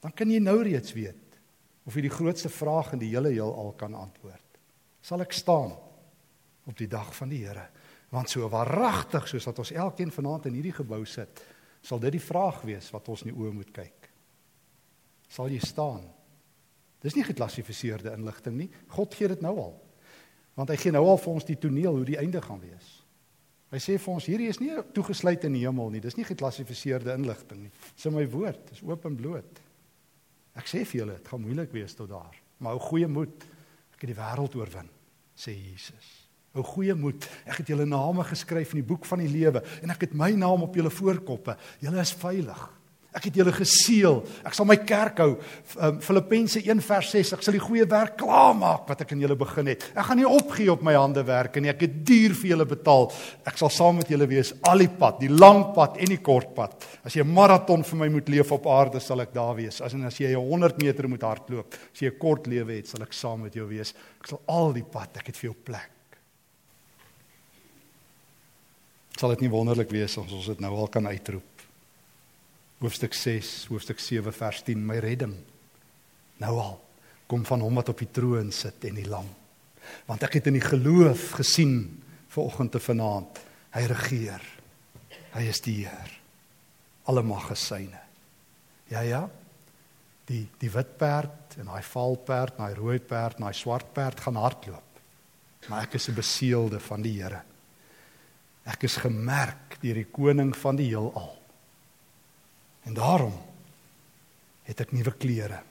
dan 0.05 0.13
kan 0.13 0.29
jy 0.29 0.41
nou 0.43 0.59
reeds 0.63 0.93
weet 0.93 1.21
of 1.85 1.95
jy 1.97 2.05
die 2.05 2.13
grootste 2.13 2.49
vraag 2.49 2.93
in 2.93 3.01
die 3.01 3.11
hele 3.13 3.31
heelal 3.33 3.73
kan 3.77 3.93
antwoord. 3.97 4.59
Sal 5.05 5.21
ek 5.21 5.33
staan 5.37 5.73
op 6.65 6.77
die 6.77 6.89
dag 6.89 7.11
van 7.17 7.29
die 7.29 7.43
Here? 7.45 7.67
Want 8.13 8.29
so 8.29 8.47
waaragtig 8.49 9.27
soos 9.29 9.45
wat 9.49 9.61
ons 9.61 9.73
elkeen 9.73 10.13
vanaand 10.13 10.47
in 10.49 10.57
hierdie 10.57 10.75
gebou 10.77 11.01
sit, 11.09 11.41
sal 11.85 12.01
dit 12.01 12.15
die 12.17 12.21
vraag 12.21 12.61
wees 12.65 12.89
wat 12.93 13.09
ons 13.09 13.25
in 13.25 13.31
die 13.31 13.37
oë 13.37 13.53
moet 13.53 13.73
kyk. 13.73 14.09
Sal 15.29 15.49
jy 15.53 15.61
staan? 15.61 16.05
Dis 17.05 17.17
nie 17.17 17.25
geklassifiseerde 17.25 18.13
inligting 18.17 18.57
nie. 18.57 18.69
God 18.93 19.13
gee 19.13 19.29
dit 19.29 19.41
nou 19.45 19.53
al. 19.61 19.75
Want 20.57 20.71
hy 20.71 20.77
gee 20.79 20.93
nou 20.95 21.03
al 21.05 21.19
vir 21.21 21.33
ons 21.33 21.45
die 21.45 21.57
toneel 21.59 21.99
hoe 21.99 22.07
die 22.07 22.17
einde 22.21 22.41
gaan 22.41 22.61
wees. 22.63 23.04
Hy 23.75 23.81
sê 23.83 23.97
vir 23.99 24.13
ons 24.13 24.25
hierdie 24.29 24.47
is 24.47 24.61
nie 24.61 24.71
toegesluit 24.95 25.43
in 25.49 25.57
die 25.57 25.65
hemel 25.65 25.89
nie. 25.91 25.99
Dis 26.03 26.15
nie 26.15 26.23
geklassifiseerde 26.27 27.11
inligting 27.19 27.65
nie. 27.65 27.71
Dis 27.91 28.07
my 28.13 28.23
woord, 28.31 28.61
dis 28.71 28.83
oop 28.87 29.03
en 29.09 29.17
bloot. 29.19 29.59
Ek 30.55 30.69
sê 30.71 30.85
vir 30.87 31.01
julle, 31.01 31.17
dit 31.19 31.27
gaan 31.27 31.43
moeilik 31.43 31.73
wees 31.75 31.97
tot 31.97 32.07
daar. 32.13 32.37
Maar 32.63 32.77
hou 32.77 32.85
goeie 32.93 33.09
moed. 33.11 33.43
Ek 33.97 34.05
het 34.05 34.13
die 34.13 34.15
wêreld 34.15 34.55
oorwin, 34.55 34.87
sê 35.35 35.51
Jesus. 35.51 36.13
Hou 36.55 36.63
goeie 36.63 36.95
moed. 36.95 37.27
Ek 37.43 37.59
het 37.59 37.73
julle 37.73 37.83
name 37.89 38.23
geskryf 38.23 38.71
in 38.71 38.79
die 38.79 38.87
boek 38.87 39.03
van 39.09 39.19
die 39.19 39.31
lewe 39.31 39.59
en 39.83 39.91
ek 39.91 40.07
het 40.07 40.15
my 40.15 40.31
naam 40.39 40.63
op 40.69 40.79
julle 40.79 40.93
voorkoppe. 40.93 41.57
Julle 41.83 41.99
is 41.99 42.15
veilig. 42.15 42.61
Ek 43.15 43.29
het 43.29 43.37
julle 43.39 43.53
geseël. 43.55 44.17
Ek 44.43 44.55
sal 44.57 44.67
my 44.67 44.75
kerk 44.83 45.21
hou. 45.23 45.29
Um, 45.79 46.01
Filippense 46.03 46.59
1:6. 46.59 47.31
Ek 47.37 47.45
sal 47.45 47.55
die 47.55 47.63
goeie 47.63 47.85
werk 47.87 48.17
klaarmaak 48.19 48.89
wat 48.89 49.05
ek 49.05 49.13
in 49.15 49.23
julle 49.23 49.37
begin 49.39 49.71
het. 49.71 49.85
Ek 49.95 50.09
gaan 50.09 50.19
nie 50.19 50.27
opgee 50.27 50.67
op 50.71 50.83
my 50.83 50.97
hande 50.97 51.23
werk 51.23 51.55
nie. 51.63 51.71
Ek 51.71 51.85
het 51.85 51.95
duur 52.05 52.35
vir 52.35 52.49
julle 52.51 52.67
betaal. 52.67 53.07
Ek 53.47 53.57
sal 53.57 53.71
saam 53.71 54.01
met 54.01 54.11
julle 54.11 54.27
wees 54.27 54.51
al 54.67 54.83
die 54.83 54.91
pad, 54.91 55.21
die 55.23 55.31
lang 55.31 55.71
pad 55.73 55.95
en 56.03 56.11
die 56.11 56.19
kort 56.19 56.51
pad. 56.57 56.75
As 57.05 57.15
jy 57.15 57.23
'n 57.23 57.33
maraton 57.33 57.83
vir 57.83 57.97
my 57.97 58.09
moet 58.09 58.27
leef 58.29 58.51
op 58.51 58.67
aarde, 58.67 58.99
sal 58.99 59.21
ek 59.21 59.33
daar 59.33 59.55
wees. 59.55 59.81
As 59.81 59.93
en 59.93 60.03
as 60.05 60.17
jy 60.17 60.33
100 60.35 60.77
meter 60.83 61.07
moet 61.07 61.21
hardloop, 61.21 61.73
as 61.93 61.99
jy 62.01 62.07
'n 62.07 62.19
kort 62.19 62.47
lewe 62.47 62.75
het, 62.75 62.87
sal 62.87 63.01
ek 63.01 63.13
saam 63.13 63.43
met 63.43 63.53
jou 63.53 63.65
wees. 63.67 63.93
Ek 64.19 64.27
sal 64.27 64.41
al 64.47 64.73
die 64.73 64.83
pad, 64.83 65.17
ek 65.17 65.27
het 65.27 65.37
vir 65.37 65.51
jou 65.51 65.55
plek. 65.63 65.91
Sal 69.17 69.29
dit 69.29 69.41
nie 69.41 69.49
wonderlik 69.49 69.89
wees 69.89 70.17
as 70.17 70.31
ons 70.31 70.47
dit 70.47 70.59
nou 70.59 70.75
al 70.75 70.87
kan 70.87 71.07
uitroep? 71.07 71.54
Hoofstuk 72.79 73.13
6, 73.13 73.65
hoofstuk 73.69 73.99
7 73.99 74.33
vers 74.33 74.63
10, 74.63 74.85
my 74.85 74.97
redding. 75.03 75.35
Nou 76.37 76.55
al 76.59 76.75
kom 77.25 77.45
van 77.45 77.63
hom 77.63 77.79
wat 77.79 77.89
op 77.89 78.01
die 78.03 78.11
troon 78.13 78.51
sit 78.53 78.83
en 78.85 78.99
die 78.99 79.07
lam. 79.09 79.27
Want 80.05 80.25
ek 80.25 80.39
het 80.39 80.49
in 80.49 80.57
die 80.59 80.65
geloof 80.65 81.31
gesien 81.39 82.03
vanoggend 82.33 82.75
te 82.75 82.81
vanaand. 82.83 83.39
Hy 83.75 83.85
regeer. 83.91 84.43
Hy 85.35 85.47
is 85.49 85.61
die 85.65 85.81
Heer. 85.83 86.11
Alle 87.09 87.23
mag 87.25 87.47
gesyne. 87.51 88.01
Ja 88.91 89.01
ja. 89.05 89.25
Die 90.29 90.45
die 90.61 90.71
wit 90.73 90.95
perd 90.97 91.57
en 91.59 91.69
daai 91.69 91.83
val 91.85 92.17
perd, 92.25 92.57
daai 92.57 92.73
rooi 92.77 92.99
perd, 92.99 93.39
daai 93.41 93.53
swart 93.53 93.93
perd 93.93 94.21
gaan 94.25 94.39
hardloop. 94.41 95.01
Maar 95.69 95.83
ek 95.87 95.97
is 95.97 96.09
'n 96.09 96.15
beseelde 96.15 96.79
van 96.79 97.01
die 97.01 97.21
Here. 97.21 97.41
Ek 98.65 98.83
is 98.83 98.97
gemerk 98.97 99.77
deur 99.81 99.93
die 99.93 100.11
koning 100.11 100.55
van 100.55 100.75
die 100.75 100.89
heelal. 100.89 101.34
En 102.85 102.93
daarom 102.93 103.33
het 104.65 104.81
ek 104.81 104.93
nuwe 104.93 105.13
klere. 105.17 105.61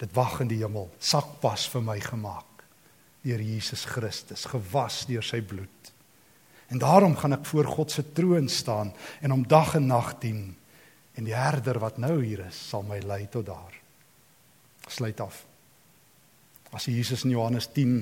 Dit 0.00 0.12
wag 0.16 0.40
in 0.44 0.50
die 0.50 0.60
hemel, 0.62 0.90
sakpas 0.98 1.68
vir 1.72 1.84
my 1.84 1.98
gemaak 2.02 2.48
deur 3.22 3.38
Jesus 3.38 3.84
Christus, 3.86 4.48
gewas 4.50 5.04
deur 5.06 5.22
sy 5.22 5.38
bloed. 5.46 5.92
En 6.74 6.80
daarom 6.82 7.14
gaan 7.14 7.36
ek 7.36 7.44
voor 7.46 7.68
God 7.70 7.92
se 7.94 8.02
troon 8.16 8.48
staan 8.50 8.90
en 9.22 9.30
hom 9.30 9.44
dag 9.46 9.76
en 9.78 9.86
nag 9.86 10.16
dien. 10.18 10.40
En 11.14 11.28
die 11.28 11.36
herder 11.36 11.78
wat 11.78 12.00
nou 12.02 12.16
hier 12.18 12.42
is, 12.48 12.58
sal 12.72 12.82
my 12.88 12.98
lei 13.06 13.28
tot 13.30 13.46
daar. 13.46 13.76
Sluit 14.90 15.20
af. 15.22 15.44
As 16.74 16.88
Jesus 16.90 17.22
in 17.28 17.36
Johannes 17.36 17.68
10 17.70 18.00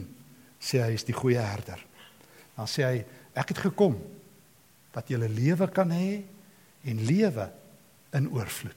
sê 0.62 0.80
hy 0.80 0.94
is 0.96 1.04
die 1.04 1.16
goeie 1.16 1.42
herder, 1.42 1.82
dan 2.56 2.68
sê 2.70 2.86
hy 2.86 2.98
ek 3.36 3.52
het 3.52 3.64
gekom 3.66 3.98
dat 4.94 5.10
jy 5.10 5.18
lewe 5.20 5.68
kan 5.74 5.90
hê 5.92 6.22
en 6.88 7.04
lewe 7.04 7.50
in 8.16 8.30
oorvloed. 8.30 8.76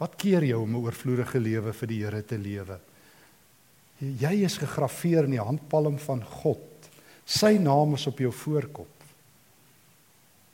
Wat 0.00 0.16
keer 0.16 0.44
jou 0.44 0.62
om 0.62 0.70
'n 0.70 0.84
oorvloedige 0.84 1.38
lewe 1.38 1.72
vir 1.72 1.88
die 1.88 2.02
Here 2.04 2.22
te 2.24 2.38
lewe? 2.38 2.80
Jy 3.98 4.44
is 4.44 4.56
gegraveer 4.56 5.24
in 5.24 5.30
die 5.30 5.44
handpalm 5.44 5.98
van 5.98 6.24
God. 6.24 6.88
Sy 7.24 7.58
naam 7.58 7.94
is 7.94 8.06
op 8.06 8.18
jou 8.18 8.32
voorkop. 8.32 8.88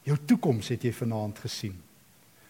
Jou 0.03 0.17
toekoms 0.27 0.69
het 0.69 0.83
jy 0.83 0.93
vanaand 0.93 1.39
gesien. 1.39 1.83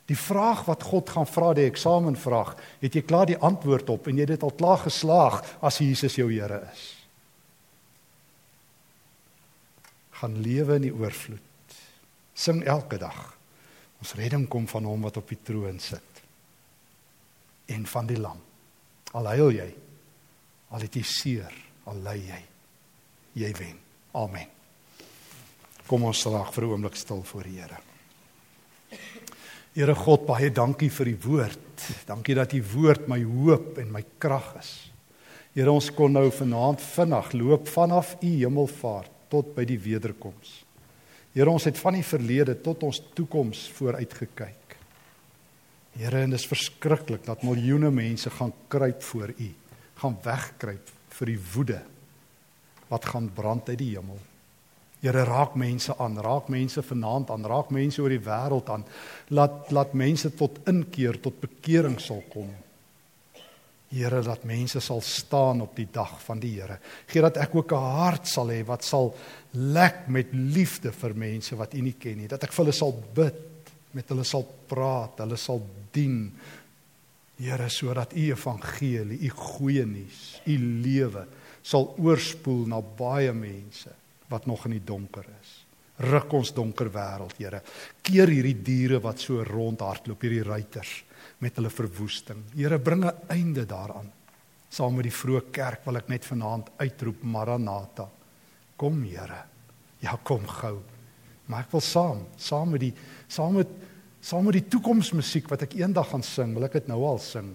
Die 0.06 0.16
vraag 0.16 0.64
wat 0.64 0.82
God 0.82 1.10
gaan 1.10 1.26
vra, 1.26 1.52
die 1.54 1.66
eksamenvraag, 1.66 2.54
het 2.80 2.94
jy 2.94 3.02
klaar 3.02 3.26
die 3.26 3.38
antwoord 3.38 3.90
op 3.90 4.06
en 4.06 4.16
jy 4.16 4.20
het 4.20 4.36
dit 4.36 4.42
al 4.42 4.54
klaar 4.54 4.78
geslaag 4.78 5.42
as 5.60 5.78
Jesus 5.78 6.14
jou 6.14 6.32
Here 6.32 6.62
is. 6.72 7.06
Gaan 10.10 10.40
lewe 10.40 10.74
in 10.76 10.82
die 10.82 10.94
oorvloed. 10.94 11.40
Sing 12.34 12.64
elke 12.64 12.98
dag. 12.98 13.36
Ons 14.07 14.14
redding 14.20 14.44
kom 14.46 14.68
van 14.70 14.84
hom 14.86 15.02
wat 15.02 15.16
op 15.18 15.32
die 15.32 15.40
troon 15.42 15.80
sit 15.82 16.20
en 17.74 17.86
van 17.90 18.07
die 18.07 18.18
lam. 18.22 18.38
Al 19.18 19.26
huil 19.32 19.57
jy, 19.57 19.64
al 20.70 20.84
het 20.84 20.94
jy 20.94 21.02
seer, 21.02 21.57
al 21.90 21.98
ly 22.04 22.14
jy, 22.20 22.38
jy 23.42 23.50
wen. 23.59 23.80
Amen. 24.14 24.52
Kom 25.90 26.07
ons 26.07 26.20
slaag 26.22 26.52
vir 26.54 26.64
'n 26.64 26.70
oomblik 26.70 26.94
stil 26.94 27.24
voor 27.24 27.42
die 27.42 27.59
Here. 27.59 27.80
Here 29.74 29.94
God, 29.94 30.24
baie 30.26 30.50
dankie 30.50 30.90
vir 30.90 31.07
die 31.07 31.18
woord. 31.26 32.07
Dankie 32.07 32.34
dat 32.34 32.52
u 32.52 32.62
woord 32.62 33.09
my 33.09 33.24
hoop 33.24 33.78
en 33.78 33.90
my 33.90 34.04
krag 34.18 34.54
is. 34.61 34.90
Here, 35.52 35.72
ons 35.72 35.90
kon 35.90 36.12
nou 36.12 36.30
vanaand 36.30 36.80
vinnig 36.80 37.32
loop 37.32 37.66
vanaf 37.66 38.16
u 38.22 38.26
hemelvaart 38.38 39.11
tot 39.28 39.54
by 39.54 39.64
die 39.64 39.78
wederkoms. 39.78 40.65
Here, 41.37 41.53
ons 41.53 41.66
het 41.68 41.76
van 41.76 41.99
die 41.99 42.07
verlede 42.07 42.55
tot 42.64 42.87
ons 42.87 43.03
toekoms 43.12 43.66
vooruit 43.76 44.14
gekyk. 44.22 44.76
Here, 45.99 46.22
en 46.24 46.32
dit 46.32 46.41
is 46.41 46.49
verskriklik 46.49 47.26
dat 47.26 47.45
miljoene 47.45 47.91
mense 47.93 48.32
gaan 48.39 48.55
kruip 48.72 49.03
voor 49.05 49.34
U, 49.37 49.51
gaan 50.01 50.16
wegkruip 50.24 50.95
vir 51.18 51.32
die 51.32 51.43
woede 51.53 51.82
wat 52.89 53.05
gaan 53.11 53.28
brand 53.37 53.68
uit 53.68 53.80
die 53.82 53.91
hemel. 53.99 54.16
Here, 55.03 55.26
raak 55.28 55.59
mense 55.61 55.93
aan, 56.01 56.16
raak 56.24 56.49
mense 56.49 56.80
vanaand 56.82 57.30
aan, 57.34 57.45
raak 57.45 57.68
mense 57.74 58.01
oor 58.01 58.14
die 58.14 58.22
wêreld 58.24 58.72
aan. 58.72 58.87
Laat 59.28 59.68
laat 59.76 59.93
mense 59.93 60.32
tot 60.41 60.62
inkeer, 60.64 61.20
tot 61.20 61.37
bekering 61.43 61.99
sal 62.01 62.24
kom. 62.32 62.49
Here, 63.89 64.18
dat 64.22 64.45
mense 64.45 64.80
sal 64.82 65.01
staan 65.01 65.61
op 65.62 65.76
die 65.78 65.87
dag 65.93 66.16
van 66.24 66.41
die 66.43 66.57
Here. 66.57 66.80
Gee 67.07 67.22
dat 67.22 67.37
ek 67.37 67.55
ook 67.55 67.72
'n 67.72 67.91
hart 67.99 68.26
sal 68.26 68.49
hê 68.51 68.64
wat 68.64 68.84
sal 68.84 69.14
lek 69.53 70.09
met 70.09 70.32
liefde 70.32 70.93
vir 70.93 71.14
mense 71.14 71.57
wat 71.57 71.74
U 71.74 71.80
nie 71.80 71.95
ken 71.99 72.18
nie. 72.18 72.28
Dat 72.28 72.43
ek 72.43 72.53
vir 72.53 72.64
hulle 72.64 72.74
sal 72.74 72.93
bid 73.14 73.34
met 73.93 74.09
hulle 74.09 74.24
sal 74.24 74.45
praat, 74.68 75.18
hulle 75.18 75.37
sal 75.37 75.62
dien. 75.93 76.32
Here, 77.37 77.68
sodat 77.68 78.14
u 78.16 78.30
evangelie, 78.30 79.18
u 79.20 79.28
goeie 79.28 79.84
nuus, 79.84 80.41
u 80.47 80.57
lewe 80.82 81.26
sal 81.62 81.95
oorspoel 81.99 82.66
na 82.66 82.80
baie 82.80 83.32
mense 83.32 83.93
wat 84.28 84.47
nog 84.47 84.64
in 84.66 84.70
die 84.70 84.84
donker 84.84 85.24
is. 85.43 85.53
Ruk 85.97 86.32
ons 86.32 86.53
donker 86.53 86.89
wêreld, 86.93 87.37
Here. 87.37 87.62
Keer 88.03 88.28
hierdie 88.28 88.62
diere 88.62 89.01
wat 89.01 89.20
so 89.20 89.45
rondhardloop, 89.45 90.20
hierdie 90.20 90.43
ruiters 90.43 91.05
met 91.39 91.57
hulle 91.59 91.70
verwoesting. 91.70 92.43
Here, 92.55 92.78
bring 92.78 93.05
'n 93.05 93.14
einde 93.28 93.66
daaraan. 93.66 94.12
Saam 94.68 94.95
met 94.95 95.05
die 95.05 95.12
vroeë 95.12 95.51
kerk 95.51 95.84
wil 95.84 95.97
ek 95.97 96.09
net 96.09 96.24
vanaand 96.24 96.70
uitroep 96.76 97.22
Maranatha. 97.22 98.09
Kom, 98.76 99.03
Here. 99.03 99.45
Ja, 99.99 100.18
kom 100.22 100.47
gou. 100.47 100.82
Maar 101.47 101.61
ek 101.61 101.70
wil 101.70 101.80
saam, 101.80 102.26
saam 102.37 102.70
met 102.70 102.80
die 102.80 102.95
saam 103.28 103.55
met 103.55 103.68
saam 104.20 104.45
met 104.45 104.59
die 104.59 104.68
toekomsmusiek 104.68 105.49
wat 105.49 105.62
ek 105.62 105.76
eendag 105.78 106.09
gaan 106.11 106.22
sing, 106.22 106.55
wil 106.55 106.64
ek 106.64 106.72
dit 106.72 106.89
nou 106.89 107.05
al 107.07 107.18
sing. 107.22 107.55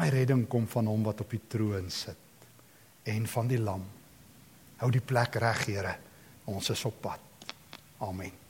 My 0.00 0.08
redding 0.08 0.46
kom 0.48 0.66
van 0.66 0.88
hom 0.88 1.04
wat 1.04 1.20
op 1.20 1.30
die 1.30 1.42
troon 1.48 1.90
sit 1.90 2.16
en 3.04 3.26
van 3.26 3.50
die 3.50 3.60
lam. 3.60 3.84
Hou 4.80 4.90
die 4.90 5.04
plek 5.04 5.36
reg, 5.36 5.66
Here. 5.66 5.96
Ons 6.48 6.70
is 6.70 6.84
op 6.88 7.02
pad. 7.02 7.20
Amen. 8.00 8.41